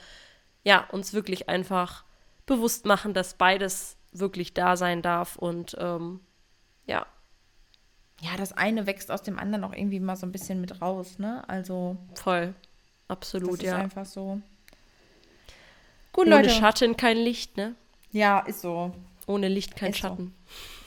ja, 0.64 0.88
uns 0.92 1.14
wirklich 1.14 1.50
einfach 1.50 2.04
bewusst 2.46 2.86
machen, 2.86 3.14
dass 3.14 3.34
beides 3.34 3.98
wirklich 4.12 4.54
da 4.54 4.78
sein 4.78 5.02
darf 5.02 5.36
und 5.36 5.76
ähm, 5.80 6.20
ja, 6.86 7.08
Ja, 8.24 8.38
das 8.38 8.54
eine 8.54 8.88
wächst 8.88 9.12
aus 9.12 9.22
dem 9.22 9.38
anderen 9.38 9.66
auch 9.66 9.74
irgendwie 9.74 10.00
mal 10.00 10.16
so 10.16 10.26
ein 10.26 10.32
bisschen 10.32 10.62
mit 10.62 10.82
raus, 10.82 11.20
ne? 11.20 11.44
Also, 11.50 11.98
voll. 12.16 12.54
das 13.08 13.18
Absolut, 13.18 13.56
ist 13.56 13.64
ja. 13.64 13.76
einfach 13.76 14.06
so. 14.06 14.40
Gut, 16.14 16.28
Ohne 16.28 16.38
Leute. 16.38 16.50
Schatten 16.50 16.96
kein 16.96 17.18
Licht, 17.18 17.58
ne? 17.58 17.76
Ja, 18.12 18.40
ist 18.40 18.62
so. 18.62 18.94
Ohne 19.28 19.50
Licht 19.50 19.76
kein 19.76 19.92
Ist 19.92 20.02
so. 20.02 20.08
Schatten. 20.08 20.34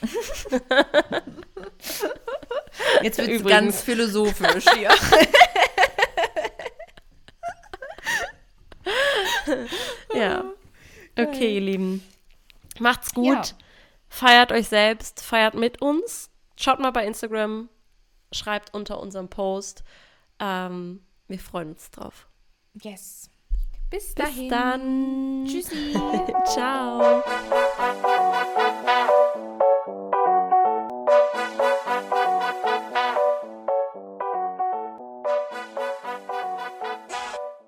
Jetzt 3.02 3.18
wird 3.18 3.28
es 3.28 3.44
ganz 3.44 3.82
philosophisch 3.82 4.64
hier. 4.74 4.90
Ja. 10.14 10.44
Okay, 11.18 11.54
ihr 11.56 11.60
Lieben. 11.60 12.02
Macht's 12.78 13.12
gut. 13.12 13.26
Ja. 13.26 13.42
Feiert 14.08 14.52
euch 14.52 14.68
selbst, 14.68 15.20
feiert 15.22 15.54
mit 15.54 15.82
uns. 15.82 16.30
Schaut 16.56 16.80
mal 16.80 16.90
bei 16.90 17.06
Instagram, 17.06 17.68
schreibt 18.32 18.74
unter 18.74 19.00
unserem 19.00 19.28
Post. 19.28 19.84
Ähm, 20.38 21.00
wir 21.28 21.38
freuen 21.38 21.70
uns 21.70 21.90
drauf. 21.90 22.28
Yes. 22.82 23.30
Bis, 23.90 24.06
Bis 24.06 24.14
dahin. 24.14 24.48
dann. 24.48 25.44
Tschüssi. 25.46 25.92
Ciao. 26.46 27.22